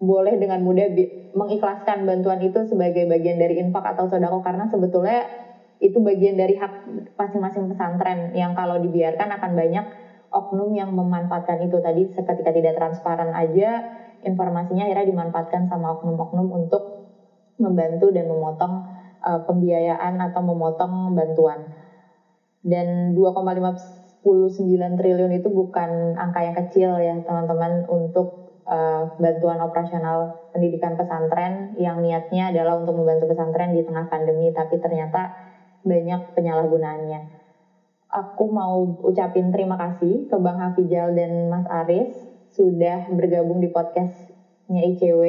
boleh 0.01 0.41
dengan 0.41 0.65
mudah 0.65 0.89
mengikhlaskan 1.37 2.09
bantuan 2.09 2.41
itu 2.41 2.65
sebagai 2.65 3.05
bagian 3.05 3.37
dari 3.37 3.61
infak 3.61 3.85
atau 3.93 4.09
sodako 4.09 4.41
karena 4.41 4.65
sebetulnya 4.65 5.29
itu 5.77 6.01
bagian 6.01 6.37
dari 6.37 6.57
hak 6.57 6.89
masing-masing 7.17 7.69
pesantren 7.69 8.33
yang 8.33 8.57
kalau 8.57 8.81
dibiarkan 8.81 9.29
akan 9.37 9.51
banyak 9.53 9.85
oknum 10.33 10.73
yang 10.73 10.89
memanfaatkan 10.93 11.61
itu 11.61 11.77
tadi 11.77 12.09
seketika 12.09 12.49
tidak 12.49 12.73
transparan 12.77 13.29
aja 13.37 13.85
informasinya 14.25 14.89
akhirnya 14.89 15.09
dimanfaatkan 15.09 15.69
sama 15.69 15.97
oknum-oknum 15.97 16.49
untuk 16.49 16.81
membantu 17.61 18.09
dan 18.09 18.25
memotong 18.25 18.73
uh, 19.21 19.39
pembiayaan 19.45 20.17
atau 20.17 20.41
memotong 20.41 21.13
bantuan. 21.13 21.69
Dan 22.61 23.17
2,59 23.17 24.21
triliun 24.97 25.31
itu 25.33 25.49
bukan 25.49 26.13
angka 26.17 26.39
yang 26.45 26.55
kecil 26.57 26.89
ya 27.01 27.17
teman-teman 27.25 27.89
untuk 27.89 28.40
uh, 28.71 29.19
bantuan 29.19 29.59
operasional 29.59 30.47
pendidikan 30.55 30.95
pesantren 30.95 31.75
yang 31.75 31.99
niatnya 31.99 32.55
adalah 32.55 32.79
untuk 32.79 32.95
membantu 32.95 33.27
pesantren 33.27 33.75
di 33.75 33.83
tengah 33.83 34.07
pandemi 34.07 34.49
tapi 34.55 34.79
ternyata 34.79 35.35
banyak 35.83 36.31
penyalahgunaannya. 36.33 37.43
Aku 38.11 38.51
mau 38.51 38.99
ucapin 39.07 39.51
terima 39.51 39.79
kasih 39.79 40.27
ke 40.27 40.35
Bang 40.39 40.59
Hafijal 40.59 41.15
dan 41.15 41.47
Mas 41.47 41.63
Aris 41.67 42.11
sudah 42.51 43.07
bergabung 43.07 43.63
di 43.63 43.71
podcastnya 43.71 44.83
ICW. 44.91 45.23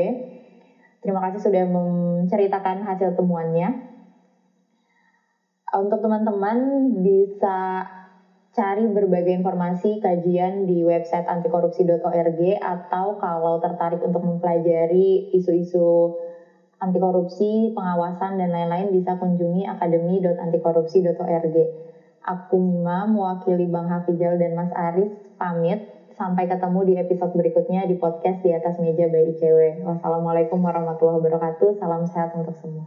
Terima 1.03 1.23
kasih 1.23 1.41
sudah 1.47 1.65
menceritakan 1.67 2.83
hasil 2.87 3.15
temuannya. 3.15 3.91
Untuk 5.73 6.05
teman-teman 6.05 6.59
bisa 7.01 7.87
cari 8.53 8.85
berbagai 8.85 9.33
informasi 9.33 9.97
kajian 10.05 10.69
di 10.69 10.85
website 10.85 11.25
antikorupsi.org 11.25 12.41
atau 12.61 13.17
kalau 13.17 13.57
tertarik 13.65 14.05
untuk 14.05 14.21
mempelajari 14.21 15.33
isu-isu 15.33 16.13
anti 16.77 16.99
korupsi, 16.99 17.71
pengawasan 17.73 18.37
dan 18.37 18.51
lain-lain 18.53 18.93
bisa 18.93 19.17
kunjungi 19.17 19.65
akademi.antikorupsi.org. 19.71 21.57
Aku 22.23 22.55
Mima 22.59 23.07
mewakili 23.09 23.67
Bang 23.67 23.89
Hafizal 23.91 24.37
dan 24.39 24.55
Mas 24.59 24.71
Aris 24.75 25.11
pamit. 25.41 25.79
Sampai 26.13 26.45
ketemu 26.45 26.85
di 26.85 26.95
episode 27.01 27.33
berikutnya 27.33 27.89
di 27.89 27.97
podcast 27.97 28.45
di 28.45 28.53
atas 28.53 28.77
meja 28.77 29.09
by 29.09 29.33
ICW. 29.33 29.81
Wassalamualaikum 29.89 30.61
warahmatullahi 30.61 31.19
wabarakatuh. 31.19 31.81
Salam 31.81 32.05
sehat 32.05 32.37
untuk 32.37 32.53
semua. 32.61 32.85